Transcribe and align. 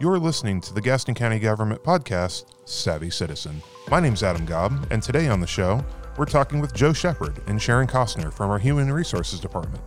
You're 0.00 0.18
listening 0.18 0.62
to 0.62 0.72
the 0.72 0.80
Gaston 0.80 1.14
County 1.14 1.38
Government 1.38 1.82
podcast, 1.82 2.46
Savvy 2.64 3.10
Citizen. 3.10 3.62
My 3.90 4.00
name's 4.00 4.22
Adam 4.22 4.46
Gobb, 4.46 4.90
and 4.90 5.02
today 5.02 5.28
on 5.28 5.40
the 5.40 5.46
show, 5.46 5.84
we're 6.16 6.24
talking 6.24 6.58
with 6.58 6.72
Joe 6.72 6.94
Shepard 6.94 7.38
and 7.48 7.60
Sharon 7.60 7.86
Costner 7.86 8.32
from 8.32 8.50
our 8.50 8.58
Human 8.58 8.90
Resources 8.90 9.40
Department. 9.40 9.82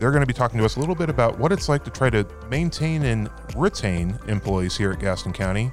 They're 0.00 0.10
going 0.10 0.22
to 0.22 0.26
be 0.26 0.32
talking 0.32 0.58
to 0.58 0.64
us 0.64 0.74
a 0.74 0.80
little 0.80 0.96
bit 0.96 1.08
about 1.08 1.38
what 1.38 1.52
it's 1.52 1.68
like 1.68 1.84
to 1.84 1.90
try 1.90 2.10
to 2.10 2.26
maintain 2.50 3.04
and 3.04 3.30
retain 3.56 4.18
employees 4.26 4.76
here 4.76 4.90
at 4.90 4.98
Gaston 4.98 5.32
County 5.32 5.70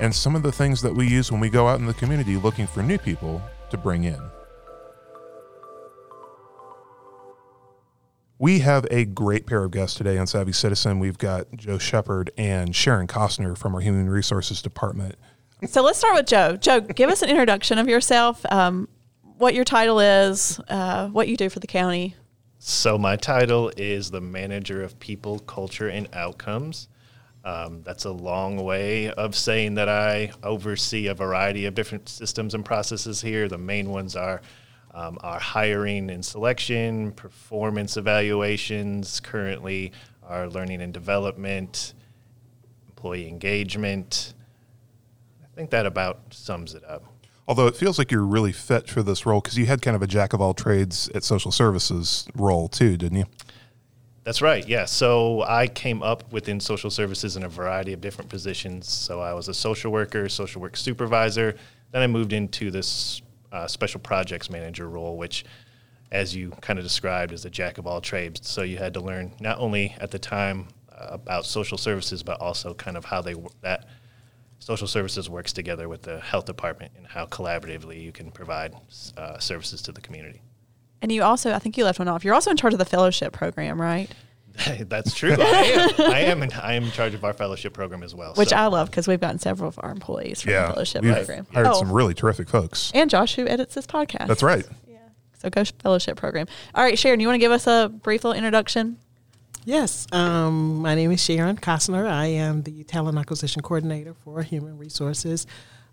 and 0.00 0.14
some 0.14 0.34
of 0.34 0.42
the 0.42 0.50
things 0.50 0.80
that 0.80 0.94
we 0.94 1.06
use 1.06 1.30
when 1.30 1.38
we 1.38 1.50
go 1.50 1.68
out 1.68 1.80
in 1.80 1.84
the 1.84 1.92
community 1.92 2.38
looking 2.38 2.66
for 2.66 2.82
new 2.82 2.96
people 2.96 3.42
to 3.68 3.76
bring 3.76 4.04
in. 4.04 4.22
We 8.40 8.60
have 8.60 8.86
a 8.92 9.04
great 9.04 9.46
pair 9.46 9.64
of 9.64 9.72
guests 9.72 9.96
today 9.96 10.16
on 10.16 10.28
Savvy 10.28 10.52
Citizen. 10.52 11.00
We've 11.00 11.18
got 11.18 11.50
Joe 11.56 11.78
Shepard 11.78 12.30
and 12.38 12.74
Sharon 12.74 13.08
Costner 13.08 13.58
from 13.58 13.74
our 13.74 13.80
Human 13.80 14.08
Resources 14.08 14.62
Department. 14.62 15.16
So 15.66 15.82
let's 15.82 15.98
start 15.98 16.14
with 16.14 16.26
Joe. 16.26 16.56
Joe, 16.56 16.80
give 16.80 17.10
us 17.10 17.22
an 17.22 17.30
introduction 17.30 17.78
of 17.78 17.88
yourself, 17.88 18.46
um, 18.52 18.88
what 19.38 19.54
your 19.54 19.64
title 19.64 19.98
is, 19.98 20.60
uh, 20.68 21.08
what 21.08 21.26
you 21.26 21.36
do 21.36 21.48
for 21.48 21.58
the 21.58 21.66
county. 21.66 22.14
So, 22.60 22.98
my 22.98 23.16
title 23.16 23.72
is 23.76 24.10
the 24.10 24.20
Manager 24.20 24.82
of 24.82 24.98
People, 24.98 25.38
Culture, 25.40 25.88
and 25.88 26.08
Outcomes. 26.12 26.88
Um, 27.44 27.82
that's 27.82 28.04
a 28.04 28.10
long 28.10 28.56
way 28.56 29.10
of 29.12 29.36
saying 29.36 29.74
that 29.74 29.88
I 29.88 30.32
oversee 30.42 31.06
a 31.06 31.14
variety 31.14 31.66
of 31.66 31.74
different 31.74 32.08
systems 32.08 32.54
and 32.54 32.64
processes 32.64 33.20
here. 33.20 33.48
The 33.48 33.58
main 33.58 33.90
ones 33.90 34.16
are 34.16 34.42
um, 34.94 35.18
our 35.22 35.38
hiring 35.38 36.10
and 36.10 36.24
selection, 36.24 37.12
performance 37.12 37.96
evaluations, 37.96 39.20
currently 39.20 39.92
our 40.22 40.48
learning 40.48 40.82
and 40.82 40.92
development, 40.92 41.94
employee 42.88 43.28
engagement. 43.28 44.34
I 45.42 45.46
think 45.56 45.70
that 45.70 45.86
about 45.86 46.20
sums 46.30 46.74
it 46.74 46.84
up. 46.84 47.04
Although 47.46 47.66
it 47.66 47.76
feels 47.76 47.98
like 47.98 48.12
you're 48.12 48.24
really 48.24 48.52
fit 48.52 48.88
for 48.88 49.02
this 49.02 49.24
role 49.24 49.40
because 49.40 49.56
you 49.56 49.64
had 49.64 49.80
kind 49.80 49.96
of 49.96 50.02
a 50.02 50.06
jack 50.06 50.34
of 50.34 50.40
all 50.40 50.52
trades 50.52 51.08
at 51.14 51.24
social 51.24 51.50
services 51.50 52.28
role 52.34 52.68
too, 52.68 52.96
didn't 52.98 53.18
you? 53.18 53.24
That's 54.24 54.42
right. 54.42 54.68
Yeah. 54.68 54.84
So 54.84 55.42
I 55.44 55.66
came 55.68 56.02
up 56.02 56.30
within 56.30 56.60
social 56.60 56.90
services 56.90 57.38
in 57.38 57.44
a 57.44 57.48
variety 57.48 57.94
of 57.94 58.02
different 58.02 58.28
positions. 58.28 58.86
So 58.86 59.20
I 59.20 59.32
was 59.32 59.48
a 59.48 59.54
social 59.54 59.90
worker, 59.90 60.28
social 60.28 60.60
work 60.60 60.76
supervisor. 60.76 61.56
Then 61.92 62.02
I 62.02 62.06
moved 62.06 62.34
into 62.34 62.70
this 62.70 63.22
uh, 63.52 63.66
special 63.66 64.00
projects 64.00 64.50
manager 64.50 64.88
role, 64.88 65.16
which, 65.16 65.44
as 66.12 66.34
you 66.34 66.50
kind 66.60 66.78
of 66.78 66.84
described, 66.84 67.32
is 67.32 67.44
a 67.44 67.50
jack 67.50 67.78
of 67.78 67.86
all 67.86 68.00
trades. 68.00 68.48
So 68.48 68.62
you 68.62 68.78
had 68.78 68.94
to 68.94 69.00
learn 69.00 69.34
not 69.40 69.58
only 69.58 69.94
at 70.00 70.10
the 70.10 70.18
time 70.18 70.68
uh, 70.92 71.08
about 71.10 71.46
social 71.46 71.78
services, 71.78 72.22
but 72.22 72.40
also 72.40 72.74
kind 72.74 72.96
of 72.96 73.04
how 73.04 73.22
they 73.22 73.34
that 73.62 73.86
social 74.58 74.88
services 74.88 75.30
works 75.30 75.52
together 75.52 75.88
with 75.88 76.02
the 76.02 76.20
health 76.20 76.44
department 76.44 76.92
and 76.96 77.06
how 77.06 77.26
collaboratively 77.26 78.02
you 78.02 78.12
can 78.12 78.30
provide 78.30 78.74
uh, 79.16 79.38
services 79.38 79.82
to 79.82 79.92
the 79.92 80.00
community. 80.00 80.42
And 81.00 81.12
you 81.12 81.22
also, 81.22 81.52
I 81.52 81.58
think 81.60 81.78
you 81.78 81.84
left 81.84 82.00
one 82.00 82.08
off. 82.08 82.24
You're 82.24 82.34
also 82.34 82.50
in 82.50 82.56
charge 82.56 82.72
of 82.72 82.78
the 82.78 82.84
fellowship 82.84 83.32
program, 83.32 83.80
right? 83.80 84.10
That's 84.88 85.14
true. 85.14 85.32
I 85.38 85.42
am. 85.42 85.90
I 86.00 86.20
am. 86.20 86.42
In, 86.42 86.52
I 86.52 86.74
am 86.74 86.84
in 86.84 86.90
charge 86.90 87.14
of 87.14 87.24
our 87.24 87.32
fellowship 87.32 87.74
program 87.74 88.02
as 88.02 88.14
well. 88.14 88.34
Which 88.34 88.50
so. 88.50 88.56
I 88.56 88.66
love 88.66 88.90
because 88.90 89.06
we've 89.06 89.20
gotten 89.20 89.38
several 89.38 89.68
of 89.68 89.78
our 89.82 89.90
employees 89.90 90.42
from 90.42 90.52
yeah, 90.52 90.66
the 90.66 90.72
fellowship 90.74 91.02
we've 91.02 91.14
program. 91.14 91.46
Hired 91.52 91.66
oh. 91.68 91.74
some 91.74 91.92
really 91.92 92.14
terrific 92.14 92.48
folks. 92.48 92.90
And 92.94 93.10
Josh, 93.10 93.36
who 93.36 93.46
edits 93.46 93.74
this 93.74 93.86
podcast. 93.86 94.26
That's 94.26 94.42
right. 94.42 94.66
Yeah. 94.86 94.98
So 95.38 95.50
go 95.50 95.64
fellowship 95.64 96.16
program. 96.16 96.46
All 96.74 96.82
right, 96.82 96.98
Sharon, 96.98 97.20
you 97.20 97.28
want 97.28 97.36
to 97.36 97.40
give 97.40 97.52
us 97.52 97.66
a 97.66 97.88
brief 97.88 98.24
little 98.24 98.36
introduction? 98.36 98.98
Yes. 99.64 100.06
Um, 100.12 100.76
my 100.76 100.94
name 100.94 101.12
is 101.12 101.22
Sharon 101.22 101.56
Costner. 101.56 102.08
I 102.08 102.26
am 102.26 102.62
the 102.62 102.84
talent 102.84 103.18
acquisition 103.18 103.62
coordinator 103.62 104.14
for 104.24 104.42
Human 104.42 104.78
Resources. 104.78 105.46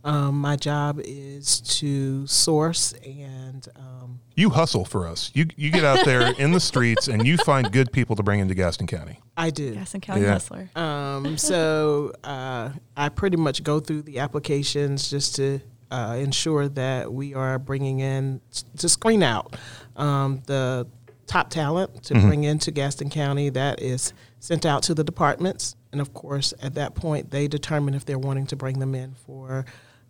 Um, 0.06 0.40
my 0.40 0.56
job 0.56 1.02
is 1.04 1.60
to 1.80 2.28
source 2.28 2.94
and. 3.04 3.68
Um, 3.76 4.20
you 4.36 4.52
hustle 4.52 4.86
for 4.86 5.08
us. 5.08 5.32
You 5.34 5.48
you 5.56 5.72
get 5.72 5.84
out 5.84 6.06
there 6.06 6.32
in 6.38 6.52
the 6.52 6.60
streets 6.60 7.08
and 7.08 7.26
you 7.26 7.38
find 7.38 7.72
good 7.72 7.92
people 7.92 8.16
to 8.18 8.24
bring 8.24 8.40
into 8.40 8.54
Gaston 8.54 8.86
County. 8.86 9.20
I 9.36 9.50
do. 9.50 9.74
Gaston 9.74 10.02
County 10.02 10.22
yeah. 10.22 10.34
hustler. 10.34 10.70
Um, 10.76 11.38
so 11.38 12.14
uh, 12.24 12.70
I 12.96 13.10
pretty 13.10 13.38
much 13.38 13.64
go 13.64 13.80
through 13.80 14.04
the 14.04 14.20
applications 14.20 15.10
just 15.10 15.36
to 15.38 15.60
uh, 15.90 16.18
ensure 16.20 16.68
that 16.70 17.12
we 17.12 17.34
are 17.34 17.58
bringing 17.58 18.00
in 18.02 18.42
to 18.78 18.88
screen 18.88 19.24
out 19.24 19.56
um, 19.96 20.42
the 20.46 20.86
top 21.26 21.50
talent 21.50 22.04
to 22.04 22.14
mm-hmm. 22.14 22.28
bring 22.28 22.44
into 22.44 22.72
Gaston 22.72 23.10
County. 23.10 23.50
That 23.50 23.82
is 23.82 24.14
sent 24.40 24.66
out 24.66 24.84
to 24.84 24.94
the 24.94 25.04
departments, 25.04 25.76
and 25.92 26.00
of 26.00 26.14
course, 26.14 26.54
at 26.62 26.76
that 26.76 26.94
point, 26.94 27.32
they 27.32 27.48
determine 27.48 27.94
if 27.94 28.06
they're 28.06 28.20
wanting 28.20 28.46
to 28.48 28.56
bring 28.56 28.80
them 28.80 28.94
in 28.94 29.16
for 29.26 29.66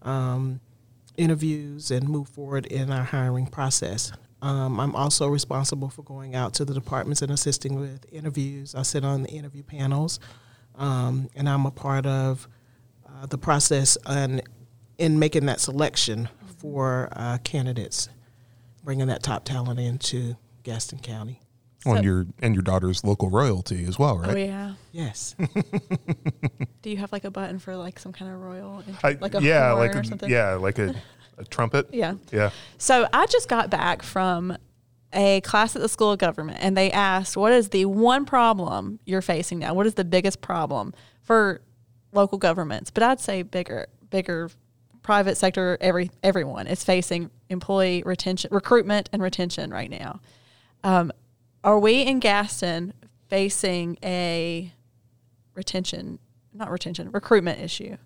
um, 0.06 0.62
interviews 1.18 1.92
and 1.92 2.08
move 2.08 2.30
forward 2.30 2.66
in 2.68 2.92
our 2.92 3.04
hiring 3.04 3.48
process. 3.48 4.12
Um, 4.42 4.80
I'm 4.80 4.96
also 4.96 5.28
responsible 5.28 5.90
for 5.90 6.04
going 6.04 6.36
out 6.36 6.54
to 6.56 6.66
the 6.66 6.74
departments 6.74 7.22
and 7.22 7.32
assisting 7.32 7.80
with 7.80 8.06
interviews. 8.12 8.76
I 8.76 8.84
sit 8.84 9.04
on 9.04 9.24
the 9.24 9.30
interview 9.30 9.64
panels, 9.64 10.20
um, 10.76 11.30
and 11.36 11.50
I'm 11.50 11.66
a 11.66 11.72
part 11.72 12.06
of 12.06 12.48
uh, 13.08 13.26
the 13.26 13.38
process 13.38 13.98
and 14.06 14.42
in 14.98 15.20
making 15.20 15.48
that 15.48 15.60
selection 15.60 16.30
for 16.58 17.10
uh, 17.14 17.38
candidates, 17.44 18.10
bringing 18.84 19.08
that 19.08 19.24
top 19.24 19.46
talent 19.46 19.80
into 19.80 20.38
Gaston 20.64 21.00
County. 21.00 21.42
Well, 21.86 21.96
and 21.98 22.06
your 22.06 22.26
and 22.40 22.56
your 22.56 22.64
daughter's 22.64 23.04
local 23.04 23.30
royalty 23.30 23.86
as 23.86 24.00
well, 24.00 24.18
right? 24.18 24.30
Oh 24.32 24.38
yeah. 24.38 24.74
Yes. 24.92 25.36
Do 26.82 26.90
you 26.90 26.98
have 26.98 27.12
like 27.12 27.24
a 27.24 27.32
button 27.32 27.60
for 27.60 27.76
like 27.76 28.00
some 28.00 28.12
kind 28.12 28.32
of 28.32 28.40
royal, 28.40 28.84
I, 29.04 29.18
like 29.22 29.36
a 29.36 29.42
yeah, 29.42 29.72
like 29.74 29.94
a, 29.94 30.04
something? 30.04 30.30
Yeah, 30.30 30.56
like 30.56 30.80
a, 30.80 30.96
a 31.38 31.46
trumpet. 31.46 31.90
yeah. 31.94 32.16
Yeah. 32.32 32.50
So 32.78 33.08
I 33.14 33.26
just 33.28 33.50
got 33.50 33.70
back 33.70 34.02
from 34.02 34.58
a 35.14 35.42
class 35.42 35.76
at 35.76 35.82
the 35.82 35.90
School 35.90 36.12
of 36.12 36.20
Government, 36.20 36.58
and 36.62 36.76
they 36.76 36.92
asked, 36.92 37.38
"What 37.38 37.52
is 37.52 37.70
the 37.70 37.86
one 37.86 38.26
problem 38.26 39.00
you're 39.06 39.22
facing 39.22 39.60
now? 39.60 39.74
What 39.74 39.86
is 39.86 39.94
the 39.94 40.06
biggest 40.06 40.42
problem 40.42 40.94
for 41.22 41.62
local 42.12 42.38
governments?" 42.38 42.90
But 42.90 43.04
I'd 43.04 43.20
say 43.20 43.44
bigger, 43.44 43.88
bigger 44.10 44.50
private 45.04 45.38
sector. 45.38 45.78
Every 45.82 46.10
everyone 46.24 46.66
is 46.66 46.84
facing 46.84 47.30
employee 47.50 48.02
retention, 48.06 48.50
recruitment, 48.52 49.10
and 49.14 49.22
retention 49.22 49.70
right 49.70 49.90
now. 49.90 50.20
Um, 50.84 51.12
are 51.66 51.80
we 51.80 52.04
in 52.04 52.20
Gaston 52.20 52.94
facing 53.28 53.98
a 54.04 54.72
retention, 55.56 56.20
not 56.54 56.70
retention, 56.70 57.12
recruitment 57.12 57.60
issue? 57.60 57.98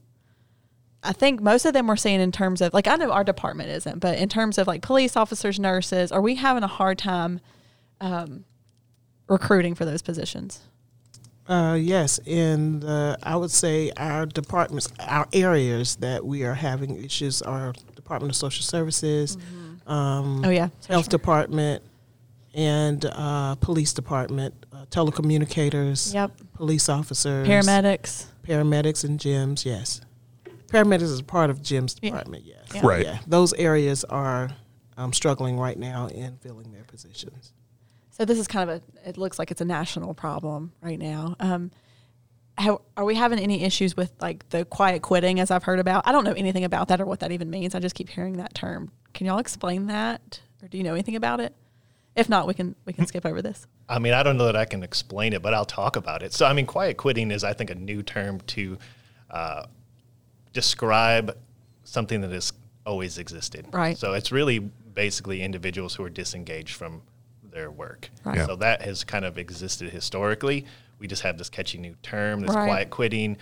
I 1.03 1.13
think 1.13 1.41
most 1.41 1.65
of 1.65 1.73
them 1.73 1.87
we're 1.87 1.95
seeing 1.97 2.19
in 2.19 2.31
terms 2.31 2.61
of 2.61 2.73
like 2.73 2.87
I 2.87 2.95
know 2.95 3.11
our 3.11 3.23
department 3.23 3.69
isn't, 3.69 3.99
but 3.99 4.17
in 4.17 4.29
terms 4.29 4.57
of 4.57 4.65
like 4.65 4.81
police 4.81 5.15
officers, 5.15 5.59
nurses, 5.59 6.11
are 6.11 6.21
we 6.21 6.35
having 6.35 6.63
a 6.63 6.67
hard 6.67 6.97
time 6.97 7.41
um, 8.01 8.45
recruiting 9.27 9.75
for 9.75 9.85
those 9.85 10.01
positions? 10.01 10.61
Uh, 11.47 11.73
yes, 11.79 12.19
and 12.27 12.81
the 12.81 13.17
I 13.23 13.35
would 13.35 13.51
say 13.51 13.91
our 13.97 14.25
departments, 14.25 14.87
our 14.99 15.27
areas 15.33 15.95
that 15.97 16.25
we 16.25 16.43
are 16.43 16.53
having 16.53 17.03
issues 17.03 17.41
are 17.41 17.73
Department 17.95 18.31
of 18.31 18.35
Social 18.35 18.63
Services. 18.63 19.35
Mm-hmm. 19.35 19.91
Um, 19.91 20.45
oh 20.45 20.49
yeah, 20.49 20.69
Health 20.87 21.05
sure. 21.05 21.09
Department, 21.09 21.83
and 22.53 23.05
uh, 23.05 23.55
police 23.55 23.93
department, 23.93 24.65
uh, 24.71 24.85
telecommunicators, 24.89 26.13
yep. 26.13 26.31
police 26.53 26.89
officers, 26.89 27.47
paramedics, 27.47 28.25
paramedics 28.43 29.03
and 29.03 29.19
GEMS. 29.19 29.65
Yes, 29.65 30.01
paramedics 30.67 31.03
is 31.03 31.21
part 31.21 31.49
of 31.49 31.61
GEMS 31.61 31.95
department. 31.95 32.45
Yeah. 32.45 32.55
Yes, 32.55 32.75
yeah. 32.75 32.87
right. 32.87 33.05
Yeah, 33.05 33.19
those 33.27 33.53
areas 33.53 34.03
are 34.05 34.49
um, 34.97 35.13
struggling 35.13 35.57
right 35.57 35.77
now 35.77 36.07
in 36.07 36.37
filling 36.37 36.71
their 36.71 36.83
positions. 36.83 37.53
So 38.11 38.25
this 38.25 38.37
is 38.37 38.47
kind 38.47 38.69
of 38.69 38.81
a. 38.81 39.09
It 39.09 39.17
looks 39.17 39.39
like 39.39 39.51
it's 39.51 39.61
a 39.61 39.65
national 39.65 40.13
problem 40.13 40.73
right 40.81 40.99
now. 40.99 41.35
Um, 41.39 41.71
how, 42.57 42.81
are 42.97 43.05
we 43.05 43.15
having 43.15 43.39
any 43.39 43.63
issues 43.63 43.95
with 43.95 44.11
like 44.19 44.47
the 44.49 44.65
quiet 44.65 45.01
quitting 45.01 45.39
as 45.39 45.49
I've 45.49 45.63
heard 45.63 45.79
about? 45.79 46.05
I 46.05 46.11
don't 46.11 46.25
know 46.25 46.33
anything 46.33 46.65
about 46.65 46.89
that 46.89 46.99
or 46.99 47.05
what 47.05 47.21
that 47.21 47.31
even 47.31 47.49
means. 47.49 47.73
I 47.73 47.79
just 47.79 47.95
keep 47.95 48.09
hearing 48.09 48.37
that 48.37 48.53
term. 48.53 48.91
Can 49.13 49.25
y'all 49.25 49.39
explain 49.39 49.87
that, 49.87 50.41
or 50.61 50.67
do 50.67 50.77
you 50.77 50.83
know 50.83 50.93
anything 50.93 51.15
about 51.15 51.39
it? 51.39 51.55
If 52.15 52.27
not, 52.27 52.47
we 52.47 52.53
can 52.53 52.75
we 52.85 52.93
can 52.93 53.05
skip 53.05 53.25
over 53.25 53.41
this. 53.41 53.67
I 53.87 53.99
mean, 53.99 54.13
I 54.13 54.23
don't 54.23 54.37
know 54.37 54.45
that 54.45 54.55
I 54.55 54.65
can 54.65 54.83
explain 54.83 55.33
it, 55.33 55.41
but 55.41 55.53
I'll 55.53 55.65
talk 55.65 55.95
about 55.95 56.21
it. 56.21 56.33
So, 56.33 56.45
I 56.45 56.53
mean, 56.53 56.65
quiet 56.65 56.97
quitting 56.97 57.31
is, 57.31 57.43
I 57.43 57.53
think, 57.53 57.69
a 57.69 57.75
new 57.75 58.03
term 58.03 58.39
to 58.41 58.77
uh, 59.29 59.63
describe 60.53 61.37
something 61.83 62.21
that 62.21 62.31
has 62.31 62.53
always 62.85 63.17
existed. 63.17 63.67
Right. 63.71 63.97
So 63.97 64.13
it's 64.13 64.31
really 64.31 64.59
basically 64.59 65.41
individuals 65.41 65.95
who 65.95 66.03
are 66.03 66.09
disengaged 66.09 66.75
from 66.75 67.01
their 67.51 67.71
work. 67.71 68.09
Right. 68.23 68.37
Yeah. 68.37 68.45
So 68.47 68.55
that 68.57 68.81
has 68.81 69.03
kind 69.03 69.25
of 69.25 69.37
existed 69.37 69.89
historically. 69.91 70.65
We 70.99 71.07
just 71.07 71.21
have 71.23 71.37
this 71.37 71.49
catchy 71.49 71.77
new 71.77 71.95
term, 72.03 72.41
this 72.41 72.55
right. 72.55 72.65
quiet 72.65 72.89
quitting. 72.89 73.37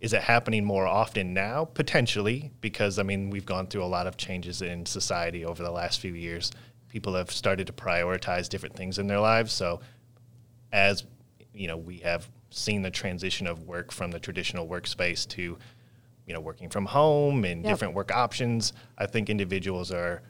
Is 0.00 0.12
it 0.12 0.22
happening 0.22 0.64
more 0.64 0.86
often 0.86 1.34
now? 1.34 1.64
Potentially, 1.64 2.52
because 2.60 2.98
I 2.98 3.02
mean, 3.02 3.30
we've 3.30 3.46
gone 3.46 3.66
through 3.66 3.82
a 3.82 3.86
lot 3.86 4.06
of 4.06 4.16
changes 4.16 4.62
in 4.62 4.86
society 4.86 5.44
over 5.44 5.62
the 5.62 5.72
last 5.72 6.00
few 6.00 6.14
years 6.14 6.52
people 6.88 7.14
have 7.14 7.30
started 7.30 7.66
to 7.66 7.72
prioritize 7.72 8.48
different 8.48 8.74
things 8.74 8.98
in 8.98 9.06
their 9.06 9.20
lives. 9.20 9.52
So, 9.52 9.80
as 10.72 11.04
you 11.54 11.66
know, 11.68 11.76
we 11.76 11.98
have 11.98 12.28
seen 12.50 12.82
the 12.82 12.90
transition 12.90 13.46
of 13.46 13.64
work 13.64 13.92
from 13.92 14.10
the 14.10 14.18
traditional 14.20 14.66
workspace 14.66 15.26
to, 15.28 15.58
you 16.26 16.34
know, 16.34 16.40
working 16.40 16.68
from 16.70 16.86
home 16.86 17.44
and 17.44 17.62
Yep. 17.64 17.72
different 17.72 17.94
work 17.94 18.10
options. 18.14 18.72
I 18.96 19.06
think 19.06 19.28
individuals 19.28 19.92
are 19.92 20.22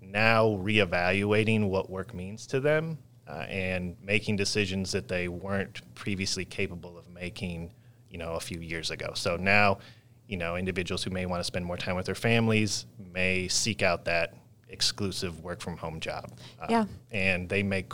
now 0.00 0.46
reevaluating 0.62 1.68
what 1.68 1.90
work 1.90 2.14
means 2.14 2.46
to 2.48 2.60
them 2.60 2.98
uh, 3.28 3.46
and 3.48 3.96
making 4.02 4.36
decisions 4.36 4.90
that 4.92 5.06
they 5.08 5.28
weren't 5.28 5.82
previously 5.94 6.44
capable 6.44 6.98
of 6.98 7.08
making, 7.08 7.72
you 8.08 8.18
know, 8.18 8.32
a 8.34 8.40
few 8.40 8.60
years 8.60 8.90
ago. 8.90 9.12
So 9.14 9.36
now, 9.36 9.78
you 10.26 10.36
know, 10.36 10.56
individuals 10.56 11.02
who 11.04 11.10
may 11.10 11.26
want 11.26 11.40
to 11.40 11.44
spend 11.44 11.64
more 11.64 11.76
time 11.76 11.94
with 11.96 12.06
their 12.06 12.14
families 12.14 12.86
may 13.12 13.46
seek 13.48 13.82
out 13.82 14.04
that 14.06 14.34
exclusive 14.70 15.42
work 15.42 15.60
from 15.60 15.76
home 15.76 16.00
job. 16.00 16.32
Uh, 16.60 16.66
Yeah. 16.70 16.84
And 17.10 17.48
they 17.48 17.62
may 17.62 17.84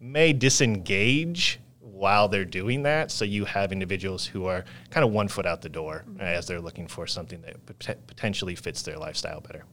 may 0.00 0.32
disengage 0.32 1.60
while 1.80 2.28
they're 2.28 2.44
doing 2.46 2.82
that. 2.84 3.10
So 3.10 3.24
you 3.24 3.44
have 3.44 3.72
individuals 3.72 4.24
who 4.24 4.46
are 4.46 4.64
kind 4.90 5.04
of 5.04 5.12
one 5.12 5.28
foot 5.28 5.44
out 5.44 5.60
the 5.60 5.68
door 5.68 6.04
uh, 6.18 6.22
as 6.22 6.46
they're 6.46 6.60
looking 6.60 6.86
for 6.88 7.06
something 7.06 7.42
that 7.42 7.78
pot- 7.78 8.06
potentially 8.06 8.54
fits 8.54 8.82
their 8.82 8.96
lifestyle 8.96 9.40
better. 9.40 9.64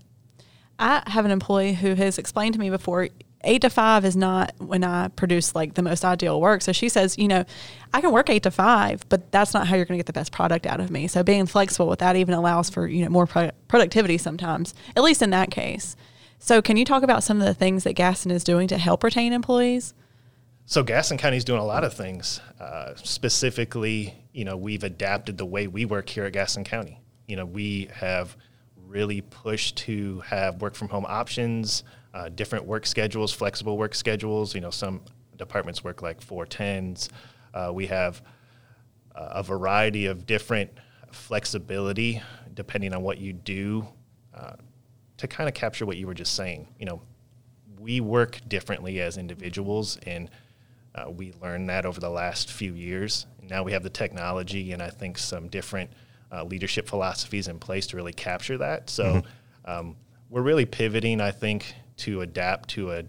I 0.80 1.02
have 1.08 1.24
an 1.26 1.32
employee 1.32 1.74
who 1.74 1.96
has 1.96 2.18
explained 2.18 2.54
to 2.54 2.60
me 2.60 2.70
before 2.70 3.08
eight 3.44 3.62
to 3.62 3.70
five 3.70 4.04
is 4.04 4.16
not 4.16 4.54
when 4.58 4.84
I 4.84 5.08
produce 5.08 5.56
like 5.56 5.76
the 5.76 5.82
most 5.82 6.04
ideal 6.04 6.42
work. 6.42 6.62
So 6.62 6.72
she 6.72 6.90
says, 6.90 7.18
you 7.18 7.28
know, 7.28 7.46
I 7.94 8.02
can 8.02 8.12
work 8.12 8.30
eight 8.30 8.44
to 8.44 8.52
five, 8.52 9.08
but 9.10 9.32
that's 9.32 9.54
not 9.54 9.68
how 9.68 9.76
you're 9.76 9.86
going 9.86 9.98
to 9.98 10.00
get 10.00 10.08
the 10.08 10.14
best 10.14 10.32
product 10.32 10.66
out 10.66 10.80
of 10.80 10.92
me. 10.92 11.08
So 11.08 11.24
being 11.24 11.46
flexible 11.46 11.88
with 11.88 12.00
that 12.00 12.16
even 12.16 12.34
allows 12.34 12.70
for, 12.70 12.88
you 12.88 13.04
know, 13.06 13.10
more 13.10 13.26
pro- 13.26 13.52
productivity 13.68 14.18
sometimes, 14.18 14.74
at 14.96 15.04
least 15.04 15.22
in 15.22 15.30
that 15.32 15.50
case. 15.50 15.96
So 16.40 16.62
can 16.62 16.78
you 16.78 16.86
talk 16.86 17.04
about 17.04 17.24
some 17.24 17.42
of 17.42 17.48
the 17.48 17.54
things 17.54 17.84
that 17.84 17.94
Gaston 17.94 18.32
is 18.32 18.44
doing 18.44 18.68
to 18.68 18.78
help 18.78 19.04
retain 19.04 19.34
employees? 19.34 19.94
So 20.66 20.84
Gaston 20.84 21.18
County 21.18 21.38
is 21.38 21.46
doing 21.46 21.62
a 21.62 21.66
lot 21.66 21.84
of 21.84 21.94
things. 21.94 22.42
Uh, 22.60 22.94
specifically, 22.96 24.14
you 24.34 24.46
know, 24.46 24.58
we've 24.58 24.84
adapted 24.84 25.38
the 25.38 25.46
way 25.46 25.68
we 25.68 25.86
work 25.86 26.10
here 26.10 26.26
at 26.26 26.34
Gaston 26.34 26.64
County. 26.64 27.02
You 27.28 27.38
know, 27.38 27.46
we 27.46 27.90
have 27.94 28.36
really 28.86 29.22
pushed 29.22 29.78
to 29.78 30.20
have 30.22 30.62
work 30.62 30.76
from 30.76 30.90
home 30.90 31.06
options, 31.08 31.84
uh, 32.14 32.30
different 32.30 32.66
work 32.66 32.86
schedules, 32.86 33.34
flexible 33.34 33.78
work 33.78 33.96
schedules. 33.96 34.54
You 34.54 34.62
know, 34.62 34.70
some 34.70 35.02
departments 35.38 35.84
work 35.84 36.02
like 36.02 36.22
four 36.22 36.46
tens. 36.46 37.10
Uh, 37.54 37.72
we 37.74 37.88
have 37.88 38.22
a 39.16 39.42
variety 39.42 40.06
of 40.06 40.26
different 40.26 40.70
flexibility 41.12 42.22
depending 42.54 42.94
on 42.94 43.02
what 43.02 43.18
you 43.18 43.34
do 43.34 43.88
uh, 44.34 44.54
to 45.18 45.28
kind 45.28 45.48
of 45.48 45.56
capture 45.56 45.86
what 45.86 45.98
you 45.98 46.08
were 46.08 46.14
just 46.14 46.36
saying. 46.36 46.68
You 46.80 46.86
know, 46.86 47.02
we 47.80 48.02
work 48.02 48.40
differently 48.48 49.00
as 49.02 49.18
individuals, 49.18 49.98
and 50.06 50.30
uh, 50.96 51.10
we 51.10 51.34
learned 51.42 51.70
that 51.70 51.86
over 51.86 52.00
the 52.00 52.10
last 52.10 52.52
few 52.52 52.74
years. 52.74 53.26
Now 53.42 53.64
we 53.64 53.72
have 53.72 53.84
the 53.84 53.90
technology, 53.90 54.72
and 54.72 54.82
I 54.82 54.90
think 54.90 55.18
some 55.18 55.48
different 55.48 55.92
uh, 56.32 56.44
leadership 56.44 56.88
philosophies 56.88 57.48
in 57.48 57.60
place 57.60 57.88
to 57.88 57.96
really 57.96 58.14
capture 58.14 58.58
that. 58.58 58.90
So 58.90 59.24
um, 59.66 59.96
we're 60.30 60.42
really 60.42 60.66
pivoting, 60.66 61.22
I 61.22 61.32
think, 61.32 61.74
to 61.98 62.22
adapt 62.22 62.70
to 62.70 62.92
a 62.92 63.04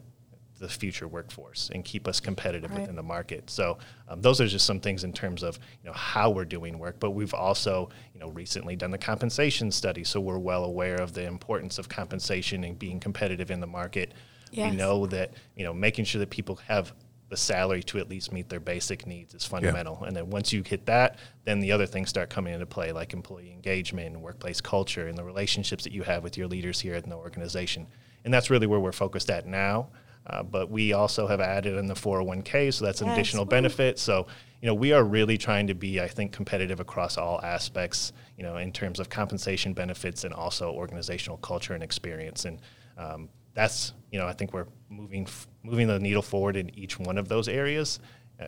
the 0.59 0.69
future 0.69 1.09
workforce 1.09 1.71
and 1.73 1.85
keep 1.85 2.07
us 2.09 2.21
competitive 2.21 2.71
Right. 2.71 2.81
within 2.81 2.97
the 2.97 3.03
market. 3.03 3.49
So 3.51 3.79
um, 4.09 4.21
those 4.21 4.41
are 4.41 4.47
just 4.47 4.67
some 4.67 4.81
things 4.81 5.05
in 5.05 5.13
terms 5.13 5.43
of 5.43 5.59
you 5.83 5.89
know 5.89 5.95
how 5.95 6.31
we're 6.31 6.45
doing 6.45 6.79
work. 6.79 7.01
But 7.01 7.11
we've 7.13 7.35
also 7.35 7.91
you 8.15 8.21
know 8.21 8.31
recently 8.31 8.77
done 8.77 8.91
the 8.91 8.99
compensation 8.99 9.71
study, 9.71 10.05
so 10.05 10.21
we're 10.21 10.39
well 10.39 10.65
aware 10.65 10.97
of 11.01 11.15
the 11.15 11.25
importance 11.25 11.79
of 11.79 11.89
compensation 11.89 12.65
and 12.65 12.79
being 12.79 13.01
competitive 13.01 13.51
in 13.51 13.61
the 13.61 13.67
market. 13.67 14.13
Yes. 14.51 14.71
We 14.71 14.77
know 14.77 15.07
that 15.07 15.33
you 15.57 15.65
know 15.65 15.73
making 15.73 16.05
sure 16.07 16.19
that 16.21 16.31
people 16.31 16.57
have 16.67 16.93
the 17.31 17.37
salary 17.37 17.83
to 17.83 17.99
at 17.99 18.09
least 18.09 18.33
meet 18.33 18.49
their 18.49 18.59
basic 18.59 19.07
needs 19.07 19.35
is 19.35 19.45
fundamental. 19.45 20.03
And 20.05 20.17
then 20.17 20.31
once 20.31 20.51
you 20.51 20.63
hit 20.63 20.87
that, 20.87 21.19
then 21.45 21.61
the 21.61 21.73
other 21.73 21.85
things 21.85 22.09
start 22.09 22.31
coming 22.31 22.55
into 22.55 22.65
play, 22.65 22.91
like 22.91 23.13
employee 23.13 23.53
engagement, 23.53 24.15
and 24.15 24.23
workplace 24.23 24.63
culture, 24.63 25.09
and 25.09 25.19
the 25.19 25.25
relationships 25.25 25.85
that 25.85 25.93
you 25.93 26.05
have 26.05 26.23
with 26.23 26.39
your 26.39 26.47
leaders 26.47 26.81
here 26.81 26.95
in 26.95 27.07
the 27.11 27.17
organization. 27.17 27.87
And 28.25 28.33
that's 28.33 28.49
really 28.49 28.67
where 28.67 28.81
we're 28.81 28.93
focused 28.93 29.29
at 29.29 29.47
now. 29.47 29.89
Uh, 30.29 30.43
but 30.43 30.71
we 30.71 30.93
also 30.93 31.27
have 31.27 31.41
added 31.41 31.77
in 31.77 31.87
the 31.87 31.95
401k, 31.95 32.73
so 32.73 32.85
that's 32.85 33.01
an 33.01 33.09
Yes. 33.09 33.17
additional 33.17 33.45
benefit. 33.45 33.99
So, 33.99 34.27
you 34.61 34.67
know, 34.67 34.75
we 34.75 34.93
are 34.93 35.03
really 35.03 35.39
trying 35.39 35.67
to 35.69 35.75
be, 35.75 36.01
I 36.01 36.09
think, 36.09 36.33
competitive 36.33 36.81
across 36.81 37.17
all 37.17 37.41
aspects, 37.43 38.13
you 38.37 38.43
know, 38.43 38.57
in 38.57 38.73
terms 38.73 39.01
of 39.01 39.09
compensation 39.09 39.73
benefits 39.73 40.25
and 40.25 40.35
also 40.35 40.71
organizational 40.73 41.39
culture 41.39 41.75
and 41.75 41.83
experience. 41.83 42.45
And 42.45 42.61
um, 42.99 43.29
that's, 43.55 43.95
you 44.11 44.19
know, 44.19 44.27
I 44.27 44.33
think 44.35 44.53
we're 44.53 44.67
moving 44.89 45.23
f- 45.23 45.49
moving 45.63 45.87
the 45.87 45.99
needle 45.99 46.23
forward 46.23 46.57
in 46.57 46.77
each 46.79 46.99
one 46.99 47.17
of 47.19 47.29
those 47.29 47.49
areas, 47.49 47.99
uh, 48.41 48.47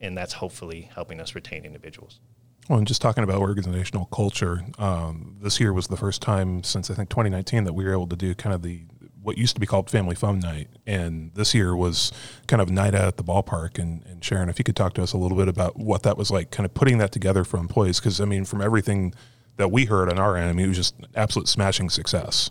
and 0.00 0.16
that's 0.16 0.32
hopefully 0.34 0.90
helping 0.94 1.20
us 1.20 1.34
retain 1.34 1.64
individuals. 1.64 2.20
Well, 2.68 2.78
and 2.78 2.86
just 2.86 3.02
talking 3.02 3.24
about 3.24 3.40
organizational 3.40 4.06
culture, 4.06 4.64
um, 4.78 5.36
this 5.40 5.58
year 5.58 5.72
was 5.72 5.88
the 5.88 5.96
first 5.96 6.22
time 6.22 6.62
since 6.62 6.90
I 6.90 6.94
think 6.94 7.08
2019 7.08 7.64
that 7.64 7.72
we 7.72 7.84
were 7.84 7.92
able 7.92 8.06
to 8.08 8.16
do 8.16 8.34
kind 8.34 8.54
of 8.54 8.62
the 8.62 8.84
what 9.22 9.38
used 9.38 9.54
to 9.54 9.60
be 9.60 9.66
called 9.66 9.88
Family 9.88 10.14
Fun 10.14 10.40
Night, 10.40 10.68
and 10.86 11.32
this 11.34 11.54
year 11.54 11.76
was 11.76 12.12
kind 12.48 12.60
of 12.60 12.70
night 12.70 12.94
out 12.94 13.04
at 13.04 13.16
the 13.16 13.24
ballpark. 13.24 13.78
And, 13.78 14.04
and 14.06 14.22
Sharon, 14.24 14.48
if 14.48 14.58
you 14.58 14.64
could 14.64 14.76
talk 14.76 14.94
to 14.94 15.02
us 15.02 15.12
a 15.12 15.18
little 15.18 15.38
bit 15.38 15.48
about 15.48 15.78
what 15.78 16.02
that 16.02 16.16
was 16.16 16.30
like, 16.30 16.50
kind 16.50 16.64
of 16.66 16.74
putting 16.74 16.98
that 16.98 17.12
together 17.12 17.44
for 17.44 17.58
employees, 17.58 18.00
because 18.00 18.20
I 18.20 18.24
mean, 18.24 18.44
from 18.44 18.60
everything 18.60 19.14
that 19.56 19.70
we 19.70 19.84
heard 19.84 20.10
on 20.10 20.18
our 20.18 20.36
end, 20.36 20.50
I 20.50 20.52
mean, 20.52 20.66
it 20.66 20.68
was 20.68 20.76
just 20.76 20.94
absolute 21.14 21.48
smashing 21.48 21.90
success. 21.90 22.50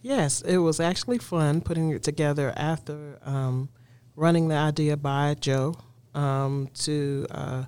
Yes, 0.00 0.42
it 0.42 0.58
was 0.58 0.80
actually 0.80 1.18
fun 1.18 1.60
putting 1.60 1.90
it 1.90 2.02
together 2.02 2.52
after 2.56 3.18
um, 3.24 3.68
running 4.16 4.48
the 4.48 4.56
idea 4.56 4.96
by 4.96 5.34
Joe 5.40 5.76
um, 6.14 6.68
to 6.74 7.26
uh, 7.30 7.64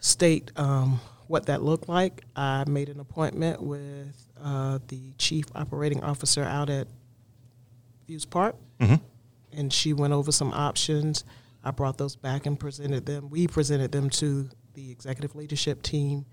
state 0.00 0.50
um, 0.56 1.00
what 1.26 1.46
that 1.46 1.62
looked 1.62 1.88
like. 1.88 2.22
I 2.34 2.64
made 2.66 2.88
an 2.88 3.00
appointment 3.00 3.62
with 3.62 4.16
uh, 4.42 4.78
the 4.88 5.12
chief 5.18 5.44
operating 5.54 6.02
officer 6.02 6.42
out 6.42 6.70
at 6.70 6.88
Park, 8.24 8.56
Mhm. 8.80 9.00
and 9.52 9.72
she 9.72 9.92
went 9.92 10.12
over 10.12 10.32
some 10.32 10.52
options. 10.52 11.24
I 11.62 11.70
brought 11.70 11.98
those 11.98 12.16
back 12.16 12.46
and 12.46 12.58
presented 12.58 13.06
them. 13.06 13.30
We 13.30 13.46
presented 13.46 13.92
them 13.92 14.10
to 14.10 14.48
the 14.74 14.90
executive 14.90 15.34
leadership 15.34 15.82
team. 15.82 16.24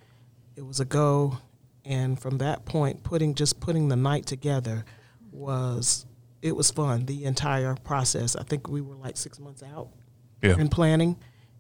It 0.56 0.66
was 0.66 0.80
a 0.80 0.86
go, 0.86 1.38
and 1.86 2.20
from 2.20 2.38
that 2.40 2.66
point, 2.66 3.04
putting 3.04 3.36
just 3.36 3.60
putting 3.60 3.90
the 3.90 3.96
night 3.96 4.26
together 4.26 4.86
was 5.32 6.06
it 6.42 6.56
was 6.56 6.70
fun. 6.72 7.06
The 7.08 7.26
entire 7.26 7.76
process. 7.84 8.36
I 8.36 8.44
think 8.44 8.68
we 8.70 8.80
were 8.82 8.96
like 8.96 9.18
six 9.18 9.40
months 9.40 9.64
out 9.64 9.90
Yeah. 10.42 10.58
in 10.58 10.70
planning, 10.70 11.18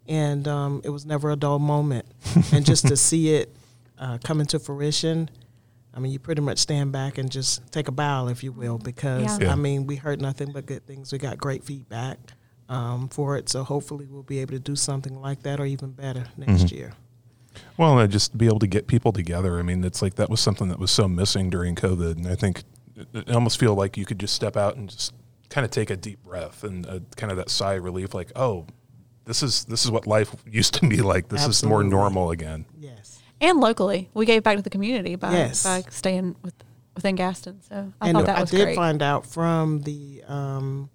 and 0.07 0.47
um, 0.47 0.81
it 0.83 0.89
was 0.89 1.05
never 1.05 1.31
a 1.31 1.35
dull 1.35 1.59
moment. 1.59 2.05
and 2.53 2.65
just 2.65 2.87
to 2.87 2.95
see 2.95 3.33
it 3.33 3.55
uh, 3.97 4.19
come 4.23 4.39
into 4.39 4.59
fruition, 4.59 5.29
I 5.97 5.99
mean, 5.99 6.11
you 6.11 6.19
pretty 6.19 6.43
much 6.43 6.59
stand 6.59 6.91
back 6.91 7.17
and 7.17 7.31
just 7.31 7.71
take 7.71 7.87
a 7.87 7.91
bow, 7.91 8.27
if 8.27 8.43
you 8.43 8.51
will, 8.51 8.77
because 8.77 9.23
Yeah. 9.23 9.47
Yeah. 9.47 9.51
I 9.51 9.55
mean, 9.55 9.87
we 9.87 9.95
heard 9.95 10.21
nothing 10.21 10.51
but 10.51 10.67
good 10.67 10.85
things. 10.85 11.11
We 11.11 11.17
got 11.17 11.39
great 11.39 11.63
feedback 11.63 12.19
um, 12.69 13.09
for 13.09 13.35
it, 13.35 13.49
so 13.49 13.63
hopefully 13.63 14.05
we'll 14.07 14.21
be 14.23 14.37
able 14.39 14.51
to 14.51 14.59
do 14.59 14.75
something 14.75 15.19
like 15.19 15.41
that 15.43 15.59
or 15.59 15.65
even 15.65 15.91
better 15.91 16.25
next 16.37 16.65
Mhm. 16.65 16.71
year. 16.71 16.93
Well, 17.77 17.97
and 17.97 18.11
just 18.11 18.33
to 18.33 18.37
be 18.37 18.45
able 18.45 18.59
to 18.59 18.67
get 18.67 18.85
people 18.85 19.11
together. 19.11 19.57
I 19.57 19.63
mean, 19.63 19.83
it's 19.83 20.01
like 20.03 20.15
that 20.15 20.29
was 20.29 20.39
something 20.39 20.67
that 20.67 20.77
was 20.77 20.91
so 20.91 21.07
missing 21.07 21.49
during 21.49 21.73
COVID, 21.75 22.17
and 22.17 22.27
I 22.27 22.35
think 22.35 22.63
it, 22.95 23.07
it 23.13 23.31
almost 23.31 23.57
feel 23.59 23.73
like 23.73 23.97
you 23.97 24.05
could 24.05 24.19
just 24.19 24.35
step 24.35 24.55
out 24.55 24.75
and 24.75 24.89
just 24.89 25.13
kind 25.49 25.65
of 25.65 25.71
take 25.71 25.89
a 25.89 25.95
deep 25.97 26.21
breath 26.23 26.63
and 26.63 26.85
uh, 26.85 26.99
kind 27.15 27.31
of 27.31 27.37
that 27.37 27.49
sigh 27.49 27.73
of 27.75 27.83
relief, 27.83 28.13
like, 28.13 28.31
oh, 28.35 28.67
this 29.25 29.41
is 29.41 29.63
this 29.65 29.83
is 29.83 29.89
what 29.89 30.05
life 30.05 30.35
used 30.45 30.75
to 30.75 30.87
be 30.87 31.01
like. 31.01 31.29
This 31.29 31.47
is 31.47 31.63
more 31.63 31.83
normal 31.83 32.29
again. 32.31 32.65
Yes. 32.77 33.16
And 33.41 33.59
locally, 33.59 34.09
we 34.13 34.25
gave 34.25 34.43
back 34.43 34.55
to 34.57 34.61
the 34.63 34.69
community 34.69 35.15
by, 35.15 35.31
Yes. 35.31 35.63
by 35.63 35.83
staying 35.89 36.35
with, 36.43 36.53
within 36.95 37.15
Gaston. 37.15 37.61
So 37.61 37.93
I 38.01 38.09
and 38.09 38.17
thought 38.17 38.25
that 38.25 38.33
was. 38.33 38.37
I 38.37 38.41
was 38.41 38.51
did 38.51 38.63
great. 38.63 38.75
find 38.75 39.01
out 39.03 39.25
from 39.25 39.81
the 39.81 40.23
um, 40.27 40.89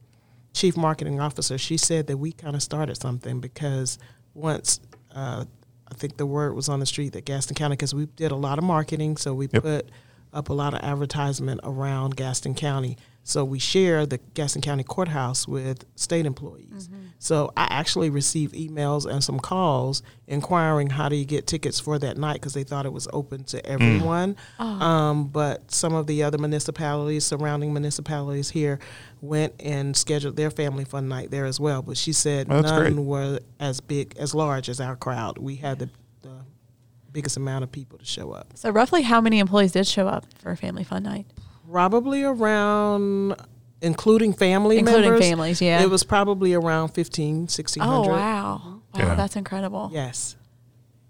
chief 0.53 0.77
marketing 0.77 1.21
officer. 1.21 1.57
She 1.59 1.77
said 1.77 2.07
that 2.09 2.17
we 2.17 2.33
kind 2.33 2.57
of 2.57 2.63
started 2.63 2.97
something 2.97 3.41
because 3.41 3.99
once 4.35 4.81
uh, 5.15 5.45
I 5.89 5.95
think 5.95 6.17
the 6.17 6.27
word 6.27 6.55
was 6.55 6.69
on 6.69 6.81
the 6.81 6.87
street 6.87 7.13
that 7.13 7.25
Gaston 7.27 7.55
County, 7.55 7.75
because 7.75 7.95
we 7.95 8.07
did 8.07 8.33
a 8.33 8.37
lot 8.37 8.59
of 8.59 8.65
marketing, 8.65 9.17
so 9.19 9.35
we 9.35 9.49
Yep. 9.53 9.63
put 9.63 9.91
up 10.33 10.49
a 10.49 10.55
lot 10.55 10.73
of 10.75 10.81
advertisement 10.81 11.61
around 11.63 12.17
Gaston 12.17 12.55
County. 12.55 12.97
So 13.25 13.45
we 13.45 13.61
share 13.61 14.05
the 14.05 14.19
Gaston 14.35 14.63
County 14.63 14.83
courthouse 14.83 15.47
with 15.47 15.85
state 15.95 16.27
employees. 16.27 16.89
So 17.21 17.53
I 17.57 17.69
actually 17.71 18.11
received 18.11 18.53
emails 18.55 19.09
and 19.09 19.23
some 19.23 19.39
calls 19.39 20.03
inquiring 20.27 20.91
how 20.91 21.09
do 21.09 21.15
you 21.15 21.25
get 21.25 21.47
tickets 21.47 21.79
for 21.79 22.01
that 22.01 22.17
night 22.17 22.35
because 22.35 22.53
they 22.55 22.65
thought 22.65 22.85
it 22.85 22.93
was 22.93 23.07
open 23.13 23.45
to 23.45 23.65
everyone. 23.65 24.35
Um, 24.59 25.29
but 25.29 25.71
some 25.71 25.95
of 25.95 26.09
the 26.09 26.25
other 26.25 26.37
municipalities, 26.39 27.25
surrounding 27.25 27.73
municipalities 27.73 28.51
here, 28.51 28.81
went 29.21 29.55
and 29.61 29.97
scheduled 29.97 30.35
their 30.35 30.51
family 30.51 30.85
fun 30.85 31.09
night 31.09 31.31
there 31.31 31.45
as 31.45 31.61
well. 31.61 31.81
But 31.81 31.97
she 31.97 32.13
said 32.13 32.49
Oh, 32.51 32.61
that's 32.61 32.73
none 32.73 32.95
great. 32.95 33.05
were 33.05 33.39
as 33.61 33.81
big, 33.81 34.17
as 34.19 34.35
large 34.35 34.69
as 34.69 34.81
our 34.81 34.97
crowd. 34.97 35.39
We 35.39 35.55
had 35.57 35.79
the, 35.79 35.91
the 36.23 36.41
biggest 37.13 37.37
amount 37.37 37.63
of 37.63 37.71
people 37.71 37.99
to 37.99 38.05
show 38.05 38.33
up. 38.33 38.49
So 38.57 38.71
roughly 38.71 39.03
how 39.03 39.21
many 39.21 39.39
employees 39.39 39.71
did 39.71 39.87
show 39.87 40.09
up 40.09 40.27
for 40.41 40.51
a 40.51 40.57
family 40.57 40.83
fun 40.83 41.05
night? 41.05 41.27
Probably 41.73 42.23
around, 42.23 43.35
including 43.81 44.35
family 44.35 44.79
Including 44.79 45.03
members. 45.11 45.27
families, 45.27 45.63
yeah. 45.63 45.83
It 45.83 45.89
was 45.89 46.05
probably 46.05 46.53
around 46.53 46.89
15, 46.91 47.47
1600. 47.49 47.91
Oh, 47.91 48.09
wow. 48.09 48.13
Wow, 48.15 48.81
Yeah. 48.95 49.15
that's 49.15 49.37
incredible. 49.37 49.91
Yes. 49.93 50.37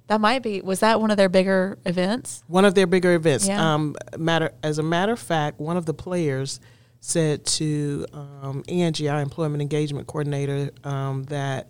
That 0.07 0.21
might 0.21 0.43
be. 0.43 0.61
Was 0.61 0.81
that 0.81 1.01
one 1.01 1.11
of 1.11 1.17
their 1.17 1.29
bigger 1.29 1.79
events? 1.85 2.45
One 2.47 2.65
of 2.65 2.75
their 2.75 2.87
bigger 2.87 3.15
events. 3.15 3.49
Yeah. 3.49 3.75
Um, 3.75 3.97
matter 4.17 4.53
as 4.63 4.79
a 4.79 4.83
matter 4.83 5.13
of 5.13 5.19
fact, 5.19 5.59
one 5.59 5.77
of 5.77 5.85
the 5.87 5.95
players 5.95 6.61
said 7.01 7.45
to 7.45 8.07
um, 8.13 8.63
Angie, 8.69 9.09
our 9.09 9.21
employment 9.21 9.63
engagement 9.63 10.07
coordinator, 10.07 10.71
um, 10.85 11.25
that 11.25 11.69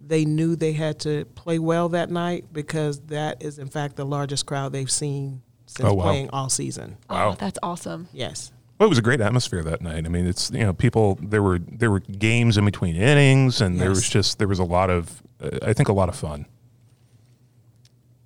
they 0.00 0.24
knew 0.24 0.54
they 0.56 0.72
had 0.72 1.00
to 1.00 1.24
play 1.34 1.58
well 1.58 1.88
that 1.90 2.10
night 2.10 2.44
because 2.52 3.00
that 3.06 3.42
is 3.42 3.58
in 3.58 3.68
fact 3.68 3.96
the 3.96 4.04
largest 4.06 4.46
crowd 4.46 4.72
they've 4.72 4.90
seen 4.90 5.42
since 5.76 5.88
Oh, 5.88 5.94
wow. 5.94 6.04
playing 6.04 6.30
all 6.30 6.48
season. 6.48 6.96
Wow. 7.08 7.30
Oh, 7.30 7.36
that's 7.38 7.58
awesome. 7.62 8.08
Yes. 8.12 8.52
Well, 8.78 8.86
it 8.86 8.90
was 8.90 8.98
a 8.98 9.02
great 9.02 9.20
atmosphere 9.20 9.62
that 9.62 9.82
night. 9.82 10.06
I 10.06 10.08
mean, 10.08 10.26
it's 10.26 10.50
you 10.50 10.60
know, 10.60 10.72
people 10.72 11.18
there 11.22 11.42
were 11.42 11.58
there 11.58 11.90
were 11.90 12.00
games 12.00 12.56
in 12.56 12.64
between 12.64 12.96
innings, 12.96 13.60
and 13.60 13.78
there 13.80 13.90
was 13.90 14.08
just 14.08 14.38
there 14.38 14.48
was 14.48 14.58
a 14.58 14.64
lot 14.64 14.88
of 14.90 15.22
uh, 15.42 15.58
I 15.62 15.72
think 15.74 15.88
a 15.88 15.92
lot 15.92 16.08
of 16.08 16.16
fun. 16.16 16.46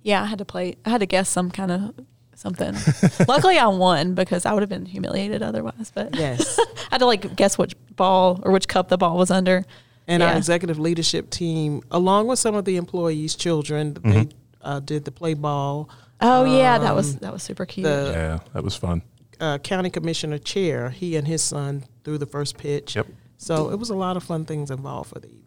Yeah, 0.01 0.21
I 0.23 0.25
had 0.25 0.37
to 0.39 0.45
play. 0.45 0.75
I 0.85 0.89
had 0.91 0.99
to 1.01 1.05
guess 1.05 1.27
some 1.29 1.51
kind 1.51 1.71
of 1.71 1.93
something. 2.35 2.75
Luckily, 3.27 3.57
I 3.57 3.67
won 3.67 4.13
because 4.13 4.45
I 4.45 4.53
would 4.53 4.61
have 4.61 4.69
been 4.69 4.85
humiliated 4.85 5.41
otherwise. 5.41 5.91
But 5.93 6.15
Yes. 6.15 6.59
I 6.77 6.87
had 6.91 6.97
to 6.99 7.05
like 7.05 7.35
guess 7.35 7.57
which 7.57 7.75
ball 7.95 8.39
or 8.43 8.51
which 8.51 8.67
cup 8.67 8.89
the 8.89 8.97
ball 8.97 9.17
was 9.17 9.31
under. 9.31 9.65
And 10.07 10.21
our 10.21 10.37
executive 10.37 10.77
leadership 10.77 11.31
team, 11.31 11.81
along 11.89 12.27
with 12.27 12.37
some 12.37 12.53
of 12.53 12.63
the 12.65 12.77
employees' 12.77 13.35
children, 13.35 13.95
Mm-hmm. 13.95 14.11
they 14.11 14.27
uh, 14.61 14.79
did 14.79 15.03
the 15.05 15.11
play 15.11 15.33
ball. 15.33 15.89
Oh 16.21 16.45
yeah, 16.45 16.77
that 16.77 16.95
was 16.95 17.13
Um, 17.13 17.19
that 17.21 17.33
was 17.33 17.43
super 17.43 17.65
cute. 17.65 17.85
the- 17.85 18.11
yeah, 18.13 18.39
that 18.53 18.63
was 18.63 18.75
fun. 18.75 19.01
uh, 19.39 19.57
county 19.57 19.89
commissioner 19.89 20.37
chair, 20.37 20.89
he 20.89 21.15
and 21.17 21.27
his 21.27 21.41
son 21.41 21.83
threw 22.03 22.17
the 22.17 22.25
first 22.25 22.57
pitch. 22.57 22.95
Yep. 22.95 23.07
So 23.37 23.69
it 23.69 23.77
was 23.77 23.89
a 23.89 23.95
lot 23.95 24.15
of 24.15 24.23
fun 24.23 24.45
things 24.45 24.71
involved 24.71 25.09
for 25.09 25.19
the 25.19 25.27
evening. 25.27 25.41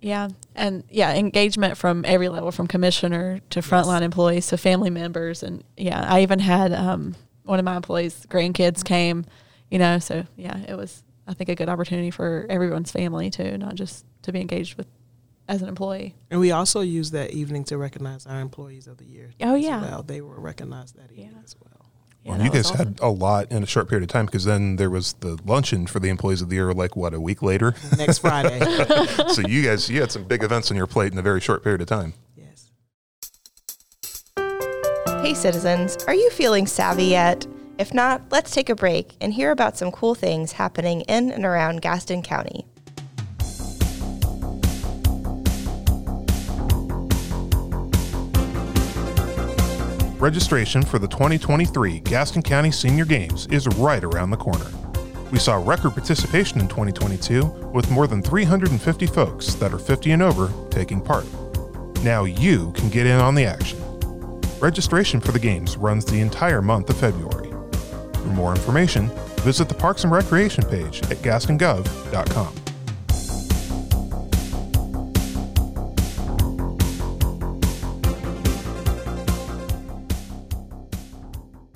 yeah, 0.00 0.28
and 0.54 0.82
yeah, 0.90 1.14
engagement 1.14 1.76
from 1.78 2.04
every 2.06 2.28
level, 2.28 2.50
from 2.50 2.66
commissioner 2.66 3.40
to 3.50 3.60
frontline 3.60 4.02
employees 4.02 4.48
to 4.48 4.56
family 4.58 4.90
members, 4.90 5.42
and 5.42 5.62
yeah, 5.76 6.04
I 6.06 6.22
even 6.22 6.40
had 6.40 6.72
um, 6.72 7.14
one 7.44 7.58
of 7.58 7.64
my 7.64 7.76
employees' 7.76 8.26
grandkids 8.28 8.84
came. 8.84 9.24
You 9.70 9.78
know, 9.78 9.98
so 10.00 10.24
yeah, 10.36 10.58
it 10.68 10.74
was 10.76 11.02
I 11.26 11.32
think 11.34 11.48
a 11.48 11.54
good 11.54 11.68
opportunity 11.70 12.10
for 12.10 12.46
everyone's 12.50 12.90
family 12.90 13.30
too, 13.30 13.56
not 13.58 13.76
just 13.76 14.04
to 14.22 14.32
be 14.32 14.40
engaged 14.40 14.76
with 14.76 14.88
as 15.48 15.62
an 15.62 15.68
employee. 15.68 16.14
And 16.30 16.40
we 16.40 16.50
also 16.52 16.80
used 16.80 17.12
that 17.12 17.30
evening 17.32 17.64
to 17.64 17.76
recognize 17.78 18.26
our 18.26 18.40
employees 18.40 18.86
of 18.86 18.98
the 18.98 19.04
year. 19.04 19.30
Oh, 19.40 19.54
as 19.56 19.62
yeah. 19.64 19.80
Well, 19.82 20.02
they 20.02 20.20
were 20.20 20.40
recognized 20.40 20.96
that 20.96 21.10
evening 21.12 21.30
Yeah. 21.34 21.42
as 21.44 21.54
well. 21.60 21.70
Yeah, 22.22 22.30
well, 22.30 22.38
that 22.38 22.44
you 22.44 22.50
guys 22.50 22.70
awesome. 22.70 22.78
had 22.94 23.00
a 23.00 23.08
lot 23.08 23.52
in 23.52 23.62
a 23.62 23.66
short 23.66 23.88
period 23.88 24.02
of 24.04 24.08
time 24.08 24.24
because 24.24 24.44
then 24.46 24.76
there 24.76 24.88
was 24.88 25.12
the 25.20 25.38
luncheon 25.44 25.86
for 25.86 26.00
the 26.00 26.08
employees 26.08 26.40
of 26.40 26.48
the 26.48 26.54
year, 26.56 26.72
like 26.72 26.96
what 26.96 27.12
a 27.12 27.20
week 27.20 27.42
later. 27.42 27.74
Next 27.98 28.18
Friday. 28.20 28.58
so 29.28 29.42
you 29.46 29.62
guys, 29.62 29.90
you 29.90 30.00
had 30.00 30.10
some 30.10 30.24
big 30.24 30.42
events 30.42 30.70
on 30.70 30.76
your 30.78 30.86
plate 30.86 31.12
in 31.12 31.18
a 31.18 31.22
very 31.22 31.40
short 31.40 31.62
period 31.62 31.82
of 31.82 31.86
time. 31.88 32.14
yes. 32.34 32.70
Hey 35.22 35.34
citizens, 35.34 35.96
are 36.06 36.14
you 36.14 36.30
feeling 36.30 36.66
savvy 36.66 37.04
yet? 37.04 37.46
If 37.78 37.92
not, 37.92 38.22
let's 38.30 38.52
take 38.52 38.68
a 38.68 38.74
break 38.74 39.16
and 39.20 39.34
hear 39.34 39.50
about 39.50 39.76
some 39.76 39.90
cool 39.90 40.14
things 40.14 40.52
happening 40.52 41.00
in 41.02 41.30
and 41.30 41.44
around 41.44 41.82
Gaston 41.82 42.22
County. 42.22 42.66
Registration 50.24 50.82
for 50.82 50.98
the 50.98 51.06
2023 51.06 52.00
Gaston 52.00 52.40
County 52.40 52.70
Senior 52.70 53.04
Games 53.04 53.46
is 53.48 53.68
right 53.76 54.02
around 54.02 54.30
the 54.30 54.38
corner. 54.38 54.64
We 55.30 55.38
saw 55.38 55.56
record 55.56 55.90
participation 55.90 56.60
in 56.60 56.66
2022 56.66 57.44
with 57.74 57.90
more 57.90 58.06
than 58.06 58.22
350 58.22 59.06
folks 59.06 59.52
that 59.56 59.74
are 59.74 59.78
50 59.78 60.12
and 60.12 60.22
over 60.22 60.50
taking 60.70 61.02
part. 61.02 61.26
Now 62.02 62.24
you 62.24 62.72
can 62.72 62.88
get 62.88 63.06
in 63.06 63.20
on 63.20 63.34
the 63.34 63.44
action. 63.44 63.78
Registration 64.60 65.20
for 65.20 65.32
the 65.32 65.38
games 65.38 65.76
runs 65.76 66.06
the 66.06 66.20
entire 66.20 66.62
month 66.62 66.88
of 66.88 66.96
February. 66.96 67.50
For 68.14 68.28
more 68.28 68.52
information, 68.52 69.10
visit 69.42 69.68
the 69.68 69.74
Parks 69.74 70.04
and 70.04 70.12
Recreation 70.12 70.64
page 70.64 71.02
at 71.02 71.18
gastongov.com. 71.18 72.63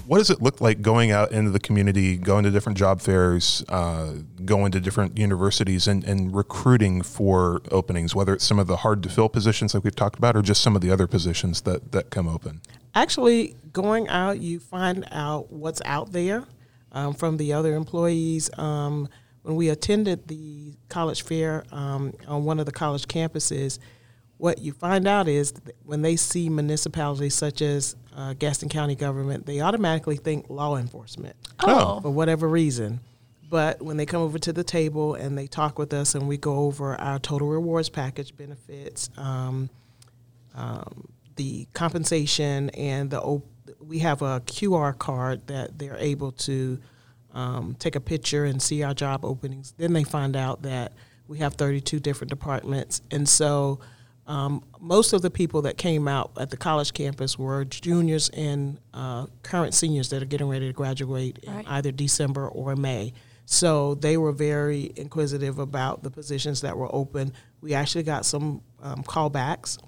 what 0.09 0.17
does 0.17 0.31
it 0.31 0.41
look 0.41 0.63
like 0.63 0.81
going 0.81 1.11
out 1.11 1.33
into 1.33 1.51
the 1.51 1.61
community, 1.61 2.17
going 2.17 2.43
to 2.43 2.51
different 2.51 2.79
job 2.79 3.03
fairs, 3.03 3.63
uh, 3.69 4.15
going 4.43 4.73
to 4.73 4.81
different 4.81 5.19
universities, 5.19 5.87
and, 5.87 6.03
and 6.03 6.35
recruiting 6.35 7.03
for 7.03 7.61
openings, 7.71 8.15
whether 8.15 8.33
it's 8.33 8.45
some 8.45 8.59
of 8.59 8.67
the 8.67 8.79
hard 8.79 9.03
to 9.03 9.11
fill 9.11 9.29
positions 9.29 9.75
like 9.75 9.85
we've 9.85 9.95
talked 9.95 10.17
about, 10.17 10.35
or 10.35 10.41
just 10.41 10.63
some 10.63 10.75
of 10.75 10.81
the 10.81 10.91
other 10.91 11.07
positions 11.07 11.61
that, 11.61 11.93
that 11.93 12.09
come 12.09 12.27
open? 12.27 12.63
Actually, 12.95 13.55
going 13.75 14.09
out, 14.09 14.41
you 14.41 14.59
find 14.59 15.07
out 15.11 15.53
what's 15.53 15.83
out 15.85 16.11
there 16.11 16.45
um, 16.93 17.13
from 17.13 17.37
the 17.37 17.53
other 17.53 17.75
employees. 17.75 18.49
Um, 18.59 19.11
when 19.43 19.57
we 19.57 19.69
attended 19.69 20.27
the 20.27 20.73
college 20.89 21.23
fair 21.23 21.67
um, 21.71 22.15
on 22.27 22.45
one 22.45 22.59
of 22.59 22.65
the 22.65 22.73
college 22.73 23.09
campuses, 23.09 23.79
what 24.39 24.61
you 24.61 24.73
find 24.73 25.07
out 25.07 25.29
is 25.29 25.53
when 25.85 26.01
they 26.01 26.17
see 26.17 26.49
municipalities 26.49 27.35
such 27.35 27.61
as 27.61 27.95
uh, 28.19 28.33
Gaston 28.35 28.69
County 28.69 28.97
government, 28.97 29.47
they 29.47 29.61
automatically 29.61 30.17
think 30.17 30.51
law 30.51 30.77
enforcement 30.77 31.37
Oh, 31.61 32.01
for 32.01 32.11
whatever 32.11 32.49
reason. 32.49 32.99
But 33.49 33.81
when 33.81 33.97
they 33.97 34.07
come 34.07 34.21
over 34.23 34.39
to 34.41 34.53
the 34.53 34.65
table 34.65 35.15
and 35.15 35.39
they 35.39 35.47
talk 35.47 35.79
with 35.79 35.95
us 35.95 36.15
and 36.17 36.27
we 36.29 36.37
go 36.37 36.57
over 36.59 36.97
our 37.01 37.19
total 37.21 37.49
rewards 37.49 37.89
package 37.89 38.37
benefits, 38.37 39.09
um, 39.17 39.71
um, 40.55 41.09
the 41.37 41.69
compensation, 41.73 42.71
and 42.71 43.09
the 43.11 43.21
op- 43.23 43.47
we 43.81 44.01
have 44.01 44.21
a 44.23 44.41
QR 44.41 44.99
card 44.99 45.47
that 45.47 45.79
they're 45.79 45.97
able 45.99 46.33
to 46.33 46.79
um, 47.33 47.77
take 47.79 47.95
a 47.95 48.01
picture 48.01 48.45
and 48.45 48.61
see 48.61 48.83
our 48.83 48.93
job 48.95 49.25
openings. 49.25 49.73
Then 49.79 49.93
they 49.93 50.03
find 50.05 50.35
out 50.35 50.63
that 50.63 50.93
we 51.29 51.39
have 51.39 51.55
32 51.55 52.01
different 52.01 52.31
departments, 52.31 53.01
and 53.13 53.29
so 53.29 53.79
um, 54.29 54.63
most 54.79 55.15
of 55.15 55.23
the 55.23 55.31
people 55.31 55.63
that 55.63 55.79
came 55.79 56.07
out 56.07 56.33
at 56.39 56.51
the 56.51 56.57
college 56.57 56.93
campus 56.93 57.39
were 57.39 57.65
juniors 57.65 58.29
and 58.29 58.79
uh, 58.93 59.27
current 59.43 59.73
seniors 59.73 60.11
that 60.11 60.23
are 60.23 60.27
getting 60.27 60.49
ready 60.49 60.67
to 60.67 60.73
graduate 60.75 61.39
in 61.43 61.65
either 61.67 61.91
December 61.91 62.47
or 62.47 62.77
May. 62.77 63.15
So 63.47 63.95
they 63.95 64.19
were 64.19 64.33
very 64.33 64.93
inquisitive 64.97 65.59
about 65.59 66.03
the 66.03 66.11
positions 66.11 66.61
that 66.61 66.77
were 66.77 66.95
open. 66.95 67.33
We 67.63 67.73
actually 67.73 68.03
got 68.03 68.27
some 68.27 68.61
um, 68.83 69.03
callbacks 69.03 69.79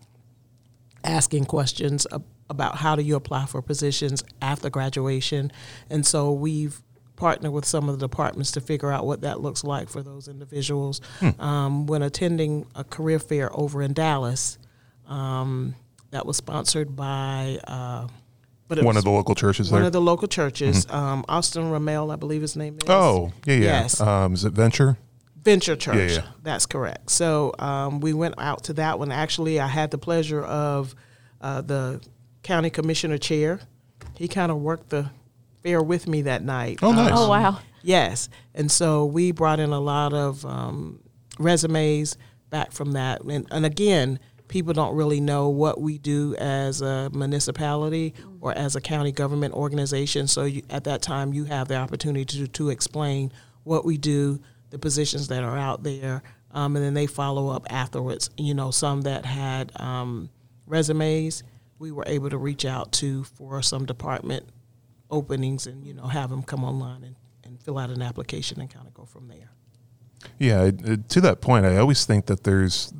asking 1.05 1.45
questions 1.45 2.07
about 2.49 2.77
how 2.77 2.97
do 2.97 3.03
you 3.03 3.17
apply 3.17 3.45
for 3.45 3.61
positions 3.61 4.25
after 4.41 4.71
graduation. 4.71 5.53
And 5.91 6.07
so 6.07 6.33
we've 6.33 6.81
partnered 7.21 7.53
with 7.53 7.67
some 7.67 7.89
of 7.89 7.99
the 7.99 8.09
departments 8.09 8.51
to 8.53 8.61
figure 8.63 8.91
out 8.91 9.05
what 9.07 9.21
that 9.21 9.41
looks 9.41 9.63
like 9.63 9.89
for 9.91 10.03
those 10.03 10.27
individuals. 10.27 11.01
Um, 11.39 11.87
when 11.87 12.03
attending 12.03 12.67
a 12.75 12.83
career 12.83 13.19
fair 13.19 13.55
over 13.55 13.83
in 13.83 13.93
Dallas, 13.93 14.59
um, 15.07 15.75
that 16.11 16.25
was 16.27 16.37
sponsored 16.39 16.97
by 16.97 17.59
uh, 17.65 18.09
One 18.69 18.97
of 18.97 19.05
the 19.05 19.11
local 19.11 19.35
churches 19.35 19.71
one 19.71 19.83
there. 19.83 19.87
of 19.89 19.93
the 19.93 20.01
local 20.01 20.27
churches, 20.29 20.87
um, 20.91 21.25
Austin 21.29 21.71
Ramel, 21.71 22.11
I 22.11 22.17
believe 22.17 22.41
his 22.41 22.57
name 22.57 22.77
is. 22.83 22.89
oh, 22.89 23.33
yeah, 23.45 23.55
yeah. 23.55 23.61
Yes. 23.83 24.01
Um, 24.01 24.33
is 24.35 24.45
it 24.45 24.53
Venture? 24.55 24.97
Venture 25.43 25.77
Church. 25.77 26.13
yeah. 26.13 26.27
That's 26.43 26.67
correct. 26.67 27.11
So 27.11 27.55
um, 27.59 28.01
we 28.01 28.13
went 28.13 28.35
out 28.39 28.65
to 28.65 28.73
that 28.75 28.99
one. 28.99 29.13
Actually, 29.13 29.61
I 29.61 29.67
had 29.69 29.91
the 29.91 29.99
pleasure 29.99 30.43
of 30.45 30.95
uh, 31.41 31.61
the 31.61 32.01
county 32.43 32.71
commissioner 32.71 33.19
chair. 33.19 33.61
He 34.17 34.27
kind 34.29 34.51
of 34.53 34.59
worked 34.59 34.91
the 34.91 35.11
fair 35.63 35.83
with 35.83 36.07
me 36.07 36.23
that 36.23 36.43
night. 36.43 36.79
Oh, 36.83 36.93
nice. 36.93 37.13
oh 37.15 37.29
wow. 37.29 37.59
Yes. 37.83 38.29
And 38.55 38.71
so 38.71 39.07
we 39.07 39.33
brought 39.33 39.61
in 39.61 39.71
a 39.71 39.81
lot 39.81 40.13
of 40.13 40.45
um, 40.45 41.01
resumes 41.39 42.17
back 42.51 42.73
from 42.73 42.93
that. 42.93 43.23
And, 43.23 43.47
and 43.51 43.65
again, 43.65 44.19
people 44.49 44.73
don't 44.73 44.95
really 44.97 45.21
know 45.21 45.49
what 45.49 45.81
we 45.81 45.99
do 45.99 46.35
as 46.37 46.83
a 46.83 47.09
municipality 47.11 48.15
or 48.41 48.53
as 48.53 48.77
a 48.77 48.81
county 48.81 49.13
government 49.13 49.55
organization. 49.55 50.27
So 50.27 50.45
you, 50.45 50.63
at 50.69 50.85
that 50.85 51.03
time, 51.03 51.33
you 51.33 51.45
have 51.45 51.69
the 51.69 51.77
opportunity 51.77 52.25
to, 52.25 52.49
to 52.49 52.71
explain 52.71 53.33
what 53.63 53.85
we 53.85 53.97
do, 53.97 54.41
the 54.71 54.79
positions 54.79 55.29
that 55.29 55.45
are 55.45 55.57
out 55.57 55.83
there, 55.83 56.23
um, 56.53 56.75
and 56.75 56.85
then 56.85 56.95
they 56.95 57.07
follow 57.07 57.49
up 57.49 57.67
afterwards. 57.71 58.31
You 58.37 58.55
know, 58.55 58.71
some 58.73 59.03
that 59.03 59.25
had 59.25 59.73
um, 59.81 60.31
resumes, 60.67 61.45
we 61.79 61.93
were 61.93 62.05
able 62.07 62.31
to 62.31 62.39
reach 62.39 62.65
out 62.65 62.93
to 62.93 63.25
for 63.25 63.63
some 63.63 63.87
department 63.87 64.49
openings 65.11 65.67
and 65.67 65.85
you 65.87 65.95
know 65.95 66.07
have 66.07 66.31
them 66.31 66.43
come 66.43 66.65
online 66.65 67.05
and, 67.05 67.17
and 67.45 67.63
fill 67.63 67.79
out 67.79 67.91
an 67.91 68.03
application 68.03 68.61
and 68.61 68.71
kind 68.71 68.87
of 68.87 68.95
go 68.95 69.05
from 69.05 69.29
there. 69.29 69.51
Yeah, 70.39 70.71
to 71.09 71.21
that 71.21 71.41
point, 71.41 71.67
I 71.67 71.77
always 71.79 72.05
think 72.05 72.27
that 72.27 72.45
there's, 72.45 72.93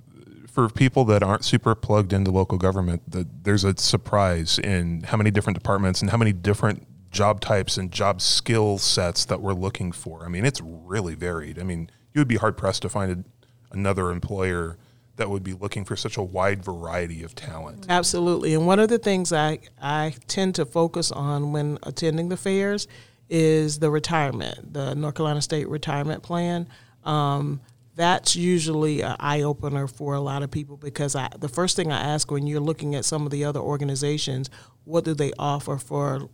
for 0.47 0.69
people 0.69 1.05
that 1.07 1.23
aren't 1.23 1.45
super 1.45 1.75
plugged 1.75 2.13
into 2.13 2.31
local 2.31 2.59
government, 2.59 3.11
that 3.11 3.45
there's 3.45 3.65
a 3.65 3.77
surprise 3.77 4.59
in 4.59 5.03
how 5.03 5.17
many 5.17 5.31
different 5.31 5.59
departments 5.59 6.01
and 6.01 6.11
how 6.11 6.17
many 6.17 6.33
different 6.33 6.87
job 7.11 7.41
types 7.41 7.77
and 7.77 7.91
job 7.91 8.21
skill 8.21 8.79
sets 8.79 9.25
that 9.27 9.41
we're 9.41 9.53
looking 9.53 9.93
for. 9.93 10.25
I 10.25 10.29
mean, 10.29 10.45
it's 10.45 10.61
really 10.63 11.15
varied. 11.15 11.59
I 11.59 11.63
mean, 11.63 11.91
you 12.15 12.21
would 12.21 12.29
be 12.29 12.37
hard 12.37 12.57
pressed 12.57 12.83
to 12.83 12.89
find 12.89 13.13
a, 13.13 13.75
another 13.75 14.11
employer 14.11 14.79
that 15.21 15.29
would 15.29 15.45
be 15.45 15.53
looking 15.53 15.85
for 15.85 15.97
such 15.97 16.17
a 16.17 16.23
wide 16.23 16.65
variety 16.65 17.23
of 17.23 17.35
talent. 17.35 17.85
Absolutely. 17.91 18.55
And 18.55 18.67
one 18.67 18.79
of 18.79 18.89
the 18.89 18.99
things 18.99 19.35
I, 19.35 19.59
I 19.81 20.15
tend 20.29 20.55
to 20.55 20.65
focus 20.65 21.13
on 21.13 21.53
when 21.53 21.79
attending 21.83 22.31
the 22.31 22.39
fairs 22.39 22.89
is 23.29 23.81
the 23.81 23.91
retirement, 23.91 24.73
the 24.73 24.95
North 24.95 25.17
Carolina 25.17 25.43
State 25.43 25.69
Retirement 25.69 26.23
Plan. 26.23 26.67
Um, 27.05 27.61
that's 27.97 28.35
usually 28.35 29.03
an 29.03 29.17
eye 29.21 29.43
opener 29.43 29.87
for 29.87 30.15
a 30.15 30.21
lot 30.21 30.43
of 30.43 30.51
people 30.51 30.79
because 30.79 31.15
I, 31.15 31.29
the 31.39 31.51
first 31.51 31.77
thing 31.77 31.93
I 31.93 32.01
ask 32.01 32.31
when 32.31 32.47
you're 32.47 32.59
looking 32.59 32.95
at 32.95 33.05
some 33.05 33.27
of 33.27 33.31
the 33.31 33.45
other 33.45 33.61
organizations, 33.61 34.49
what 34.85 35.05
do 35.05 35.13
they 35.13 35.33
offer 35.39 35.77
for 35.77 36.31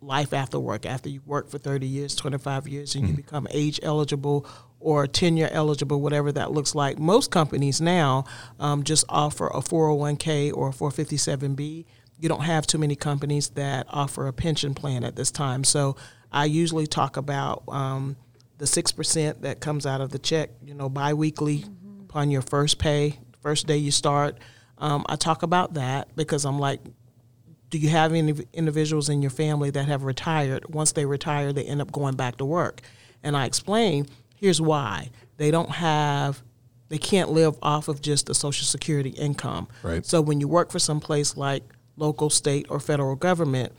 life 0.00 0.32
after 0.32 0.60
work? 0.60 0.86
After 0.86 1.08
you 1.08 1.22
work 1.26 1.50
for 1.50 1.58
30 1.58 1.88
years, 1.88 2.14
25 2.14 2.68
years, 2.68 2.94
and 2.94 3.08
you 3.08 3.14
become 3.14 3.48
age 3.50 3.80
eligible 3.82 4.46
or 4.80 5.06
tenure 5.06 5.48
eligible, 5.50 6.00
whatever 6.00 6.30
that 6.32 6.52
looks 6.52 6.74
like. 6.74 6.98
Most 6.98 7.30
companies 7.30 7.80
now 7.80 8.24
um, 8.60 8.84
just 8.84 9.04
offer 9.08 9.48
a 9.48 9.60
401k 9.60 10.52
or 10.54 10.68
a 10.68 10.72
457b. 10.72 11.84
You 12.20 12.28
don't 12.28 12.42
have 12.42 12.66
too 12.66 12.78
many 12.78 12.96
companies 12.96 13.50
that 13.50 13.86
offer 13.90 14.26
a 14.26 14.32
pension 14.32 14.74
plan 14.74 15.04
at 15.04 15.16
this 15.16 15.30
time. 15.30 15.64
So 15.64 15.96
I 16.30 16.44
usually 16.44 16.86
talk 16.86 17.16
about 17.16 17.62
um, 17.68 18.16
the 18.58 18.66
6% 18.66 19.40
that 19.40 19.60
comes 19.60 19.86
out 19.86 20.00
of 20.00 20.10
the 20.10 20.18
check, 20.18 20.50
you 20.64 20.74
know, 20.74 20.88
biweekly 20.88 21.64
upon 22.02 22.30
your 22.30 22.42
first 22.42 22.78
pay, 22.78 23.18
first 23.40 23.66
day 23.66 23.76
you 23.76 23.90
start. 23.90 24.38
Um, 24.78 25.04
I 25.08 25.16
talk 25.16 25.42
about 25.42 25.74
that 25.74 26.14
because 26.16 26.44
I'm 26.44 26.58
like, 26.58 26.80
do 27.70 27.78
you 27.78 27.88
have 27.90 28.12
any 28.12 28.34
individuals 28.52 29.08
in 29.08 29.22
your 29.22 29.30
family 29.30 29.70
that 29.70 29.86
have 29.86 30.04
retired? 30.04 30.72
Once 30.72 30.92
they 30.92 31.04
retire, 31.04 31.52
they 31.52 31.64
end 31.64 31.82
up 31.82 31.92
going 31.92 32.16
back 32.16 32.36
to 32.38 32.44
work. 32.44 32.80
And 33.22 33.36
I 33.36 33.44
explain 33.44 34.06
here's 34.38 34.60
why. 34.60 35.10
They 35.36 35.50
don't 35.50 35.70
have 35.70 36.42
they 36.88 36.98
can't 36.98 37.30
live 37.30 37.54
off 37.62 37.88
of 37.88 38.00
just 38.00 38.26
the 38.26 38.34
social 38.34 38.64
security 38.64 39.10
income. 39.10 39.68
Right. 39.82 40.04
so 40.04 40.20
when 40.20 40.40
you 40.40 40.48
work 40.48 40.70
for 40.70 40.78
some 40.78 41.00
place 41.00 41.36
like 41.36 41.62
local 41.96 42.30
state 42.30 42.66
or 42.70 42.80
federal 42.80 43.16
government 43.16 43.72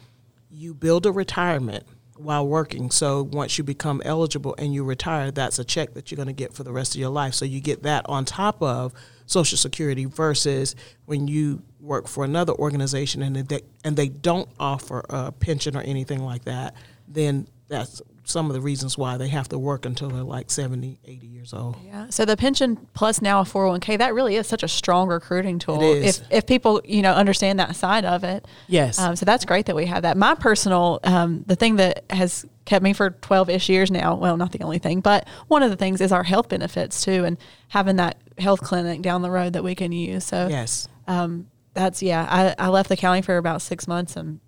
you 0.52 0.74
build 0.74 1.06
a 1.06 1.12
retirement 1.12 1.86
while 2.18 2.46
working. 2.46 2.92
So 2.92 3.24
once 3.24 3.58
you 3.58 3.64
become 3.64 4.02
eligible 4.04 4.54
and 4.58 4.74
you 4.74 4.84
retire 4.84 5.32
that's 5.32 5.58
a 5.60 5.64
check 5.64 5.94
that 5.94 6.12
you're 6.12 6.18
going 6.18 6.28
to 6.28 6.34
get 6.34 6.54
for 6.54 6.64
the 6.64 6.72
rest 6.72 6.96
of 6.96 7.00
your 7.00 7.10
life. 7.10 7.34
So 7.34 7.46
you 7.46 7.62
get 7.62 7.84
that 7.84 8.06
on 8.10 8.26
top 8.26 8.62
of 8.62 8.94
social 9.26 9.58
security 9.58 10.06
versus 10.06 10.76
when 11.06 11.28
you 11.28 11.62
work 11.80 12.08
for 12.08 12.26
another 12.26 12.54
organization 12.54 13.22
and 13.22 13.36
they, 13.36 13.62
and 13.84 13.96
they 13.96 14.10
don't 14.10 14.50
offer 14.60 15.06
a 15.10 15.32
pension 15.32 15.78
or 15.78 15.82
anything 15.82 16.24
like 16.24 16.44
that 16.46 16.76
then 17.10 17.48
that's 17.68 18.02
some 18.30 18.48
of 18.48 18.54
the 18.54 18.62
reasons 18.62 18.98
why 18.98 19.18
they 19.18 19.28
have 19.28 19.50
to 19.50 19.58
work 19.58 19.86
until 19.86 20.10
they're 20.10 20.24
like 20.24 20.52
70 20.52 21.00
80 21.06 21.28
years 21.28 21.54
old 21.54 21.78
Yeah. 21.86 22.08
So 22.10 22.26
the 22.26 22.38
pension 22.38 22.78
plus 22.94 23.22
now 23.22 23.42
a 23.42 23.44
401k, 23.44 23.98
that 23.98 24.14
really 24.14 24.36
is 24.36 24.48
such 24.48 24.64
a 24.64 24.68
strong 24.68 25.08
recruiting 25.08 25.60
tool. 25.60 25.82
It 25.82 26.06
is. 26.06 26.20
If, 26.20 26.28
if 26.32 26.46
people, 26.46 26.82
you 26.86 27.02
know, 27.02 27.14
understand 27.14 27.60
that 27.60 27.76
side 27.76 28.06
of 28.06 28.24
it. 28.24 28.46
Yes. 28.68 29.00
Um, 29.00 29.16
so 29.16 29.26
that's 29.26 29.46
great 29.46 29.66
that 29.66 29.76
we 29.76 29.86
have 29.88 30.04
that. 30.04 30.18
My 30.18 30.36
personal, 30.36 31.00
um, 31.04 31.44
the 31.48 31.56
thing 31.56 31.78
that 31.78 32.06
has 32.10 32.46
kept 32.66 32.84
me 32.84 32.94
for 32.94 33.10
12 33.10 33.50
ish 33.50 33.70
years 33.70 33.90
now, 33.90 34.16
well, 34.16 34.38
not 34.38 34.52
the 34.52 34.62
only 34.62 34.78
thing, 34.78 35.02
but 35.02 35.28
one 35.48 35.64
of 35.64 35.72
the 35.72 35.78
things 35.78 36.02
is 36.02 36.12
our 36.12 36.24
health 36.24 36.50
benefits 36.50 37.04
too, 37.04 37.26
and 37.26 37.38
having 37.70 37.96
that 37.96 38.18
health 38.38 38.62
clinic 38.62 39.02
down 39.02 39.22
the 39.22 39.32
road 39.32 39.54
that 39.54 39.64
we 39.64 39.76
can 39.76 39.92
use. 39.92 40.24
So 40.24 40.48
yes 40.48 40.88
um, 41.10 41.48
that's, 41.74 42.04
yeah, 42.04 42.26
I, 42.30 42.66
I 42.66 42.70
left 42.70 42.88
the 42.88 42.96
county 42.96 43.22
for 43.22 43.38
about 43.38 43.62
six 43.64 43.88
months 43.88 44.16
and 44.16 44.40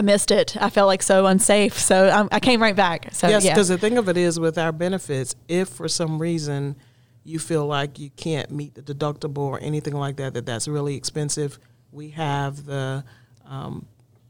I 0.00 0.02
missed 0.02 0.30
it. 0.30 0.56
I 0.58 0.70
felt 0.70 0.86
like 0.86 1.02
so 1.02 1.26
unsafe. 1.26 1.78
So 1.78 2.08
I, 2.08 2.36
I 2.36 2.40
came 2.40 2.62
right 2.62 2.74
back. 2.74 3.10
So 3.12 3.28
yes, 3.28 3.44
yeah. 3.44 3.52
because 3.52 3.68
the 3.68 3.76
thing 3.76 3.98
of 3.98 4.08
it 4.08 4.16
is 4.16 4.40
with 4.40 4.56
our 4.56 4.72
benefits, 4.72 5.36
if 5.46 5.68
for 5.68 5.88
some 5.88 6.18
reason 6.18 6.76
you 7.22 7.38
feel 7.38 7.66
like 7.66 7.98
you 7.98 8.08
can't 8.16 8.50
meet 8.50 8.74
the 8.74 8.80
deductible 8.80 9.42
or 9.42 9.60
anything 9.60 9.92
like 9.92 10.16
that, 10.16 10.32
that 10.32 10.46
that's 10.46 10.66
really 10.66 10.96
expensive, 10.96 11.58
we 11.92 12.08
have 12.12 12.64
the 12.64 13.04
um, 13.44 13.84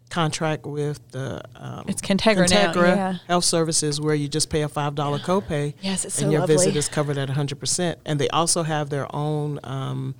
contract 0.08 0.66
with 0.66 1.08
the 1.12 1.40
um, 1.54 1.84
It's 1.86 2.02
Contegra 2.02 2.50
now, 2.50 2.72
yeah. 2.82 3.18
Health 3.28 3.44
Services 3.44 4.00
where 4.00 4.16
you 4.16 4.26
just 4.26 4.50
pay 4.50 4.62
a 4.62 4.68
five 4.68 4.96
dollar 4.96 5.18
copay. 5.20 5.74
Yes, 5.82 6.04
it's 6.04 6.20
and 6.20 6.32
your 6.32 6.40
lovely. 6.40 6.56
visit 6.56 6.74
is 6.74 6.88
covered 6.88 7.16
at 7.16 7.30
hundred 7.30 7.60
percent. 7.60 8.00
And 8.04 8.18
they 8.18 8.28
also 8.30 8.64
have 8.64 8.90
their 8.90 9.06
own. 9.14 9.60
Um, 9.62 10.16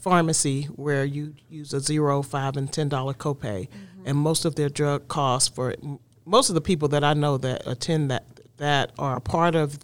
pharmacy 0.00 0.62
where 0.76 1.04
you 1.04 1.34
use 1.50 1.74
a 1.74 1.80
zero, 1.80 2.22
five, 2.22 2.56
and 2.56 2.72
ten 2.72 2.88
dollar 2.88 3.12
copay, 3.12 3.68
Mm-hmm. 3.68 3.89
Mm-hmm. 4.00 4.08
and 4.08 4.18
most 4.18 4.44
of 4.44 4.54
their 4.54 4.68
drug 4.68 5.08
costs 5.08 5.48
for 5.48 5.74
most 6.24 6.48
of 6.48 6.54
the 6.54 6.60
people 6.60 6.88
that 6.88 7.04
I 7.04 7.14
know 7.14 7.36
that 7.38 7.62
attend 7.66 8.10
that 8.10 8.24
that 8.56 8.92
are 8.98 9.16
a 9.16 9.20
part 9.20 9.54
of 9.54 9.78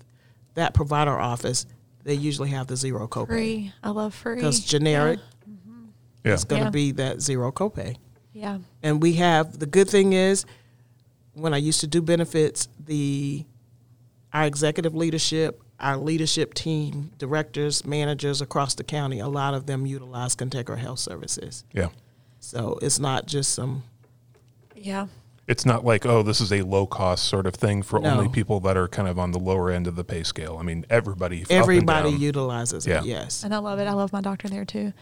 that 0.55 0.75
provider 0.75 1.19
office, 1.19 1.67
they 2.05 2.15
usually 2.15 2.51
have 2.51 2.67
the 2.67 2.77
zero 2.77 3.09
copay 3.09 3.27
free. 3.27 3.73
I 3.83 3.91
love 3.91 4.15
free. 4.15 4.37
because 4.37 4.61
generic 4.61 5.19
Yeah. 5.47 5.55
Mm-hmm. 5.55 6.29
is 6.29 6.45
going 6.45 6.61
to 6.63 6.67
Yeah. 6.67 6.71
be 6.71 6.93
that 6.93 7.21
zero 7.21 7.53
copay. 7.53 7.97
Yeah. 8.33 8.59
And 8.83 9.03
we 9.03 9.15
have 9.15 9.59
the 9.59 9.67
good 9.67 9.89
thing 9.89 10.13
is 10.13 10.45
when 11.33 11.53
I 11.55 11.59
used 11.59 11.81
to 11.81 11.87
do 11.87 12.01
benefits, 12.03 12.69
the 12.85 13.45
our 14.33 14.45
executive 14.47 14.95
leadership, 14.95 15.63
our 15.81 15.97
leadership 15.97 16.53
team, 16.55 17.13
directors, 17.19 17.85
managers 17.87 18.41
across 18.43 18.75
the 18.75 18.85
county, 18.85 19.19
a 19.21 19.29
lot 19.29 19.55
of 19.55 19.67
them 19.67 19.87
utilize 19.87 20.37
Contegra 20.37 20.77
Health 20.79 20.99
Services. 20.99 21.65
Yeah. 21.73 21.89
So 22.41 22.79
it's 22.83 22.99
not 22.99 23.27
just 23.27 23.55
some 23.55 23.83
Yeah. 24.77 25.07
It's 25.49 25.65
not 25.65 25.85
like, 25.85 26.05
oh, 26.05 26.23
this 26.23 26.41
is 26.41 26.53
a 26.53 26.63
low 26.63 26.87
cost 26.87 27.27
sort 27.27 27.47
of 27.47 27.55
thing 27.55 27.83
for 27.83 28.01
No. 28.01 28.11
only 28.11 28.29
people 28.29 28.59
that 28.61 28.77
are 28.77 28.89
kind 28.89 29.09
of 29.09 29.17
on 29.19 29.31
the 29.31 29.39
lower 29.39 29.71
end 29.71 29.87
of 29.87 29.95
the 29.95 30.03
pay 30.03 30.23
scale. 30.25 30.57
I 30.59 30.63
mean, 30.65 30.85
everybody. 30.91 31.43
up 31.45 31.51
and 31.51 31.59
everybody 31.61 32.11
down. 32.11 32.21
utilizes 32.21 32.85
Yeah. 32.87 33.01
it. 33.01 33.07
Yes. 33.07 33.45
And 33.45 33.55
I 33.55 33.59
love 33.59 33.79
it. 33.79 33.87
I 33.87 33.93
love 33.93 34.13
my 34.13 34.21
doctor 34.21 34.49
there 34.49 34.65
too. 34.65 34.93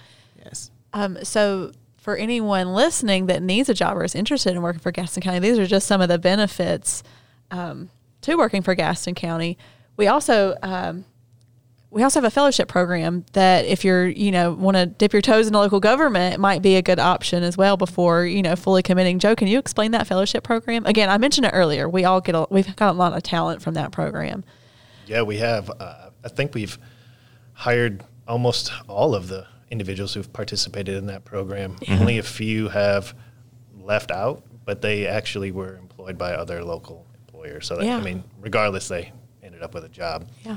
Yes. 0.45 0.71
Um, 0.93 1.17
so 1.25 1.73
for 1.97 2.17
anyone 2.17 2.75
listening 2.75 3.27
that 3.27 3.43
needs 3.43 3.71
a 3.71 3.75
job 3.75 3.97
or 3.97 4.05
is 4.05 4.15
interested 4.15 4.53
in 4.55 4.61
working 4.61 4.81
for 4.81 4.93
Gaston 4.93 5.23
County, 5.23 5.39
these 5.39 5.59
are 5.59 5.67
just 5.67 5.87
some 5.87 6.03
of 6.03 6.09
the 6.11 6.19
benefits 6.19 7.03
um, 7.51 7.89
to 8.21 8.37
working 8.37 8.61
for 8.61 8.75
Gaston 8.75 9.15
County. 9.15 9.57
We 9.97 10.09
also 10.09 10.57
um, 10.63 11.07
we 11.94 12.02
also 12.02 12.20
have 12.20 12.24
a 12.26 12.30
fellowship 12.30 12.66
program 12.66 13.24
that 13.35 13.64
if 13.66 13.85
you're 13.85 14.07
you 14.07 14.33
know 14.33 14.52
want 14.52 14.76
to 14.76 14.87
dip 14.87 15.12
your 15.12 15.22
toes 15.22 15.46
in 15.46 15.50
into 15.50 15.61
local 15.61 15.78
government, 15.78 16.35
it 16.35 16.40
might 16.40 16.61
be 16.61 16.74
a 16.74 16.83
good 16.83 16.98
option 16.98 17.44
as 17.44 17.57
well 17.57 17.76
before 17.76 18.26
you 18.26 18.42
know 18.42 18.57
fully 18.57 18.83
committing. 18.83 19.20
Joe, 19.20 19.37
can 19.37 19.46
you 19.46 19.61
explain 19.61 19.92
that 19.92 20.07
fellowship 20.09 20.42
program 20.42 20.85
again? 20.87 21.09
I 21.09 21.18
mentioned 21.18 21.46
it 21.46 21.52
earlier. 21.54 21.88
We 21.88 22.04
all 22.04 22.20
get 22.20 22.35
a, 22.35 22.46
we've 22.50 22.74
got 22.74 22.90
a 22.90 22.98
lot 22.98 23.16
of 23.16 23.22
talent 23.22 23.62
from 23.62 23.74
that 23.74 23.92
program. 23.92 24.44
Yeah, 25.07 25.22
we 25.22 25.38
have. 25.38 25.70
Uh, 25.70 26.11
I 26.24 26.28
think 26.28 26.54
we've 26.54 26.76
hired 27.52 28.02
almost 28.26 28.72
all 28.88 29.14
of 29.14 29.28
the 29.28 29.46
individuals 29.70 30.14
who've 30.14 30.33
participated 30.33 30.96
in 30.96 31.07
that 31.07 31.24
program. 31.24 31.76
Only 31.88 32.18
a 32.18 32.22
few 32.22 32.68
have 32.70 33.14
left 33.78 34.11
out, 34.11 34.42
but 34.64 34.83
they 34.83 35.07
actually 35.07 35.52
were 35.52 35.76
employed 35.76 36.18
by 36.18 36.33
other 36.33 36.64
local 36.64 37.07
employers. 37.20 37.66
So, 37.66 37.76
that, 37.76 37.85
Yeah. 37.85 37.98
I 37.98 38.00
mean, 38.00 38.24
regardless, 38.40 38.88
they 38.88 39.12
ended 39.42 39.62
up 39.62 39.74
with 39.74 39.85
a 39.85 39.88
job. 39.88 40.26
Yeah. 40.44 40.57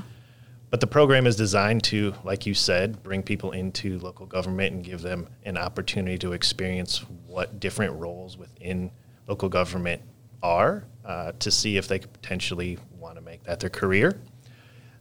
But 0.70 0.80
the 0.80 0.86
program 0.86 1.26
is 1.26 1.34
designed 1.36 1.82
to, 1.84 2.12
like 2.24 2.44
you 2.44 2.52
said, 2.52 3.02
bring 3.02 3.22
people 3.22 3.52
into 3.52 3.98
local 4.00 4.26
government 4.26 4.74
and 4.74 4.84
give 4.84 5.00
them 5.00 5.28
an 5.44 5.56
opportunity 5.56 6.18
to 6.18 6.32
experience 6.32 7.04
what 7.26 7.58
different 7.58 7.98
roles 7.98 8.36
within 8.36 8.90
local 9.26 9.48
government 9.48 10.02
are 10.42 10.84
uh, 11.04 11.32
to 11.38 11.50
see 11.50 11.78
if 11.78 11.88
they 11.88 11.98
could 11.98 12.12
potentially 12.12 12.78
want 12.98 13.16
to 13.16 13.22
make 13.22 13.42
that 13.44 13.60
their 13.60 13.70
career. 13.70 14.20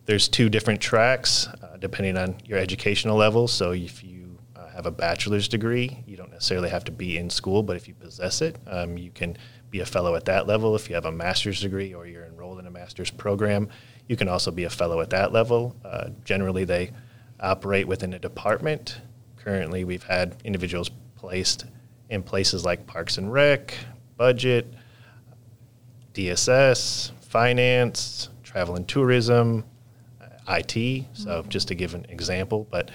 There's 0.05 0.29
two 0.29 0.47
different 0.49 0.79
tracks 0.79 1.47
uh, 1.47 1.75
depending 1.77 2.17
on 2.17 2.37
your 2.45 2.59
educational 2.59 3.17
level. 3.17 3.47
So 3.47 3.71
if 3.71 4.05
you 4.05 4.39
uh, 4.55 4.69
have 4.69 4.85
a 4.85 4.91
bachelor's 4.91 5.49
degree, 5.49 6.01
you 6.05 6.15
don't 6.15 6.31
necessarily 6.31 6.69
have 6.69 6.85
to 6.85 6.93
be 6.93 7.17
in 7.17 7.29
school, 7.29 7.61
but 7.61 7.75
if 7.75 7.89
you 7.89 7.93
possess 7.93 8.41
it, 8.41 8.57
um, 8.67 8.97
you 8.97 9.11
can 9.11 9.37
be 9.69 9.81
a 9.81 9.85
fellow 9.85 10.15
at 10.15 10.23
that 10.25 10.47
level. 10.47 10.75
If 10.75 10.87
you 10.87 10.95
have 10.95 11.05
a 11.05 11.11
master's 11.11 11.59
degree 11.59 11.93
or 11.93 12.07
you're 12.07 12.25
enrolled 12.25 12.59
in 12.59 12.67
a 12.67 12.71
master's 12.71 13.11
program, 13.11 13.67
you 14.07 14.15
can 14.15 14.27
also 14.27 14.51
be 14.51 14.63
a 14.63 14.69
fellow 14.69 15.01
at 15.01 15.09
that 15.09 15.33
level. 15.33 15.75
Uh, 15.83 16.09
generally, 16.23 16.63
they 16.63 16.91
operate 17.39 17.87
within 17.87 18.13
a 18.13 18.19
department. 18.19 19.01
Currently, 19.37 19.83
we've 19.83 20.03
had 20.03 20.35
individuals 20.43 20.89
placed 21.15 21.65
in 22.09 22.23
places 22.23 22.63
like 22.63 22.87
Parks 22.87 23.17
and 23.17 23.31
Rec, 23.31 23.73
Budget, 24.15 24.73
DSS, 26.13 27.11
Finance, 27.21 28.29
Travel 28.43 28.75
and 28.75 28.87
Tourism, 28.87 29.65
uh, 30.21 30.25
IT. 30.55 31.05
So, 31.13 31.43
just 31.49 31.67
to 31.67 31.75
give 31.75 31.93
an 31.93 32.05
example, 32.09 32.67
but 32.71 32.91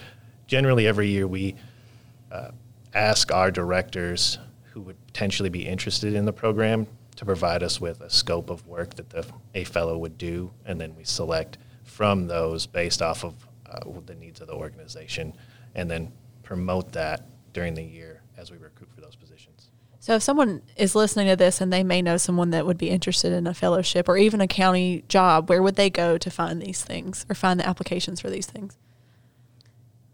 generally, 0.46 0.86
every 0.86 1.08
year 1.08 1.26
we 1.26 1.54
uh, 2.30 2.50
ask 2.94 3.30
our 3.32 3.50
directors 3.50 4.38
who 4.72 4.80
would 4.80 5.06
potentially 5.06 5.50
be 5.50 5.66
interested 5.66 6.14
in 6.14 6.24
the 6.24 6.32
program 6.32 6.86
to 7.16 7.24
provide 7.24 7.62
us 7.62 7.80
with 7.80 8.00
a 8.00 8.10
scope 8.10 8.50
of 8.50 8.66
work 8.66 8.96
that 8.96 9.10
the, 9.10 9.26
a 9.54 9.64
fellow 9.64 9.98
would 9.98 10.18
do, 10.18 10.52
and 10.64 10.80
then 10.80 10.96
we 10.96 11.04
select 11.04 11.58
from 11.84 12.26
those 12.26 12.66
based 12.66 13.02
off 13.02 13.24
of 13.24 13.34
uh, 13.70 13.80
the 14.06 14.14
needs 14.14 14.40
of 14.40 14.46
the 14.46 14.54
organization, 14.54 15.34
and 15.74 15.90
then 15.90 16.12
promote 16.42 16.92
that 16.92 17.26
during 17.52 17.74
the 17.74 17.82
year 17.82 18.22
as 18.36 18.50
we 18.50 18.56
recruit 18.56 18.88
for 18.94 19.00
those 19.00 19.16
positions. 19.16 19.70
So 20.00 20.16
if 20.16 20.22
someone 20.22 20.62
is 20.76 20.96
listening 20.96 21.28
to 21.28 21.36
this 21.36 21.60
and 21.60 21.72
they 21.72 21.84
may 21.84 22.02
know 22.02 22.16
someone 22.16 22.50
that 22.50 22.66
would 22.66 22.76
be 22.76 22.90
interested 22.90 23.32
in 23.32 23.46
a 23.46 23.54
fellowship 23.54 24.08
or 24.08 24.16
even 24.16 24.40
a 24.40 24.48
county 24.48 25.04
job, 25.06 25.48
where 25.48 25.62
would 25.62 25.76
they 25.76 25.90
go 25.90 26.18
to 26.18 26.28
find 26.28 26.60
these 26.60 26.82
things 26.82 27.24
or 27.30 27.36
find 27.36 27.60
the 27.60 27.68
applications 27.68 28.20
for 28.20 28.28
these 28.28 28.46
things? 28.46 28.76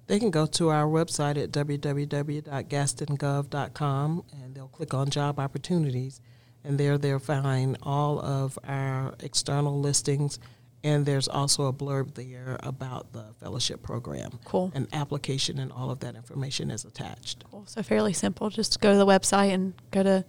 They 0.07 0.19
can 0.19 0.31
go 0.31 0.45
to 0.45 0.69
our 0.69 0.85
website 0.85 1.43
at 1.43 1.53
www.gastongov.com 1.53 4.25
and 4.33 4.55
they'll 4.55 4.69
click 4.69 4.93
on 4.93 5.09
job 5.09 5.39
opportunities. 5.39 6.21
And 6.69 6.79
there 6.79 6.99
they'll 6.99 7.19
find 7.19 7.79
all 7.83 8.21
of 8.21 8.59
our 8.69 9.15
external 9.21 9.81
listings. 9.81 10.39
And 10.85 11.05
there's 11.07 11.27
also 11.27 11.67
a 11.67 11.73
blurb 11.73 12.15
there 12.15 12.59
about 12.63 13.13
the 13.13 13.25
fellowship 13.41 13.83
program. 13.83 14.39
Cool. 14.45 14.71
An 14.75 14.87
application 14.93 15.59
and 15.59 15.73
all 15.73 15.91
of 15.91 16.01
that 16.01 16.15
information 16.15 16.71
is 16.71 16.85
attached. 16.85 17.43
Cool. 17.51 17.65
So 17.67 17.83
fairly 17.83 18.13
simple. 18.13 18.51
Just 18.51 18.81
go 18.81 18.93
to 18.93 18.99
the 18.99 19.07
website 19.07 19.53
and 19.53 19.73
go 19.91 20.03
to 20.03 20.25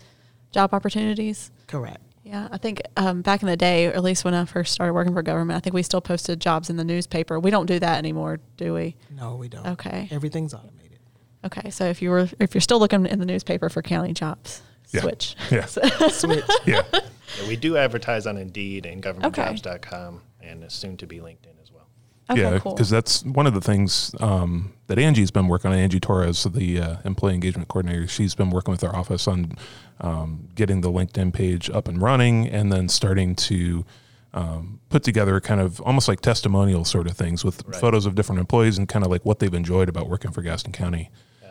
job 0.52 0.74
opportunities. 0.74 1.52
Correct. 1.68 2.02
Yeah, 2.24 2.48
I 2.52 2.58
think 2.58 2.82
um, 2.96 3.22
back 3.22 3.42
in 3.42 3.48
the 3.48 3.58
day, 3.58 3.88
or 3.88 3.92
at 3.92 4.04
least 4.04 4.24
when 4.24 4.34
I 4.34 4.46
first 4.46 4.74
started 4.74 4.94
working 4.94 5.14
for 5.14 5.22
government, 5.22 5.58
I 5.58 5.60
think 5.60 5.74
we 5.74 5.84
still 5.84 6.02
posted 6.02 6.40
jobs 6.40 6.70
in 6.70 6.78
the 6.78 6.84
newspaper. 6.84 7.40
We 7.40 7.52
don't 7.52 7.66
do 7.66 7.80
that 7.80 7.98
anymore, 7.98 8.40
do 8.56 8.74
we? 8.74 8.96
No, 9.10 9.36
we 9.36 9.50
don't. 9.50 9.66
Okay. 9.66 10.08
Everything's 10.10 10.54
automated. 10.54 11.00
Okay, 11.44 11.70
so 11.70 11.86
if 11.86 12.02
you 12.02 12.10
were 12.10 12.30
if 12.40 12.54
you're 12.54 12.62
still 12.62 12.80
looking 12.80 13.06
in 13.06 13.20
the 13.20 13.26
newspaper 13.26 13.70
for 13.70 13.82
county 13.82 14.14
jobs, 14.14 14.62
Yeah. 14.92 15.02
switch. 15.02 15.36
Yeah. 15.52 15.66
Switch. 16.10 16.44
Yeah. 16.66 16.82
Yeah, 16.92 17.48
we 17.48 17.56
do 17.56 17.78
advertise 17.78 18.26
on 18.26 18.38
Indeed 18.38 18.86
and 18.88 19.06
Okay. 19.06 19.42
governmentjobs.com 19.44 20.22
and 20.42 20.72
soon 20.72 20.98
to 20.98 21.06
be 21.06 21.20
LinkedIn 21.20 21.62
as 21.62 21.72
well. 21.72 21.88
Okay, 22.32 22.42
yeah, 22.42 22.58
cool. 22.60 22.74
because 22.74 22.90
that's 22.90 23.24
one 23.24 23.46
of 23.48 23.54
the 23.54 23.62
things 23.62 24.14
um, 24.20 24.74
that 24.88 24.98
Angie's 24.98 25.30
been 25.32 25.48
working 25.48 25.72
on. 25.72 25.78
Angie 25.78 26.00
Torres, 26.00 26.44
the 26.44 26.80
uh, 26.80 26.96
employee 27.06 27.36
engagement 27.36 27.68
coordinator, 27.68 28.08
she's 28.08 28.34
been 28.36 28.50
working 28.50 28.72
with 28.72 28.84
our 28.84 28.96
office 28.96 29.28
on 29.28 29.54
um, 30.02 30.48
getting 30.56 30.82
the 30.82 30.90
LinkedIn 30.92 31.34
page 31.34 31.70
up 31.70 31.88
and 31.88 32.02
running, 32.02 32.48
and 32.48 32.72
then 32.72 32.90
starting 32.90 33.36
to 33.36 33.86
um, 34.34 34.80
put 34.90 35.04
together 35.04 35.40
kind 35.40 35.60
of 35.62 35.80
almost 35.82 36.08
like 36.08 36.22
testimonial 36.22 36.86
sort 36.86 37.08
of 37.08 37.16
things 37.18 37.44
with 37.46 37.64
Right. 37.68 37.80
photos 37.80 38.06
of 38.06 38.16
different 38.16 38.40
employees 38.40 38.78
and 38.78 38.88
kind 38.88 39.04
of 39.06 39.12
like 39.12 39.24
what 39.26 39.40
they've 39.40 39.54
enjoyed 39.54 39.90
about 39.90 40.08
working 40.10 40.32
for 40.32 40.42
Gaston 40.42 40.72
County. 40.72 41.10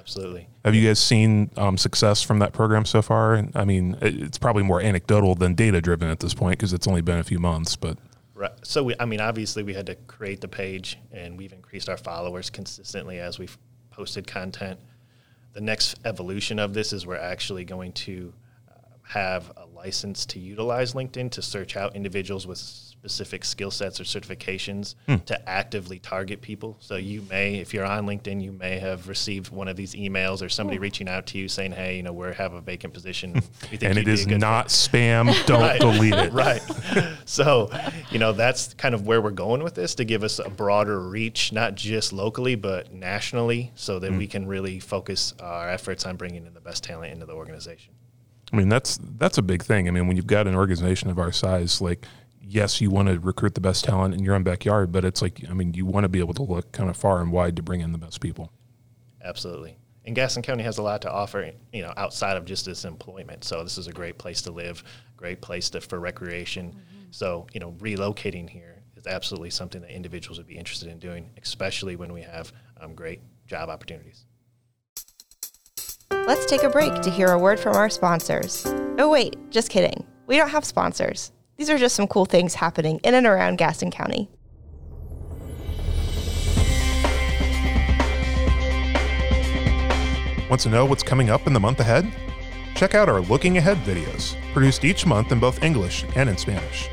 Absolutely. 0.08 0.48
Have 0.64 0.74
you 0.74 0.88
guys 0.88 0.98
seen 0.98 1.50
um, 1.58 1.76
success 1.76 2.22
from 2.22 2.38
that 2.38 2.54
program 2.54 2.86
so 2.86 3.02
far? 3.02 3.46
I 3.54 3.64
mean, 3.66 3.94
it- 4.00 4.22
it's 4.22 4.38
probably 4.38 4.62
more 4.62 4.80
anecdotal 4.80 5.34
than 5.34 5.54
data 5.54 5.82
driven 5.82 6.08
at 6.08 6.20
this 6.20 6.32
point 6.32 6.58
because 6.58 6.72
it's 6.72 6.86
only 6.86 7.02
been 7.02 7.18
a 7.18 7.24
few 7.24 7.38
months. 7.38 7.76
But 7.76 7.98
Right. 8.34 8.52
So 8.62 8.84
we, 8.84 8.94
I 8.98 9.04
mean, 9.04 9.20
obviously 9.20 9.62
we 9.62 9.74
had 9.74 9.84
to 9.86 9.96
create 9.96 10.40
the 10.40 10.48
page, 10.48 10.96
and 11.12 11.36
we've 11.36 11.52
increased 11.52 11.90
our 11.90 11.98
followers 11.98 12.48
consistently 12.48 13.18
as 13.18 13.38
we've 13.38 13.58
posted 13.90 14.26
content. 14.26 14.80
The 15.52 15.60
next 15.60 15.96
evolution 16.06 16.58
of 16.58 16.72
this 16.72 16.92
is 16.94 17.04
we're 17.06 17.16
actually 17.16 17.64
going 17.66 17.92
to 17.92 18.32
uh, 18.70 18.72
have 19.02 19.52
a 19.58 19.66
license 19.66 20.24
to 20.26 20.38
utilize 20.38 20.94
LinkedIn 20.94 21.32
to 21.32 21.42
search 21.42 21.76
out 21.76 21.94
individuals 21.94 22.46
with 22.46 22.58
specific 22.98 23.44
skill 23.44 23.70
sets 23.70 24.00
or 24.00 24.04
certifications 24.04 24.96
hmm. 25.06 25.16
to 25.18 25.48
actively 25.48 26.00
target 26.00 26.40
people. 26.40 26.76
So 26.80 26.96
you 26.96 27.22
may, 27.30 27.56
if 27.56 27.72
you're 27.72 27.84
on 27.84 28.06
LinkedIn, 28.06 28.42
you 28.42 28.50
may 28.50 28.78
have 28.80 29.08
received 29.08 29.52
one 29.52 29.68
of 29.68 29.76
these 29.76 29.94
emails 29.94 30.42
or 30.42 30.48
somebody 30.48 30.78
hmm. 30.78 30.82
reaching 30.82 31.08
out 31.08 31.26
to 31.28 31.38
you 31.38 31.48
saying, 31.48 31.72
"Hey, 31.72 31.96
you 31.96 32.02
know, 32.02 32.12
we 32.12 32.32
have 32.34 32.54
a 32.54 32.60
vacant 32.60 32.92
position, 32.92 33.40
and 33.70 33.98
it 33.98 34.08
is 34.08 34.24
good 34.24 34.32
fit." 34.32 34.40
not 34.40 34.68
spam. 34.68 35.32
Don't 35.46 35.60
Right. 35.60 35.80
delete 35.80 36.14
it. 36.14 36.32
right. 36.32 36.62
So, 37.24 37.70
you 38.10 38.18
know, 38.18 38.32
that's 38.32 38.74
kind 38.74 38.94
of 38.94 39.06
where 39.06 39.20
we're 39.20 39.30
going 39.30 39.62
with 39.62 39.74
this 39.74 39.94
to 39.96 40.04
give 40.04 40.24
us 40.24 40.40
a 40.40 40.50
broader 40.50 41.00
reach, 41.00 41.52
not 41.52 41.76
just 41.76 42.12
locally, 42.12 42.56
but 42.56 42.92
nationally, 42.92 43.72
so 43.76 43.98
that 44.00 44.10
hmm. 44.10 44.18
we 44.18 44.26
can 44.26 44.46
really 44.46 44.80
focus 44.80 45.34
our 45.40 45.70
efforts 45.70 46.04
on 46.04 46.16
bringing 46.16 46.46
in 46.46 46.54
the 46.54 46.60
best 46.60 46.82
talent 46.82 47.12
into 47.12 47.26
the 47.26 47.34
organization. 47.34 47.94
I 48.52 48.56
mean, 48.56 48.68
that's 48.68 48.98
that's 49.18 49.38
a 49.38 49.42
big 49.42 49.62
thing. 49.62 49.88
I 49.88 49.90
mean, 49.90 50.06
when 50.06 50.16
you've 50.16 50.26
got 50.26 50.46
an 50.46 50.54
organization 50.54 51.10
of 51.10 51.18
our 51.18 51.32
size, 51.32 51.80
like 51.80 52.06
yes, 52.48 52.80
you 52.80 52.90
want 52.90 53.08
to 53.08 53.20
recruit 53.20 53.54
the 53.54 53.60
best 53.60 53.84
talent 53.84 54.14
in 54.14 54.24
your 54.24 54.34
own 54.34 54.42
backyard, 54.42 54.90
but 54.90 55.04
it's 55.04 55.22
like 55.22 55.44
I 55.48 55.54
mean, 55.54 55.74
you 55.74 55.86
want 55.86 56.04
to 56.04 56.08
be 56.08 56.18
able 56.18 56.34
to 56.34 56.42
look 56.42 56.72
kind 56.72 56.90
of 56.90 56.96
far 56.96 57.20
and 57.20 57.30
wide 57.30 57.56
to 57.56 57.62
bring 57.62 57.80
in 57.80 57.92
the 57.92 57.98
best 57.98 58.20
people. 58.20 58.50
Absolutely. 59.22 59.76
And 60.04 60.16
Gaston 60.16 60.42
County 60.42 60.62
has 60.62 60.78
a 60.78 60.82
lot 60.82 61.02
to 61.02 61.12
offer, 61.12 61.52
you 61.72 61.82
know, 61.82 61.92
outside 61.98 62.38
of 62.38 62.46
just 62.46 62.66
its 62.66 62.86
employment. 62.86 63.44
So 63.44 63.62
this 63.62 63.76
is 63.76 63.88
a 63.88 63.92
great 63.92 64.16
place 64.16 64.40
to 64.42 64.50
live, 64.50 64.82
great 65.16 65.42
place 65.42 65.68
to, 65.70 65.82
for 65.82 66.00
recreation. 66.00 66.80
So, 67.10 67.46
you 67.52 67.60
know, 67.60 67.72
relocating 67.72 68.48
here 68.48 68.82
is 68.96 69.06
absolutely 69.06 69.50
something 69.50 69.82
that 69.82 69.90
individuals 69.90 70.38
would 70.38 70.46
be 70.46 70.56
interested 70.56 70.88
in 70.88 70.98
doing, 70.98 71.30
especially 71.42 71.96
when 71.96 72.12
we 72.14 72.22
have 72.22 72.52
um, 72.80 72.94
great 72.94 73.20
job 73.46 73.68
opportunities. 73.68 74.24
Let's 76.10 76.46
take 76.46 76.62
a 76.62 76.70
break 76.70 77.02
to 77.02 77.10
hear 77.10 77.28
a 77.28 77.38
word 77.38 77.60
from 77.60 77.76
our 77.76 77.90
sponsors. 77.90 78.64
Oh, 78.98 79.10
wait, 79.10 79.36
just 79.50 79.68
kidding. 79.68 80.06
We 80.26 80.36
don't 80.36 80.48
have 80.48 80.64
sponsors. 80.64 81.32
These 81.58 81.70
are 81.70 81.76
just 81.76 81.96
some 81.96 82.06
cool 82.06 82.24
things 82.24 82.54
happening 82.54 83.00
in 83.02 83.14
and 83.14 83.26
around 83.26 83.58
Gaston 83.58 83.90
County. 83.90 84.28
Want 90.48 90.60
to 90.60 90.68
know 90.68 90.84
what's 90.84 91.02
coming 91.02 91.30
up 91.30 91.48
in 91.48 91.52
the 91.52 91.58
month 91.58 91.80
ahead? 91.80 92.08
Check 92.76 92.94
out 92.94 93.08
our 93.08 93.20
Looking 93.20 93.58
Ahead 93.58 93.76
videos, 93.78 94.36
produced 94.52 94.84
each 94.84 95.04
month 95.04 95.32
in 95.32 95.40
both 95.40 95.64
English 95.64 96.04
and 96.14 96.30
in 96.30 96.38
Spanish. 96.38 96.88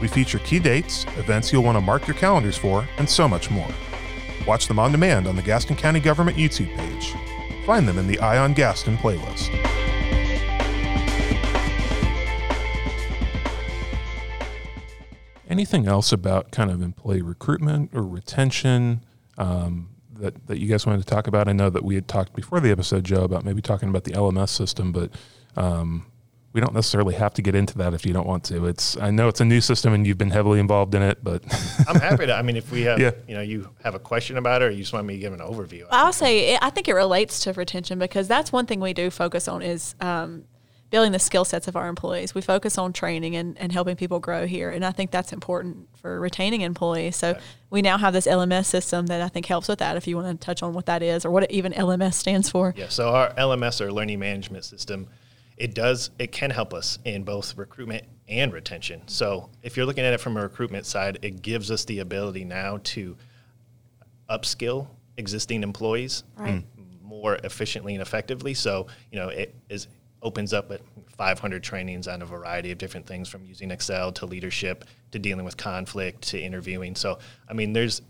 We 0.00 0.08
feature 0.08 0.40
key 0.40 0.58
dates, 0.58 1.04
events 1.16 1.52
you'll 1.52 1.62
want 1.62 1.76
to 1.76 1.80
mark 1.80 2.08
your 2.08 2.16
calendars 2.16 2.56
for, 2.56 2.88
and 2.98 3.08
so 3.08 3.28
much 3.28 3.52
more. 3.52 3.70
Watch 4.48 4.66
them 4.66 4.80
on 4.80 4.90
demand 4.90 5.28
on 5.28 5.36
the 5.36 5.42
Gaston 5.42 5.76
County 5.76 6.00
Government 6.00 6.36
YouTube 6.36 6.76
page. 6.76 7.14
Find 7.64 7.86
them 7.86 7.98
in 7.98 8.08
the 8.08 8.18
Eye 8.18 8.38
on 8.38 8.52
Gaston 8.52 8.96
playlist. 8.96 9.77
Anything 15.48 15.86
else 15.88 16.12
about 16.12 16.50
kind 16.50 16.70
of 16.70 16.82
employee 16.82 17.22
recruitment 17.22 17.90
or 17.94 18.02
retention 18.02 19.04
um, 19.38 19.88
that, 20.12 20.46
that 20.46 20.58
you 20.58 20.68
guys 20.68 20.84
wanted 20.86 20.98
to 20.98 21.06
talk 21.06 21.26
about? 21.26 21.48
I 21.48 21.52
know 21.52 21.70
that 21.70 21.82
we 21.84 21.94
had 21.94 22.06
talked 22.06 22.34
before 22.34 22.60
the 22.60 22.70
episode, 22.70 23.04
Joe, 23.04 23.24
about 23.24 23.44
maybe 23.44 23.62
talking 23.62 23.88
about 23.88 24.04
the 24.04 24.12
LMS 24.12 24.50
system, 24.50 24.92
but 24.92 25.10
um, 25.56 26.04
we 26.52 26.60
don't 26.60 26.74
necessarily 26.74 27.14
have 27.14 27.32
to 27.34 27.42
get 27.42 27.54
into 27.54 27.76
that 27.78 27.94
if 27.94 28.04
you 28.04 28.12
don't 28.12 28.26
want 28.26 28.44
to. 28.44 28.66
It's 28.66 28.96
I 28.98 29.10
know 29.10 29.28
it's 29.28 29.40
a 29.40 29.44
new 29.44 29.60
system 29.62 29.92
and 29.94 30.06
you've 30.06 30.18
been 30.18 30.30
heavily 30.30 30.60
involved 30.60 30.94
in 30.94 31.02
it, 31.02 31.22
but 31.24 31.42
I'm 31.88 32.00
happy 32.00 32.26
to. 32.26 32.34
I 32.34 32.42
mean, 32.42 32.56
if 32.56 32.70
we 32.70 32.82
have, 32.82 32.98
Yeah. 32.98 33.12
you 33.26 33.34
know, 33.34 33.40
you 33.42 33.70
have 33.84 33.94
a 33.94 33.98
question 33.98 34.36
about 34.36 34.60
it, 34.62 34.66
or 34.66 34.70
you 34.70 34.80
just 34.80 34.92
want 34.92 35.06
me 35.06 35.14
to 35.14 35.20
give 35.20 35.32
an 35.32 35.40
overview. 35.40 35.86
I'll 35.90 36.12
say 36.12 36.54
it, 36.54 36.58
I 36.62 36.68
think 36.70 36.88
it 36.88 36.94
relates 36.94 37.40
to 37.40 37.52
retention 37.54 37.98
because 37.98 38.28
that's 38.28 38.52
one 38.52 38.66
thing 38.66 38.80
we 38.80 38.92
do 38.92 39.08
focus 39.10 39.48
on 39.48 39.62
is 39.62 39.94
um, 40.00 40.44
building 40.90 41.12
the 41.12 41.18
skill 41.18 41.44
sets 41.44 41.68
of 41.68 41.76
our 41.76 41.88
employees. 41.88 42.34
We 42.34 42.40
focus 42.40 42.78
on 42.78 42.92
training 42.92 43.36
and, 43.36 43.58
and 43.58 43.72
helping 43.72 43.96
people 43.96 44.20
grow 44.20 44.46
here, 44.46 44.70
and 44.70 44.84
I 44.84 44.90
think 44.90 45.10
that's 45.10 45.32
important 45.32 45.88
for 46.00 46.18
retaining 46.18 46.62
employees. 46.62 47.16
So 47.16 47.36
we 47.70 47.82
now 47.82 47.98
have 47.98 48.12
this 48.12 48.26
LMS 48.26 48.66
system 48.66 49.06
that 49.06 49.20
I 49.20 49.28
think 49.28 49.46
helps 49.46 49.68
with 49.68 49.80
that. 49.80 49.96
If 49.96 50.06
you 50.06 50.16
want 50.16 50.40
to 50.40 50.44
touch 50.44 50.62
on 50.62 50.72
what 50.72 50.86
that 50.86 51.02
is 51.02 51.24
or 51.24 51.30
what 51.30 51.50
even 51.50 51.72
LMS 51.72 52.14
stands 52.14 52.48
for. 52.48 52.72
Yeah. 52.76 52.88
So 52.88 53.08
our 53.08 53.30
LMS 53.34 53.80
or 53.80 53.92
learning 53.92 54.18
management 54.18 54.64
system, 54.64 55.08
it 55.56 55.74
does 55.74 56.10
it 56.18 56.32
can 56.32 56.50
help 56.50 56.72
us 56.72 56.98
in 57.04 57.24
both 57.24 57.56
recruitment 57.56 58.04
and 58.28 58.52
retention. 58.52 59.02
So 59.08 59.50
if 59.62 59.76
you're 59.76 59.86
looking 59.86 60.04
at 60.04 60.14
it 60.14 60.20
from 60.20 60.36
a 60.36 60.42
recruitment 60.42 60.86
side, 60.86 61.18
it 61.22 61.42
gives 61.42 61.70
us 61.70 61.84
the 61.84 61.98
ability 61.98 62.44
now 62.44 62.78
to 62.84 63.16
upskill 64.30 64.88
existing 65.16 65.62
employees 65.62 66.24
Right. 66.36 66.64
more 67.02 67.36
efficiently 67.42 67.94
and 67.94 68.02
effectively. 68.02 68.54
So, 68.54 68.86
you 69.10 69.18
know, 69.18 69.28
it 69.28 69.54
is 69.68 69.88
opens 70.22 70.52
up 70.52 70.70
at 70.72 70.80
500 71.16 71.62
trainings 71.62 72.08
on 72.08 72.22
a 72.22 72.26
variety 72.26 72.70
of 72.72 72.78
different 72.78 73.06
things 73.06 73.28
from 73.28 73.44
using 73.44 73.70
Excel 73.70 74.12
to 74.12 74.26
leadership 74.26 74.84
to 75.12 75.18
dealing 75.18 75.44
with 75.44 75.56
conflict 75.56 76.22
to 76.28 76.40
interviewing. 76.40 76.94
So, 76.94 77.18
I 77.48 77.52
mean, 77.52 77.72
there's 77.72 78.02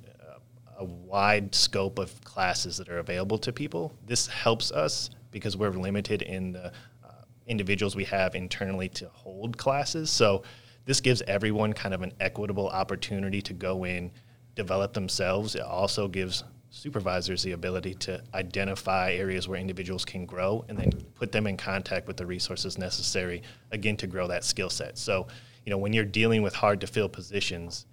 a 0.78 0.84
wide 0.84 1.54
scope 1.54 1.98
of 1.98 2.18
classes 2.22 2.76
that 2.76 2.88
are 2.88 2.98
available 2.98 3.36
to 3.38 3.52
people. 3.52 3.92
This 4.06 4.26
helps 4.28 4.70
us 4.70 5.10
because 5.30 5.56
we're 5.56 5.70
limited 5.70 6.22
in 6.22 6.52
the 6.52 6.66
uh, 6.66 7.10
individuals 7.46 7.96
we 7.96 8.04
have 8.04 8.34
internally 8.34 8.88
to 8.90 9.08
hold 9.08 9.58
classes. 9.58 10.08
So 10.08 10.44
this 10.84 11.00
gives 11.00 11.20
everyone 11.22 11.72
kind 11.72 11.94
of 11.94 12.02
an 12.02 12.12
equitable 12.20 12.68
opportunity 12.68 13.42
to 13.42 13.52
go 13.52 13.84
in, 13.84 14.12
develop 14.54 14.94
themselves. 14.94 15.56
It 15.56 15.62
also 15.62 16.06
gives 16.06 16.44
supervisors 16.70 17.42
the 17.42 17.52
ability 17.52 17.94
to 17.94 18.22
identify 18.34 19.12
areas 19.12 19.48
where 19.48 19.58
individuals 19.58 20.04
can 20.04 20.26
grow 20.26 20.64
and 20.68 20.78
then 20.78 20.90
put 21.14 21.32
them 21.32 21.46
in 21.46 21.56
contact 21.56 22.06
with 22.06 22.16
the 22.16 22.26
resources 22.26 22.78
necessary 22.78 23.42
again 23.70 23.96
to 23.96 24.06
grow 24.06 24.28
that 24.28 24.44
skill 24.44 24.70
set. 24.70 24.98
So, 24.98 25.26
you 25.64 25.70
know, 25.70 25.78
when 25.78 25.92
you're 25.92 26.04
dealing 26.04 26.42
with 26.42 26.54
hard 26.54 26.80
to 26.82 26.86
fill 26.86 27.08
positions, 27.08 27.86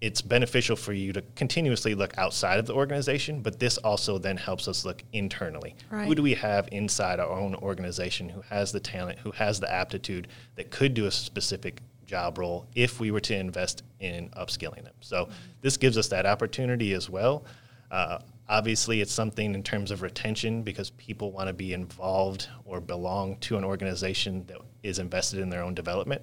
it's 0.00 0.22
beneficial 0.22 0.76
for 0.76 0.92
you 0.92 1.12
to 1.12 1.22
continuously 1.34 1.94
look 1.94 2.16
outside 2.18 2.58
of 2.58 2.66
the 2.66 2.74
organization, 2.74 3.40
but 3.40 3.58
this 3.58 3.78
also 3.78 4.16
then 4.16 4.36
helps 4.36 4.68
us 4.68 4.84
look 4.84 5.02
internally. 5.12 5.74
Who 5.90 6.14
do 6.14 6.22
we 6.22 6.34
have 6.34 6.68
inside 6.70 7.18
our 7.18 7.28
own 7.28 7.56
organization 7.56 8.28
who 8.28 8.42
has 8.42 8.70
the 8.70 8.80
talent, 8.80 9.18
who 9.18 9.32
has 9.32 9.58
the 9.58 9.72
aptitude 9.72 10.28
that 10.54 10.70
could 10.70 10.94
do 10.94 11.06
a 11.06 11.10
specific 11.10 11.82
job 12.06 12.38
role 12.38 12.66
if 12.74 13.00
we 13.00 13.10
were 13.10 13.20
to 13.20 13.36
invest 13.36 13.82
in 13.98 14.30
upskilling 14.30 14.84
them? 14.84 14.94
So 15.00 15.24
mm-hmm. 15.24 15.32
this 15.62 15.76
gives 15.76 15.98
us 15.98 16.08
that 16.08 16.26
opportunity 16.26 16.92
as 16.92 17.10
well. 17.10 17.44
Uh, 17.90 18.18
obviously, 18.48 19.00
it's 19.00 19.12
something 19.12 19.54
in 19.54 19.62
terms 19.62 19.90
of 19.90 20.02
retention 20.02 20.62
because 20.62 20.90
people 20.90 21.32
want 21.32 21.48
to 21.48 21.52
be 21.52 21.72
involved 21.72 22.48
or 22.64 22.80
belong 22.80 23.36
to 23.38 23.56
an 23.56 23.64
organization 23.64 24.44
that 24.46 24.58
is 24.82 24.98
invested 24.98 25.40
in 25.40 25.48
their 25.48 25.62
own 25.62 25.74
development. 25.74 26.22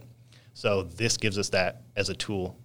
So 0.53 0.83
this 0.83 1.17
gives 1.17 1.37
us 1.37 1.49
that 1.49 1.81
as 1.95 2.09
a 2.09 2.13
tool 2.15 2.57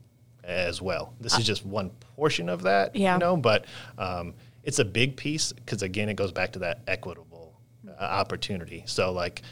as 0.45 0.81
well. 0.81 1.15
This 1.21 1.39
is 1.39 1.47
just 1.47 1.65
one 1.67 1.91
portion 2.17 2.49
of 2.49 2.63
that, 2.63 2.95
Yeah. 2.95 3.15
you 3.15 3.19
know, 3.19 3.37
but 3.37 3.67
um, 3.99 4.35
it's 4.65 4.79
a 4.79 4.85
big 4.85 5.17
piece 5.17 5.53
because 5.53 5.83
again, 5.83 6.09
it 6.09 6.15
goes 6.15 6.33
back 6.33 6.53
to 6.53 6.59
that 6.61 6.81
equitable 6.87 7.59
uh, 7.89 8.03
opportunity. 8.03 8.85
So 8.87 9.13
like 9.13 9.43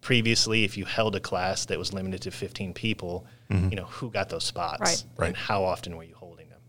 previously, 0.00 0.64
if 0.64 0.76
you 0.76 0.84
held 0.84 1.14
a 1.16 1.20
class 1.20 1.66
that 1.66 1.78
was 1.78 1.92
limited 1.92 2.22
to 2.22 2.30
15 2.30 2.72
people, 2.74 3.26
you 3.50 3.76
know 3.76 3.84
who 3.84 4.10
got 4.10 4.30
those 4.30 4.44
spots 4.44 4.80
Right. 4.80 5.04
Right. 5.18 5.26
and 5.28 5.36
how 5.36 5.62
often 5.64 5.94
were 5.94 6.04
you 6.04 6.14
holding 6.14 6.20
them? 6.20 6.21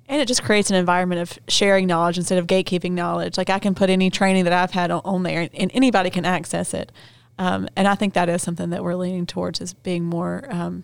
And 0.08 0.22
it 0.22 0.28
just 0.28 0.44
creates 0.44 0.70
an 0.70 0.76
environment 0.76 1.22
of 1.22 1.40
sharing 1.48 1.88
knowledge 1.88 2.18
instead 2.18 2.38
of 2.38 2.46
gatekeeping 2.46 2.92
knowledge. 2.92 3.38
Like 3.38 3.50
I 3.50 3.60
can 3.60 3.74
put 3.74 3.90
any 3.90 4.10
training 4.10 4.44
that 4.44 4.54
I've 4.54 4.72
had 4.72 4.92
on, 4.92 5.02
on 5.06 5.24
there, 5.24 5.42
and, 5.42 5.50
and 5.54 5.72
anybody 5.74 6.10
can 6.10 6.26
access 6.26 6.74
it. 6.74 6.92
Um, 7.40 7.68
and 7.76 7.88
I 7.88 7.96
think 7.96 8.14
that 8.14 8.30
is 8.30 8.42
something 8.42 8.70
that 8.70 8.84
we're 8.84 8.96
leaning 8.96 9.26
towards 9.26 9.60
is 9.62 9.74
being 9.74 10.04
more, 10.04 10.46
um, 10.50 10.84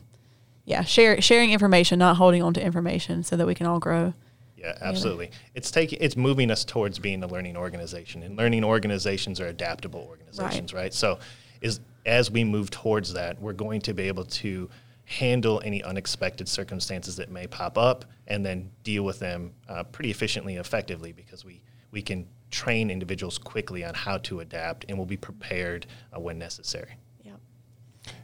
yeah, 0.65 0.83
share, 0.83 1.21
sharing 1.21 1.51
information, 1.51 1.99
not 1.99 2.17
holding 2.17 2.41
on 2.41 2.53
to 2.55 2.63
information, 2.63 3.23
so 3.23 3.35
that 3.35 3.45
we 3.45 3.53
can 3.55 3.67
all 3.67 3.79
grow. 3.79 4.13
Yeah, 4.57 4.77
absolutely. 4.81 5.31
It's 5.55 5.71
taking 5.71 5.99
it's 6.01 6.17
moving 6.17 6.51
us 6.51 6.65
towards 6.65 6.99
being 6.99 7.23
a 7.23 7.27
learning 7.27 7.55
organization, 7.55 8.23
and 8.23 8.35
learning 8.35 8.63
organizations 8.63 9.39
are 9.39 9.47
adaptable 9.47 10.05
organizations, 10.09 10.73
right? 10.73 10.93
So, 10.93 11.19
is 11.61 11.79
as 12.05 12.29
we 12.29 12.43
move 12.43 12.69
towards 12.69 13.13
that, 13.13 13.41
we're 13.41 13.53
going 13.53 13.81
to 13.81 13.93
be 13.93 14.03
able 14.03 14.25
to 14.25 14.69
handle 15.09 15.59
any 15.65 15.81
unexpected 15.81 16.47
circumstances 16.47 17.15
that 17.15 17.31
may 17.31 17.47
pop 17.47 17.79
up, 17.79 18.05
and 18.27 18.45
then 18.45 18.69
deal 18.83 19.03
with 19.03 19.17
them 19.17 19.51
uh, 19.67 19.83
pretty 19.85 20.11
efficiently 20.11 20.55
and 20.55 20.63
effectively 20.63 21.11
because 21.11 21.43
we 21.43 21.61
we 21.91 22.01
can 22.01 22.27
train 22.51 22.91
individuals 22.91 23.39
quickly 23.39 23.83
on 23.83 23.95
how 23.95 24.19
to 24.19 24.39
adapt, 24.39 24.85
and 24.87 24.97
we'll 24.97 25.07
be 25.07 25.17
prepared 25.17 25.87
uh, 26.15 26.19
when 26.19 26.37
necessary. 26.37 26.97
Yeah. 27.23 27.31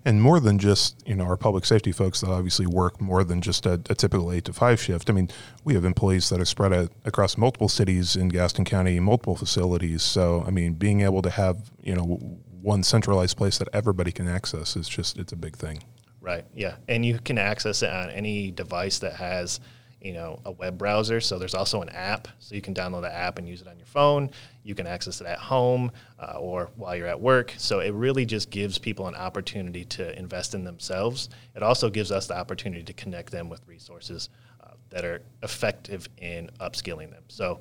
And 0.03 0.21
more 0.21 0.39
than 0.39 0.59
just, 0.59 1.01
you 1.07 1.15
know, 1.15 1.23
our 1.23 1.37
public 1.37 1.65
safety 1.65 1.91
folks 1.91 2.21
that 2.21 2.29
obviously 2.29 2.67
work 2.67 3.01
more 3.01 3.23
than 3.23 3.41
just 3.41 3.65
a, 3.65 3.73
a 3.89 3.95
typical 3.95 4.31
eight 4.31 4.45
to 4.45 4.53
five 4.53 4.79
shift. 4.79 5.09
I 5.09 5.13
mean, 5.13 5.29
we 5.63 5.73
have 5.73 5.85
employees 5.85 6.29
that 6.29 6.39
are 6.39 6.45
spread 6.45 6.71
out 6.71 6.91
across 7.03 7.35
multiple 7.35 7.69
cities 7.69 8.15
in 8.15 8.29
Gaston 8.29 8.65
County, 8.65 8.99
multiple 8.99 9.35
facilities. 9.35 10.03
So, 10.03 10.43
I 10.45 10.51
mean, 10.51 10.73
being 10.73 11.01
able 11.01 11.23
to 11.23 11.31
have, 11.31 11.71
you 11.81 11.95
know, 11.95 12.19
one 12.61 12.83
centralized 12.83 13.37
place 13.37 13.57
that 13.57 13.69
everybody 13.73 14.11
can 14.11 14.27
access 14.27 14.75
is 14.75 14.87
just, 14.87 15.17
it's 15.17 15.33
a 15.33 15.35
big 15.35 15.55
thing. 15.55 15.83
Right. 16.25 16.43
Yeah, 16.55 16.77
and 16.87 17.05
you 17.05 17.19
can 17.19 17.37
access 17.37 17.83
it 17.83 17.89
on 17.91 18.09
any 18.09 18.49
device 18.49 18.97
that 18.99 19.13
has, 19.13 19.59
you 20.01 20.11
know, 20.13 20.39
a 20.43 20.51
web 20.51 20.75
browser. 20.75 21.21
So 21.21 21.37
there's 21.37 21.53
also 21.53 21.83
an 21.83 21.89
app, 21.89 22.27
so 22.39 22.55
you 22.55 22.63
can 22.63 22.73
download 22.73 23.03
the 23.03 23.13
app 23.13 23.37
and 23.37 23.47
use 23.47 23.61
it 23.61 23.67
on 23.67 23.77
your 23.77 23.85
phone. 23.85 24.31
You 24.63 24.73
can 24.73 24.87
access 24.87 25.21
it 25.21 25.27
at 25.27 25.37
home 25.37 25.91
uh, 26.19 26.39
or 26.39 26.71
while 26.77 26.95
you're 26.95 27.05
at 27.05 27.21
work. 27.21 27.53
So 27.57 27.79
it 27.79 27.93
really 27.93 28.25
just 28.25 28.49
gives 28.49 28.79
people 28.79 29.07
an 29.07 29.13
opportunity 29.13 29.85
to 29.85 30.17
invest 30.17 30.55
in 30.55 30.63
themselves. 30.63 31.29
It 31.55 31.61
also 31.61 31.91
gives 31.91 32.11
us 32.11 32.25
the 32.25 32.35
opportunity 32.35 32.81
to 32.81 32.93
connect 32.93 33.31
them 33.31 33.47
with 33.47 33.61
resources 33.67 34.29
uh, 34.63 34.71
that 34.89 35.05
are 35.05 35.21
effective 35.43 36.09
in 36.17 36.49
upskilling 36.59 37.11
them. 37.11 37.23
So 37.27 37.59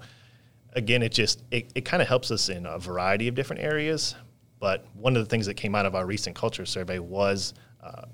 again, 0.73 1.03
it 1.03 1.13
just 1.13 1.43
it, 1.51 1.71
it 1.75 1.85
kind 1.85 2.01
of 2.01 2.09
helps 2.09 2.31
us 2.31 2.49
in 2.49 2.65
a 2.65 2.79
variety 2.79 3.29
of 3.29 3.35
different 3.35 3.61
areas. 3.61 4.15
But 4.59 4.87
one 4.95 5.17
of 5.19 5.23
the 5.23 5.29
things 5.29 5.45
that 5.45 5.55
came 5.55 5.75
out 5.75 5.85
of 5.85 5.95
our 5.95 6.07
recent 6.07 6.35
culture 6.35 6.65
survey 6.65 6.99
was 6.99 7.53
uh, 7.83 8.07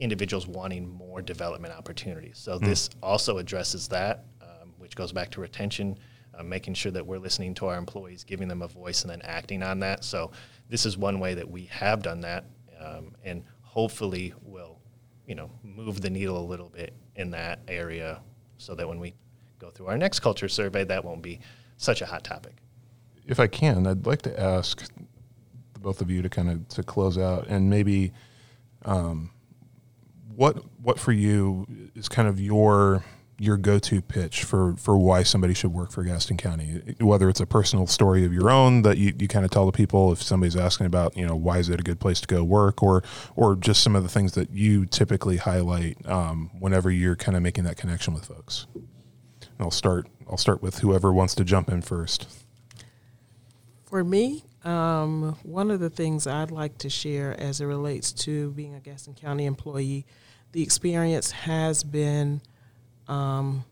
individuals 0.00 0.46
wanting 0.46 0.88
more 0.88 1.22
development 1.22 1.74
opportunities. 1.74 2.38
So 2.38 2.58
this 2.58 2.90
also 3.02 3.38
addresses 3.38 3.86
that, 3.88 4.24
um, 4.40 4.72
which 4.78 4.96
goes 4.96 5.12
back 5.12 5.30
to 5.32 5.40
retention, 5.40 5.98
uh, 6.34 6.42
making 6.42 6.74
sure 6.74 6.90
that 6.92 7.06
we're 7.06 7.18
listening 7.18 7.54
to 7.54 7.66
our 7.66 7.76
employees, 7.76 8.24
giving 8.24 8.48
them 8.48 8.62
a 8.62 8.68
voice, 8.68 9.02
and 9.02 9.10
then 9.10 9.20
acting 9.22 9.62
on 9.62 9.78
that. 9.80 10.02
So 10.04 10.30
this 10.68 10.86
is 10.86 10.96
one 10.96 11.20
way 11.20 11.34
that 11.34 11.48
we 11.48 11.64
have 11.66 12.02
done 12.02 12.20
that, 12.22 12.44
um, 12.80 13.14
and 13.24 13.44
hopefully 13.62 14.32
will, 14.42 14.80
you 15.26 15.34
know, 15.34 15.50
move 15.62 16.00
the 16.00 16.10
needle 16.10 16.38
a 16.38 16.46
little 16.46 16.70
bit 16.70 16.94
in 17.16 17.30
that 17.32 17.60
area, 17.68 18.20
so 18.56 18.74
that 18.74 18.88
when 18.88 18.98
we 18.98 19.14
go 19.58 19.70
through 19.70 19.86
our 19.86 19.98
next 19.98 20.20
culture 20.20 20.48
survey, 20.48 20.82
that 20.84 21.04
won't 21.04 21.22
be 21.22 21.40
such 21.76 22.00
a 22.00 22.06
hot 22.06 22.24
topic. 22.24 22.56
If 23.26 23.38
I 23.38 23.46
can, 23.46 23.86
I'd 23.86 24.06
like 24.06 24.22
to 24.22 24.40
ask 24.40 24.82
the 25.74 25.80
both 25.80 26.00
of 26.00 26.10
you 26.10 26.22
to 26.22 26.28
kind 26.28 26.50
of 26.50 26.68
to 26.68 26.82
close 26.82 27.18
out 27.18 27.46
and 27.48 27.68
maybe 27.68 28.12
um, 28.84 29.30
what 30.40 30.56
what 30.80 30.98
for 30.98 31.12
you 31.12 31.66
is 31.94 32.08
kind 32.08 32.26
of 32.26 32.40
your 32.40 33.04
your 33.38 33.58
go-to 33.58 34.00
pitch 34.00 34.42
for 34.42 34.74
for 34.78 34.96
why 34.96 35.22
somebody 35.22 35.52
should 35.52 35.70
work 35.70 35.92
for 35.92 36.02
Gaston 36.02 36.38
County? 36.38 36.94
Whether 36.98 37.28
it's 37.28 37.40
a 37.40 37.46
personal 37.46 37.86
story 37.86 38.24
of 38.24 38.32
your 38.32 38.48
own 38.48 38.80
that 38.82 38.96
you, 38.96 39.12
you 39.18 39.28
kind 39.28 39.44
of 39.44 39.50
tell 39.50 39.66
the 39.66 39.72
people 39.72 40.12
if 40.12 40.22
somebody's 40.22 40.56
asking 40.56 40.86
about 40.86 41.14
you 41.14 41.26
know 41.26 41.36
why 41.36 41.58
is 41.58 41.68
it 41.68 41.78
a 41.78 41.82
good 41.82 42.00
place 42.00 42.22
to 42.22 42.26
go 42.26 42.42
work 42.42 42.82
or 42.82 43.04
or 43.36 43.54
just 43.54 43.82
some 43.82 43.94
of 43.94 44.02
the 44.02 44.08
things 44.08 44.32
that 44.32 44.48
you 44.50 44.86
typically 44.86 45.36
highlight 45.36 45.98
um, 46.08 46.50
whenever 46.58 46.90
you're 46.90 47.16
kind 47.16 47.36
of 47.36 47.42
making 47.42 47.64
that 47.64 47.76
connection 47.76 48.14
with 48.14 48.24
folks? 48.24 48.66
And 48.74 49.60
I'll 49.60 49.70
start 49.70 50.08
I'll 50.26 50.38
start 50.38 50.62
with 50.62 50.78
whoever 50.78 51.12
wants 51.12 51.34
to 51.34 51.44
jump 51.44 51.68
in 51.68 51.82
first. 51.82 52.26
For 53.84 54.02
me, 54.02 54.44
um, 54.64 55.36
one 55.42 55.70
of 55.70 55.80
the 55.80 55.90
things 55.90 56.26
I'd 56.26 56.50
like 56.50 56.78
to 56.78 56.88
share 56.88 57.38
as 57.38 57.60
it 57.60 57.66
relates 57.66 58.12
to 58.12 58.52
being 58.52 58.74
a 58.74 58.80
Gaston 58.80 59.14
County 59.14 59.44
employee, 59.46 60.06
the 60.52 60.62
experience 60.62 61.30
has 61.30 61.82
been, 61.84 62.40
um, 63.08 63.64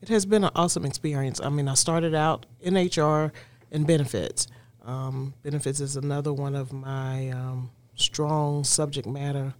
it 0.00 0.08
has 0.08 0.26
been 0.26 0.44
an 0.44 0.50
awesome 0.54 0.84
experience. 0.84 1.40
I 1.40 1.48
mean, 1.48 1.68
I 1.68 1.74
started 1.74 2.14
out 2.14 2.46
in 2.60 2.74
HR 2.74 3.32
and 3.72 3.86
benefits. 3.86 4.46
Um, 4.84 5.34
benefits 5.42 5.80
is 5.80 5.96
another 5.96 6.32
one 6.32 6.54
of 6.54 6.72
my 6.72 7.30
um, 7.30 7.70
strong 7.94 8.64
subject 8.64 9.06
matter 9.06 9.54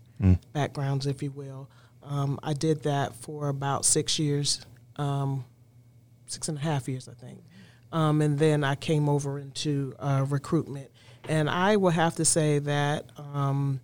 backgrounds, 0.53 1.07
if 1.07 1.23
you 1.23 1.31
will. 1.31 1.69
Um, 2.03 2.39
I 2.43 2.53
did 2.53 2.83
that 2.85 3.15
for 3.15 3.49
about 3.49 3.85
six 3.85 4.19
years, 4.19 4.65
um, 4.97 5.45
six 6.27 6.49
and 6.49 6.59
a 6.59 6.61
half 6.61 6.89
years, 6.89 7.09
I 7.09 7.15
think. 7.15 7.43
Um, 7.93 8.21
and 8.21 8.39
then 8.39 8.65
I 8.65 8.75
came 8.75 9.09
over 9.09 9.39
into 9.39 9.95
uh, 9.99 10.27
recruitment. 10.29 10.91
And 11.29 11.49
I 11.49 11.77
will 11.77 11.91
have 11.91 12.17
to 12.17 12.25
say 12.25 12.59
that 12.61 13.07
um, 13.17 13.81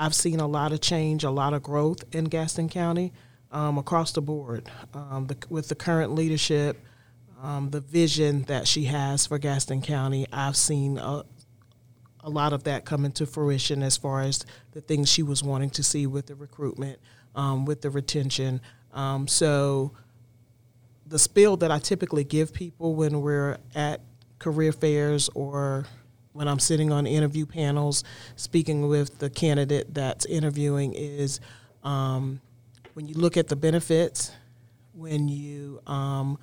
I've 0.00 0.14
seen 0.14 0.40
a 0.40 0.46
lot 0.46 0.72
of 0.72 0.80
change, 0.80 1.24
a 1.24 1.30
lot 1.30 1.54
of 1.54 1.62
growth 1.62 2.04
in 2.12 2.26
Gaston 2.26 2.68
County 2.68 3.12
um, 3.50 3.78
across 3.78 4.12
the 4.12 4.22
board. 4.22 4.70
Um, 4.94 5.26
the, 5.26 5.36
with 5.48 5.68
the 5.68 5.74
current 5.74 6.14
leadership, 6.14 6.80
um, 7.42 7.70
the 7.70 7.80
vision 7.80 8.42
that 8.44 8.66
she 8.66 8.84
has 8.84 9.26
for 9.26 9.38
Gaston 9.38 9.82
County, 9.82 10.26
I've 10.32 10.56
seen 10.56 10.98
a, 10.98 11.24
a 12.20 12.30
lot 12.30 12.52
of 12.52 12.64
that 12.64 12.84
come 12.84 13.04
into 13.04 13.26
fruition 13.26 13.82
as 13.82 13.96
far 13.96 14.22
as 14.22 14.44
the 14.72 14.80
things 14.80 15.10
she 15.10 15.22
was 15.22 15.42
wanting 15.42 15.70
to 15.70 15.82
see 15.82 16.06
with 16.06 16.26
the 16.26 16.34
recruitment, 16.34 16.98
um, 17.34 17.64
with 17.64 17.82
the 17.82 17.90
retention. 17.90 18.60
Um, 18.92 19.26
so 19.28 19.92
the 21.06 21.18
spiel 21.18 21.56
that 21.58 21.70
I 21.70 21.78
typically 21.78 22.24
give 22.24 22.52
people 22.52 22.94
when 22.94 23.20
we're 23.20 23.58
at 23.74 24.00
career 24.38 24.72
fairs 24.72 25.28
or 25.34 25.86
when 26.38 26.46
I'm 26.46 26.60
sitting 26.60 26.92
on 26.92 27.04
interview 27.04 27.46
panels 27.46 28.04
speaking 28.36 28.86
with 28.86 29.18
the 29.18 29.28
candidate 29.28 29.92
that's 29.92 30.24
interviewing 30.24 30.94
is 30.94 31.40
um, 31.82 32.40
when 32.94 33.08
you 33.08 33.14
look 33.16 33.36
at 33.36 33.48
the 33.48 33.56
benefits, 33.56 34.30
when 34.92 35.26
you 35.28 35.82
um, 35.88 36.38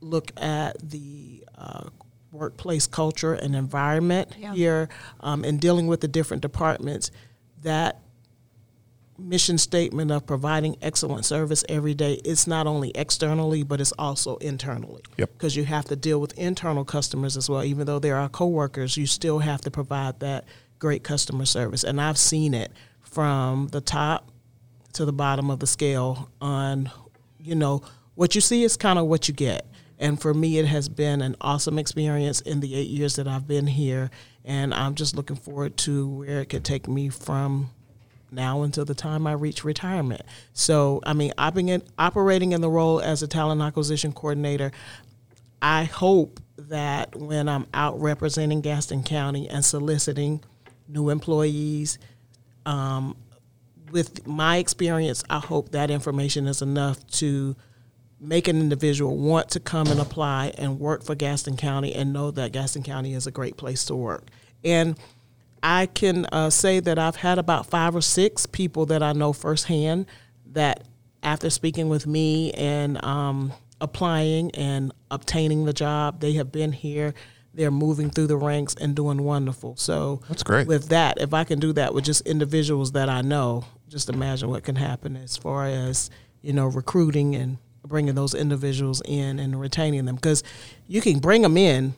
look 0.00 0.32
at 0.36 0.76
the 0.90 1.44
uh, 1.56 1.84
workplace 2.32 2.88
culture 2.88 3.34
and 3.34 3.54
environment 3.54 4.34
Yeah. 4.36 4.52
here 4.52 4.88
um, 5.20 5.44
and 5.44 5.60
dealing 5.60 5.86
with 5.86 6.00
the 6.00 6.08
different 6.08 6.42
departments, 6.42 7.12
that 7.62 8.00
mission 9.20 9.58
statement 9.58 10.10
of 10.10 10.26
providing 10.26 10.76
excellent 10.82 11.24
service 11.24 11.64
every 11.68 11.94
day. 11.94 12.14
It's 12.24 12.46
not 12.46 12.66
only 12.66 12.90
externally 12.94 13.62
but 13.62 13.80
it's 13.80 13.92
also 13.92 14.36
internally. 14.36 15.02
Yep. 15.16 15.32
because 15.32 15.56
you 15.56 15.64
have 15.64 15.84
to 15.86 15.96
deal 15.96 16.20
with 16.20 16.36
internal 16.38 16.84
customers 16.84 17.36
as 17.36 17.48
well. 17.48 17.64
Even 17.64 17.86
though 17.86 17.98
they're 17.98 18.28
coworkers 18.28 18.96
you 18.96 19.06
still 19.06 19.38
have 19.38 19.60
to 19.62 19.70
provide 19.70 20.20
that 20.20 20.44
great 20.78 21.04
customer 21.04 21.44
service. 21.44 21.84
And 21.84 22.00
i've 22.00 22.18
seen 22.18 22.54
it 22.54 22.72
from 23.00 23.68
the 23.68 23.80
top 23.80 24.30
to 24.94 25.04
the 25.04 25.12
bottom 25.12 25.50
of 25.50 25.60
the 25.60 25.66
scale 25.66 26.30
on 26.40 26.90
you 27.38 27.54
know 27.54 27.82
what 28.14 28.34
you 28.34 28.40
see 28.40 28.64
is 28.64 28.76
kind 28.76 28.98
of 28.98 29.06
what 29.06 29.28
you 29.28 29.34
get. 29.34 29.66
And 29.98 30.20
for 30.20 30.32
me 30.34 30.58
it 30.58 30.66
has 30.66 30.88
been 30.88 31.20
an 31.20 31.36
awesome 31.40 31.78
experience 31.78 32.40
in 32.40 32.60
the 32.60 32.74
eight 32.74 32.88
years 32.88 33.16
that 33.16 33.28
i've 33.28 33.46
been 33.46 33.66
here. 33.66 34.10
And 34.44 34.72
i'm 34.74 34.94
just 34.94 35.14
looking 35.16 35.36
forward 35.36 35.76
to 35.78 36.08
where 36.08 36.40
it 36.40 36.48
could 36.48 36.64
take 36.64 36.88
me 36.88 37.08
from 37.08 37.70
now 38.32 38.62
until 38.62 38.84
the 38.84 38.94
time 38.94 39.26
I 39.26 39.32
reach 39.32 39.64
retirement. 39.64 40.22
So, 40.52 41.00
I 41.04 41.12
mean, 41.12 41.32
in, 41.38 41.82
operating 41.98 42.52
in 42.52 42.60
the 42.60 42.70
role 42.70 43.00
as 43.00 43.22
a 43.22 43.28
talent 43.28 43.60
acquisition 43.60 44.12
coordinator. 44.12 44.72
I 45.62 45.84
hope 45.84 46.40
that 46.56 47.14
when 47.16 47.48
I'm 47.48 47.66
out 47.74 48.00
representing 48.00 48.60
Gaston 48.60 49.02
County 49.02 49.48
and 49.48 49.64
soliciting 49.64 50.42
new 50.88 51.10
employees, 51.10 51.98
um, 52.64 53.16
with 53.90 54.26
my 54.26 54.58
experience, 54.58 55.24
I 55.28 55.38
hope 55.40 55.70
that 55.70 55.90
information 55.90 56.46
is 56.46 56.62
enough 56.62 57.06
to 57.08 57.56
make 58.20 58.48
an 58.48 58.60
individual 58.60 59.16
want 59.16 59.48
to 59.50 59.60
come 59.60 59.88
and 59.88 59.98
apply 59.98 60.52
and 60.58 60.78
work 60.78 61.02
for 61.02 61.14
Gaston 61.14 61.56
County 61.56 61.94
and 61.94 62.12
know 62.12 62.30
that 62.30 62.52
Gaston 62.52 62.82
County 62.82 63.14
is 63.14 63.26
a 63.26 63.30
great 63.30 63.56
place 63.56 63.84
to 63.86 63.94
work. 63.94 64.24
And 64.62 64.98
I 65.62 65.86
can 65.86 66.26
uh, 66.32 66.50
say 66.50 66.80
that 66.80 66.98
I've 66.98 67.16
had 67.16 67.38
about 67.38 67.66
five 67.66 67.94
or 67.94 68.00
six 68.00 68.46
people 68.46 68.86
that 68.86 69.02
I 69.02 69.12
know 69.12 69.32
firsthand 69.32 70.06
that 70.52 70.84
after 71.22 71.50
speaking 71.50 71.88
with 71.88 72.06
me 72.06 72.52
and 72.52 73.02
um, 73.04 73.52
applying 73.80 74.50
and 74.52 74.92
obtaining 75.10 75.64
the 75.64 75.72
job. 75.72 76.20
They 76.20 76.32
have 76.34 76.52
been 76.52 76.72
here. 76.72 77.14
They're 77.52 77.70
moving 77.70 78.10
through 78.10 78.28
the 78.28 78.36
ranks 78.36 78.74
and 78.80 78.94
doing 78.94 79.22
wonderful. 79.22 79.76
So 79.76 80.20
That's 80.28 80.42
great. 80.42 80.68
With 80.68 80.88
that, 80.88 81.20
if 81.20 81.34
I 81.34 81.44
can 81.44 81.58
do 81.58 81.72
that 81.72 81.94
with 81.94 82.04
just 82.04 82.26
individuals 82.26 82.92
that 82.92 83.08
I 83.08 83.22
know, 83.22 83.64
just 83.88 84.08
imagine 84.08 84.50
what 84.50 84.62
can 84.62 84.76
happen 84.76 85.16
as 85.16 85.36
far 85.36 85.66
as 85.66 86.10
you 86.42 86.52
know 86.52 86.66
recruiting 86.66 87.34
and 87.34 87.58
bringing 87.84 88.14
those 88.14 88.34
individuals 88.34 89.02
in 89.04 89.38
and 89.38 89.58
retaining 89.58 90.04
them 90.04 90.14
because 90.14 90.44
you 90.86 91.00
can 91.00 91.18
bring 91.18 91.42
them 91.42 91.56
in, 91.56 91.94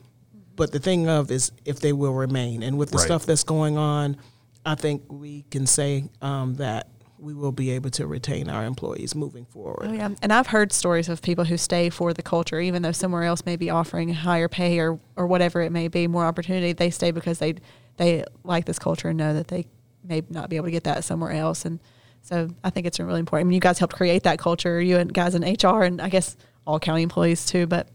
but 0.55 0.71
the 0.71 0.79
thing 0.79 1.07
of 1.07 1.31
is 1.31 1.51
if 1.65 1.79
they 1.79 1.93
will 1.93 2.13
remain. 2.13 2.63
And 2.63 2.77
with 2.77 2.91
the 2.91 2.97
Right. 2.97 3.05
stuff 3.05 3.25
that's 3.25 3.43
going 3.43 3.77
on, 3.77 4.17
I 4.65 4.75
think 4.75 5.03
we 5.11 5.43
can 5.51 5.65
say 5.65 6.05
um, 6.21 6.55
that 6.55 6.87
we 7.19 7.33
will 7.33 7.51
be 7.51 7.71
able 7.71 7.89
to 7.91 8.05
retain 8.05 8.49
our 8.49 8.65
employees 8.65 9.15
moving 9.15 9.45
forward. 9.45 9.87
Oh 9.89 9.93
yeah, 9.93 10.09
and 10.21 10.33
I've 10.33 10.47
heard 10.47 10.73
stories 10.73 11.07
of 11.09 11.21
people 11.21 11.45
who 11.45 11.57
stay 11.57 11.89
for 11.89 12.13
the 12.13 12.21
culture, 12.21 12.59
even 12.59 12.81
though 12.81 12.91
somewhere 12.91 13.23
else 13.23 13.45
may 13.45 13.55
be 13.55 13.69
offering 13.69 14.09
higher 14.13 14.47
pay 14.49 14.79
or 14.79 14.99
or 15.15 15.27
whatever 15.27 15.61
it 15.61 15.71
may 15.71 15.87
be, 15.87 16.07
more 16.07 16.25
opportunity. 16.25 16.73
They 16.73 16.89
stay 16.89 17.11
because 17.11 17.39
they 17.39 17.55
they 17.97 18.25
like 18.43 18.65
this 18.65 18.77
culture 18.79 19.09
and 19.09 19.17
know 19.17 19.33
that 19.33 19.47
they 19.47 19.65
may 20.03 20.21
not 20.29 20.49
be 20.49 20.57
able 20.57 20.65
to 20.67 20.71
get 20.71 20.83
that 20.83 21.03
somewhere 21.05 21.31
else. 21.31 21.63
And 21.63 21.79
so 22.21 22.49
I 22.63 22.69
think 22.71 22.87
it's 22.87 22.99
really 22.99 23.19
important. 23.21 23.47
I 23.47 23.49
mean, 23.49 23.55
you 23.55 23.61
guys 23.61 23.79
helped 23.79 23.95
create 23.95 24.23
that 24.23 24.37
culture, 24.39 24.81
you 24.81 24.97
and 24.97 25.13
guys 25.13 25.33
in 25.35 25.43
HR, 25.43 25.83
and 25.83 26.01
I 26.01 26.09
guess 26.09 26.35
all 26.67 26.79
county 26.79 27.03
employees 27.03 27.45
too. 27.45 27.67
But 27.67 27.87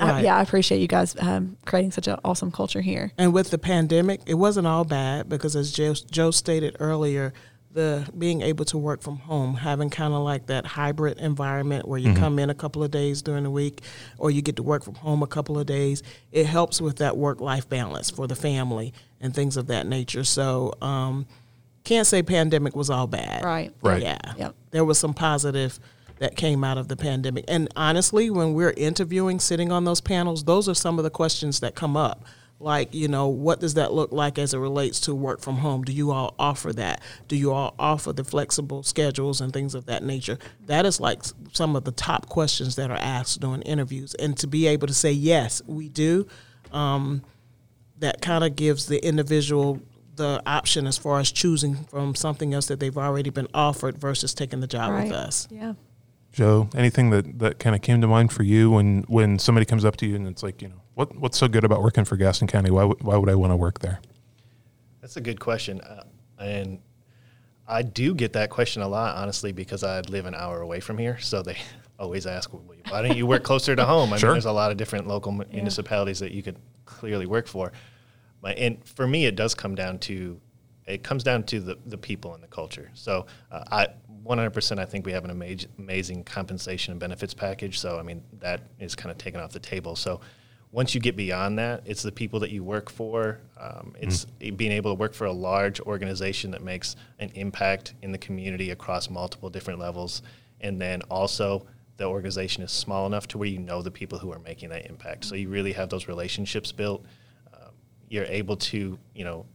I, 0.00 0.20
yeah, 0.22 0.36
I 0.36 0.42
appreciate 0.42 0.80
you 0.80 0.88
guys 0.88 1.16
um, 1.20 1.56
creating 1.64 1.92
such 1.92 2.08
an 2.08 2.18
awesome 2.24 2.50
culture 2.50 2.80
here. 2.80 3.12
And 3.18 3.32
with 3.32 3.50
the 3.50 3.58
pandemic, 3.58 4.20
it 4.26 4.34
wasn't 4.34 4.66
all 4.66 4.84
bad 4.84 5.28
because, 5.28 5.56
as 5.56 5.72
Joe, 5.72 5.94
Joe 6.10 6.30
stated 6.30 6.76
earlier, 6.80 7.32
the 7.70 8.08
being 8.16 8.40
able 8.42 8.64
to 8.64 8.78
work 8.78 9.02
from 9.02 9.18
home, 9.18 9.54
having 9.54 9.90
kind 9.90 10.14
of 10.14 10.20
like 10.20 10.46
that 10.46 10.64
hybrid 10.64 11.18
environment 11.18 11.86
where 11.86 11.98
you 11.98 12.14
come 12.14 12.38
in 12.38 12.48
a 12.50 12.54
couple 12.54 12.82
of 12.82 12.90
days 12.90 13.20
during 13.22 13.44
the 13.44 13.50
week, 13.50 13.82
or 14.16 14.30
you 14.30 14.40
get 14.40 14.56
to 14.56 14.62
work 14.62 14.82
from 14.82 14.94
home 14.94 15.22
a 15.22 15.26
couple 15.26 15.58
of 15.58 15.66
days, 15.66 16.02
it 16.32 16.46
helps 16.46 16.80
with 16.80 16.96
that 16.96 17.16
work-life 17.16 17.68
balance 17.68 18.10
for 18.10 18.26
the 18.26 18.34
family 18.34 18.94
and 19.20 19.34
things 19.34 19.56
of 19.56 19.66
that 19.66 19.86
nature. 19.86 20.24
So, 20.24 20.72
um, 20.80 21.26
can't 21.84 22.06
say 22.06 22.22
pandemic 22.22 22.74
was 22.74 22.90
all 22.90 23.06
bad. 23.06 23.44
Right. 23.44 23.72
Right. 23.82 24.02
Yeah. 24.02 24.18
Yep. 24.36 24.54
There 24.72 24.84
was 24.84 24.98
some 24.98 25.14
positive 25.14 25.78
that 26.18 26.36
came 26.36 26.64
out 26.64 26.78
of 26.78 26.88
the 26.88 26.96
pandemic. 26.96 27.44
And 27.48 27.68
honestly, 27.76 28.30
when 28.30 28.54
we're 28.54 28.74
interviewing, 28.76 29.38
sitting 29.40 29.70
on 29.72 29.84
those 29.84 30.00
panels, 30.00 30.44
those 30.44 30.68
are 30.68 30.74
some 30.74 30.98
of 30.98 31.04
the 31.04 31.10
questions 31.10 31.60
that 31.60 31.74
come 31.74 31.96
up. 31.96 32.24
Like, 32.60 32.92
you 32.92 33.06
know, 33.06 33.28
what 33.28 33.60
does 33.60 33.74
that 33.74 33.92
look 33.92 34.10
like 34.10 34.36
as 34.36 34.52
it 34.52 34.58
relates 34.58 34.98
to 35.02 35.14
work 35.14 35.40
from 35.40 35.58
home? 35.58 35.84
Do 35.84 35.92
you 35.92 36.10
all 36.10 36.34
offer 36.40 36.72
that? 36.72 37.00
Do 37.28 37.36
you 37.36 37.52
all 37.52 37.72
offer 37.78 38.12
the 38.12 38.24
flexible 38.24 38.82
schedules 38.82 39.40
and 39.40 39.52
things 39.52 39.76
of 39.76 39.86
that 39.86 40.02
nature? 40.02 40.38
That 40.66 40.84
is 40.84 40.98
like 40.98 41.22
some 41.52 41.76
of 41.76 41.84
the 41.84 41.92
top 41.92 42.28
questions 42.28 42.74
that 42.74 42.90
are 42.90 42.96
asked 42.98 43.40
during 43.40 43.62
interviews. 43.62 44.14
And 44.14 44.36
to 44.38 44.48
be 44.48 44.66
able 44.66 44.88
to 44.88 44.94
say, 44.94 45.12
yes, 45.12 45.62
we 45.68 45.88
do, 45.88 46.26
um, 46.72 47.22
that 48.00 48.20
kind 48.22 48.42
of 48.42 48.56
gives 48.56 48.86
the 48.86 49.04
individual 49.06 49.80
the 50.16 50.42
option 50.44 50.88
as 50.88 50.98
far 50.98 51.20
as 51.20 51.30
choosing 51.30 51.76
from 51.84 52.16
something 52.16 52.52
else 52.52 52.66
that 52.66 52.80
they've 52.80 52.98
already 52.98 53.30
been 53.30 53.46
offered 53.54 53.98
versus 53.98 54.34
taking 54.34 54.58
the 54.58 54.66
job 54.66 54.90
Right. 54.90 55.04
with 55.04 55.12
us. 55.12 55.46
Yeah. 55.48 55.74
Joe, 56.32 56.68
anything 56.74 57.10
that, 57.10 57.38
that 57.38 57.58
kind 57.58 57.74
of 57.74 57.82
came 57.82 58.00
to 58.00 58.06
mind 58.06 58.32
for 58.32 58.42
you 58.42 58.70
when, 58.70 59.04
when 59.08 59.38
somebody 59.38 59.64
comes 59.64 59.84
up 59.84 59.96
to 59.96 60.06
you 60.06 60.14
and 60.14 60.26
it's 60.28 60.42
like, 60.42 60.60
you 60.62 60.68
know, 60.68 60.80
what 60.94 61.16
what's 61.16 61.38
so 61.38 61.48
good 61.48 61.64
about 61.64 61.82
working 61.82 62.04
for 62.04 62.16
Gaston 62.16 62.46
County? 62.48 62.70
Why 62.70 62.84
would, 62.84 63.02
why 63.02 63.16
would 63.16 63.28
I 63.28 63.34
want 63.34 63.52
to 63.52 63.56
work 63.56 63.78
there? 63.80 64.00
That's 65.00 65.16
a 65.16 65.20
good 65.20 65.40
question. 65.40 65.80
Uh, 65.80 66.04
and 66.38 66.80
I 67.66 67.82
do 67.82 68.14
get 68.14 68.32
that 68.34 68.50
question 68.50 68.82
a 68.82 68.88
lot, 68.88 69.16
honestly, 69.16 69.52
because 69.52 69.82
I 69.84 70.00
live 70.02 70.26
an 70.26 70.34
hour 70.34 70.60
away 70.60 70.80
from 70.80 70.98
here. 70.98 71.18
So 71.18 71.42
they 71.42 71.56
always 71.98 72.26
ask, 72.26 72.52
well, 72.52 72.62
why 72.88 73.02
don't 73.02 73.16
you 73.16 73.26
work 73.26 73.42
closer 73.42 73.74
to 73.74 73.84
home? 73.84 74.12
I 74.12 74.18
Sure. 74.18 74.30
mean, 74.30 74.34
there's 74.34 74.44
a 74.44 74.52
lot 74.52 74.70
of 74.70 74.76
different 74.76 75.06
local 75.06 75.32
mu- 75.32 75.44
municipalities 75.52 76.18
that 76.20 76.32
you 76.32 76.42
could 76.42 76.56
clearly 76.84 77.26
work 77.26 77.46
for. 77.46 77.72
But, 78.40 78.58
and 78.58 78.84
for 78.86 79.06
me, 79.06 79.26
it 79.26 79.34
does 79.36 79.54
come 79.54 79.74
down 79.74 79.98
to, 80.00 80.40
it 80.86 81.02
comes 81.02 81.22
down 81.24 81.42
to 81.44 81.60
the, 81.60 81.78
the 81.86 81.98
people 81.98 82.34
and 82.34 82.42
the 82.42 82.46
culture. 82.48 82.90
So 82.94 83.26
uh, 83.50 83.64
I, 83.70 83.88
100%, 84.24 84.78
I 84.78 84.84
think 84.84 85.06
we 85.06 85.12
have 85.12 85.24
an 85.24 85.30
amaz- 85.30 85.66
amazing 85.78 86.24
compensation 86.24 86.92
and 86.92 87.00
benefits 87.00 87.34
package. 87.34 87.78
So, 87.78 87.98
I 87.98 88.02
mean, 88.02 88.22
that 88.40 88.62
is 88.78 88.94
kind 88.94 89.10
of 89.10 89.18
taken 89.18 89.40
off 89.40 89.52
the 89.52 89.60
table. 89.60 89.96
So 89.96 90.20
once 90.70 90.94
you 90.94 91.00
get 91.00 91.16
beyond 91.16 91.58
that, 91.58 91.82
it's 91.86 92.02
the 92.02 92.12
people 92.12 92.40
that 92.40 92.50
you 92.50 92.62
work 92.62 92.90
for. 92.90 93.40
Um, 93.58 93.94
it's 93.98 94.24
being 94.24 94.72
able 94.72 94.90
to 94.90 94.94
work 94.94 95.14
for 95.14 95.24
a 95.24 95.32
large 95.32 95.80
organization 95.80 96.50
that 96.50 96.62
makes 96.62 96.96
an 97.18 97.30
impact 97.34 97.94
in 98.02 98.12
the 98.12 98.18
community 98.18 98.70
across 98.70 99.08
multiple 99.08 99.48
different 99.48 99.78
levels. 99.78 100.22
And 100.60 100.80
then 100.80 101.02
also, 101.10 101.66
the 101.96 102.04
organization 102.04 102.62
is 102.62 102.70
small 102.70 103.06
enough 103.06 103.26
to 103.28 103.38
where 103.38 103.48
you 103.48 103.58
know 103.58 103.82
the 103.82 103.90
people 103.90 104.18
who 104.18 104.32
are 104.32 104.38
making 104.38 104.68
that 104.70 104.86
impact. 104.86 105.24
So 105.24 105.34
you 105.34 105.48
really 105.48 105.72
have 105.72 105.88
those 105.88 106.06
relationships 106.06 106.70
built. 106.70 107.04
Um, 107.54 107.72
you're 108.08 108.26
able 108.26 108.56
to, 108.56 108.98
you 109.14 109.24
know, 109.24 109.46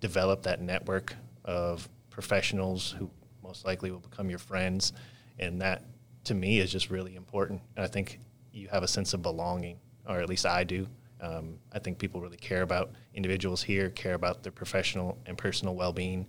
develop 0.00 0.42
that 0.42 0.60
network 0.60 1.14
of 1.44 1.88
professionals 2.10 2.94
who 2.98 3.10
most 3.48 3.64
likely 3.64 3.90
will 3.90 3.98
become 3.98 4.30
your 4.30 4.38
friends. 4.38 4.92
And 5.40 5.60
that, 5.62 5.82
to 6.24 6.34
me, 6.34 6.60
is 6.60 6.70
just 6.70 6.90
really 6.90 7.16
important. 7.16 7.62
And 7.74 7.84
I 7.84 7.88
think 7.88 8.20
you 8.52 8.68
have 8.68 8.82
a 8.84 8.88
sense 8.88 9.14
of 9.14 9.22
belonging, 9.22 9.78
or 10.06 10.20
at 10.20 10.28
least 10.28 10.46
I 10.46 10.62
do. 10.62 10.86
Um, 11.20 11.58
I 11.72 11.80
think 11.80 11.98
people 11.98 12.20
really 12.20 12.36
care 12.36 12.62
about 12.62 12.92
individuals 13.14 13.62
here, 13.62 13.90
care 13.90 14.14
about 14.14 14.42
their 14.44 14.52
professional 14.52 15.18
and 15.26 15.36
personal 15.36 15.74
well 15.74 15.92
being. 15.92 16.26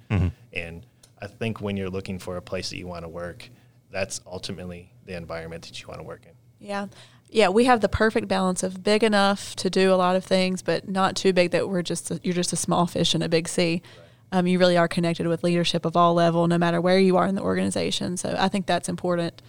And 0.53 0.85
I 1.21 1.27
think 1.27 1.61
when 1.61 1.77
you're 1.77 1.89
looking 1.89 2.17
for 2.17 2.37
a 2.37 2.41
place 2.41 2.69
that 2.69 2.77
you 2.77 2.87
want 2.87 3.03
to 3.03 3.09
work, 3.09 3.47
that's 3.91 4.21
ultimately 4.25 4.91
the 5.05 5.15
environment 5.15 5.65
that 5.67 5.81
you 5.81 5.87
want 5.87 5.99
to 5.99 6.03
work 6.07 6.25
in. 6.25 6.31
Yeah. 6.65 6.87
Yeah, 7.31 7.49
we 7.49 7.65
have 7.65 7.81
the 7.81 7.89
perfect 7.89 8.27
balance 8.27 8.63
of 8.63 8.83
big 8.83 9.03
enough 9.03 9.55
to 9.57 9.69
do 9.69 9.93
a 9.93 9.97
lot 9.97 10.15
of 10.15 10.25
things, 10.25 10.63
but 10.63 10.89
not 10.89 11.15
too 11.15 11.33
big 11.33 11.51
that 11.51 11.69
we're 11.69 11.83
just 11.83 12.09
a, 12.09 12.19
you're 12.23 12.33
just 12.33 12.53
a 12.53 12.55
small 12.55 12.87
fish 12.87 13.13
in 13.13 13.21
a 13.21 13.29
big 13.29 13.47
sea. 13.47 13.83
Um, 14.31 14.47
you 14.47 14.59
really 14.59 14.77
are 14.77 14.87
connected 14.87 15.27
with 15.27 15.43
leadership 15.43 15.85
of 15.85 15.95
all 15.95 16.13
level, 16.13 16.47
no 16.47 16.57
matter 16.57 16.79
where 16.79 16.99
you 16.99 17.17
are 17.17 17.25
in 17.25 17.35
the 17.35 17.41
organization. 17.41 18.17
So 18.17 18.35
I 18.37 18.47
think 18.47 18.65
that's 18.65 18.89
important. 18.89 19.41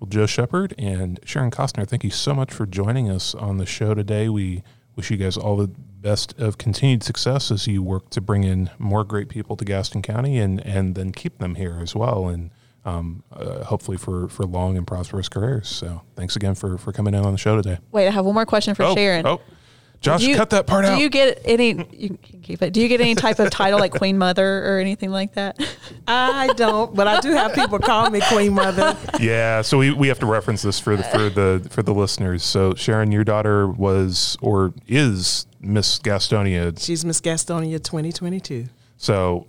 Well, 0.00 0.08
Joe 0.08 0.26
Shepard 0.26 0.74
and 0.76 1.20
Sharon 1.24 1.50
Costner, 1.50 1.86
thank 1.86 2.04
you 2.04 2.10
so 2.10 2.34
much 2.34 2.52
for 2.52 2.66
joining 2.66 3.08
us 3.08 3.34
on 3.34 3.58
the 3.58 3.66
show 3.66 3.94
today. 3.94 4.28
We 4.28 4.62
wish 4.96 5.10
you 5.10 5.16
guys 5.16 5.36
all 5.36 5.56
the 5.56 5.68
best 5.68 6.38
of 6.38 6.58
continued 6.58 7.02
success 7.02 7.50
as 7.50 7.66
you 7.66 7.82
work 7.82 8.10
to 8.10 8.20
bring 8.20 8.44
in 8.44 8.70
more 8.78 9.04
great 9.04 9.28
people 9.28 9.56
to 9.56 9.64
Gaston 9.64 10.02
County 10.02 10.38
and, 10.38 10.60
and 10.66 10.94
then 10.94 11.12
keep 11.12 11.38
them 11.38 11.54
here 11.54 11.78
as 11.80 11.94
well. 11.94 12.28
And 12.28 12.50
um, 12.84 13.22
uh, 13.32 13.64
hopefully 13.64 13.96
for, 13.96 14.28
for 14.28 14.44
long 14.44 14.76
and 14.76 14.86
prosperous 14.86 15.28
careers. 15.28 15.68
So 15.68 16.02
thanks 16.16 16.36
again 16.36 16.54
for, 16.54 16.76
for 16.76 16.92
coming 16.92 17.14
in 17.14 17.24
on 17.24 17.32
the 17.32 17.38
show 17.38 17.56
today. 17.56 17.78
Wait, 17.90 18.06
I 18.06 18.10
have 18.10 18.24
one 18.24 18.34
more 18.34 18.46
question 18.46 18.74
for 18.74 18.82
oh, 18.82 18.94
Sharon. 18.94 19.26
oh, 19.26 19.40
Josh, 20.04 20.20
Do 20.20 20.28
you- 20.28 20.36
cut 20.36 20.50
that 20.50 20.66
part 20.66 20.84
do 20.84 20.90
out. 20.92 20.96
Do 20.96 21.02
you 21.02 21.08
get 21.08 21.40
any? 21.46 21.68
You 21.92 22.18
can 22.22 22.42
keep 22.42 22.60
it. 22.60 22.74
Do 22.74 22.80
you 22.82 22.88
get 22.88 23.00
any 23.00 23.14
type 23.14 23.38
of 23.38 23.48
title 23.50 23.78
like 23.80 23.92
Queen 23.92 24.18
Mother 24.18 24.64
or 24.66 24.78
anything 24.78 25.10
like 25.10 25.32
that? 25.34 25.58
I 26.06 26.52
don't, 26.56 26.94
but 26.94 27.06
I 27.08 27.20
do 27.20 27.32
have 27.32 27.54
people 27.54 27.78
call 27.78 28.10
me 28.10 28.20
Queen 28.28 28.52
Mother. 28.52 28.94
yeah, 29.18 29.62
so 29.62 29.78
we, 29.78 29.92
we 29.92 30.08
have 30.08 30.18
to 30.18 30.26
reference 30.26 30.60
this 30.60 30.78
for 30.78 30.94
the 30.94 31.02
for 31.04 31.30
the 31.30 31.66
for 31.70 31.82
the 31.82 31.94
listeners. 31.94 32.44
So 32.44 32.74
Sharon, 32.74 33.10
your 33.12 33.24
daughter 33.24 33.66
was 33.66 34.36
or 34.42 34.74
is 34.86 35.46
Miss 35.60 35.98
Gastonia. 35.98 36.78
She's 36.78 37.02
Miss 37.04 37.22
Gastonia 37.22 37.82
2022. 37.82 38.66
So, 38.98 39.46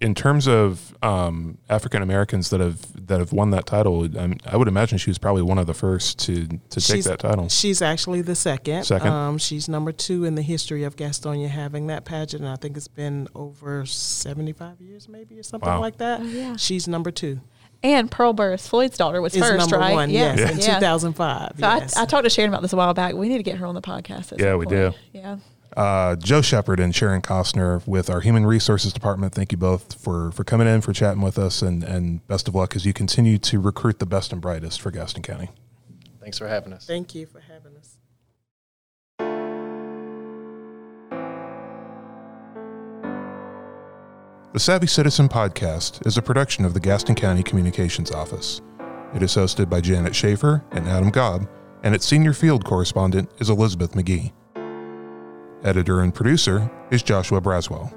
in 0.00 0.14
terms 0.14 0.48
of 0.48 0.96
um, 1.02 1.58
African 1.68 2.00
Americans 2.02 2.48
that 2.50 2.60
have 2.60 3.06
that 3.06 3.18
have 3.18 3.32
won 3.32 3.50
that 3.50 3.66
title, 3.66 4.08
I, 4.18 4.34
I 4.46 4.56
would 4.56 4.68
imagine 4.68 4.96
she 4.98 5.10
was 5.10 5.18
probably 5.18 5.42
one 5.42 5.58
of 5.58 5.66
the 5.66 5.74
first 5.74 6.18
to 6.20 6.46
to 6.46 6.80
take 6.80 7.04
that 7.04 7.18
title. 7.18 7.48
She's 7.48 7.82
actually 7.82 8.22
the 8.22 8.34
second. 8.34 8.84
Second. 8.84 9.08
Um, 9.08 9.36
she's 9.38 9.68
number 9.68 9.92
two 9.92 10.24
in 10.24 10.36
the 10.36 10.42
history 10.42 10.84
of 10.84 10.96
Gastonia 10.96 11.48
having 11.48 11.88
that 11.88 12.04
pageant. 12.04 12.42
And 12.42 12.50
I 12.50 12.56
think 12.56 12.76
it's 12.76 12.88
been 12.88 13.28
over 13.34 13.84
75 13.84 14.80
years, 14.80 15.08
maybe, 15.08 15.38
or 15.38 15.42
something 15.42 15.68
Wow. 15.68 15.80
like 15.80 15.98
that. 15.98 16.20
Oh, 16.20 16.24
yeah. 16.24 16.56
She's 16.56 16.88
number 16.88 17.10
two. 17.10 17.40
And 17.82 18.10
Pearl 18.10 18.32
Burris, 18.34 18.68
Floyd's 18.68 18.98
daughter, 18.98 19.22
was 19.22 19.34
Is 19.34 19.40
first, 19.42 19.58
number 19.58 19.78
right? 19.78 19.94
one, 19.94 20.10
Yeah. 20.10 20.34
yes, 20.36 20.50
in 20.52 20.58
Yeah. 20.58 20.74
2005. 20.80 21.52
So 21.58 21.66
yes. 21.66 21.96
I, 21.96 22.02
I 22.02 22.04
talked 22.04 22.24
to 22.24 22.30
Sharon 22.30 22.50
about 22.50 22.60
this 22.62 22.72
a 22.74 22.76
while 22.76 22.92
back. 22.92 23.14
We 23.14 23.28
need 23.28 23.38
to 23.38 23.42
get 23.42 23.56
her 23.56 23.64
on 23.66 23.74
the 23.74 23.80
podcast. 23.80 24.32
At 24.32 24.38
Yeah, 24.40 24.50
some 24.52 24.58
we 24.58 24.66
point. 24.66 24.76
do. 24.76 24.92
Yeah. 25.12 25.36
Uh, 25.76 26.16
Joe 26.16 26.42
Shepard 26.42 26.80
and 26.80 26.94
Sharon 26.94 27.22
Costner 27.22 27.86
with 27.86 28.10
our 28.10 28.20
Human 28.20 28.44
Resources 28.44 28.92
Department. 28.92 29.34
Thank 29.34 29.52
you 29.52 29.58
both 29.58 29.94
for 30.00 30.32
for 30.32 30.42
coming 30.44 30.66
in 30.66 30.80
for 30.80 30.92
chatting 30.92 31.22
with 31.22 31.38
us, 31.38 31.62
and 31.62 31.84
and 31.84 32.26
best 32.26 32.48
of 32.48 32.54
luck 32.54 32.74
as 32.74 32.84
you 32.84 32.92
continue 32.92 33.38
to 33.38 33.60
recruit 33.60 33.98
the 33.98 34.06
best 34.06 34.32
and 34.32 34.40
brightest 34.40 34.80
for 34.80 34.90
Gaston 34.90 35.22
County. 35.22 35.50
Thanks 36.20 36.38
for 36.38 36.48
having 36.48 36.72
us. 36.72 36.86
Thank 36.86 37.14
you 37.14 37.26
for 37.26 37.40
having 37.40 37.76
us. 37.76 37.96
The 44.52 44.58
Savvy 44.58 44.88
Citizen 44.88 45.28
podcast 45.28 46.04
is 46.04 46.18
a 46.18 46.22
production 46.22 46.64
of 46.64 46.74
the 46.74 46.80
Gaston 46.80 47.14
County 47.14 47.44
Communications 47.44 48.10
Office. 48.10 48.60
It 49.14 49.22
is 49.22 49.32
hosted 49.36 49.70
by 49.70 49.80
Janet 49.80 50.14
Schaefer 50.14 50.64
and 50.72 50.88
Adam 50.88 51.12
Gobb, 51.12 51.48
and 51.84 51.94
its 51.94 52.04
senior 52.04 52.32
field 52.32 52.64
correspondent 52.64 53.30
is 53.38 53.48
Elizabeth 53.48 53.92
McGee. 53.92 54.32
Editor 55.62 56.00
and 56.00 56.14
producer 56.14 56.70
is 56.90 57.02
Joshua 57.02 57.38
Braswell. 57.38 57.92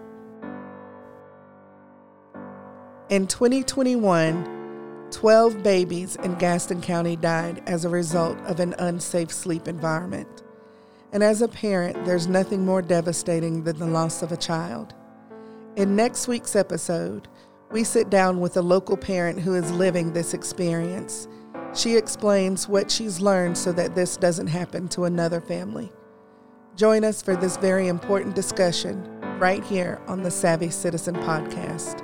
In 3.10 3.26
2021, 3.26 5.08
12 5.12 5.64
babies 5.64 6.18
in 6.18 6.36
Gaston 6.36 6.82
County 6.82 7.16
died 7.16 7.64
as 7.66 7.86
a 7.86 7.90
result 7.90 8.38
of 8.40 8.60
an 8.60 8.76
unsafe 8.80 9.32
sleep 9.32 9.70
environment. 9.70 10.44
And 11.14 11.24
as 11.24 11.42
a 11.42 11.48
parent, 11.48 12.04
there's 12.04 12.28
nothing 12.28 12.66
more 12.66 12.82
devastating 12.82 13.64
than 13.64 13.80
the 13.80 13.88
loss 13.88 14.22
of 14.22 14.34
a 14.34 14.38
child. 14.38 14.94
In 15.78 15.96
next 15.96 16.28
week's 16.28 16.58
episode, 16.58 17.30
we 17.72 17.86
sit 17.86 18.10
down 18.10 18.42
with 18.42 18.58
a 18.58 18.62
local 18.62 18.98
parent 18.98 19.40
who 19.40 19.56
is 19.56 19.72
living 19.72 20.12
this 20.12 20.34
experience. 20.34 21.30
She 21.74 21.96
explains 21.96 22.68
what 22.68 22.92
she's 22.92 23.22
learned 23.22 23.58
so 23.58 23.72
that 23.72 23.96
this 23.96 24.18
doesn't 24.18 24.48
happen 24.48 24.90
to 24.90 25.06
another 25.06 25.40
family. 25.40 25.94
Join 26.76 27.04
us 27.04 27.22
for 27.22 27.36
this 27.36 27.58
very 27.58 27.88
important 27.88 28.34
discussion 28.34 29.04
right 29.40 29.64
here 29.64 30.02
on 30.08 30.24
the 30.24 30.32
Savvy 30.32 30.72
Citizen 30.72 31.16
Podcast. 31.16 32.02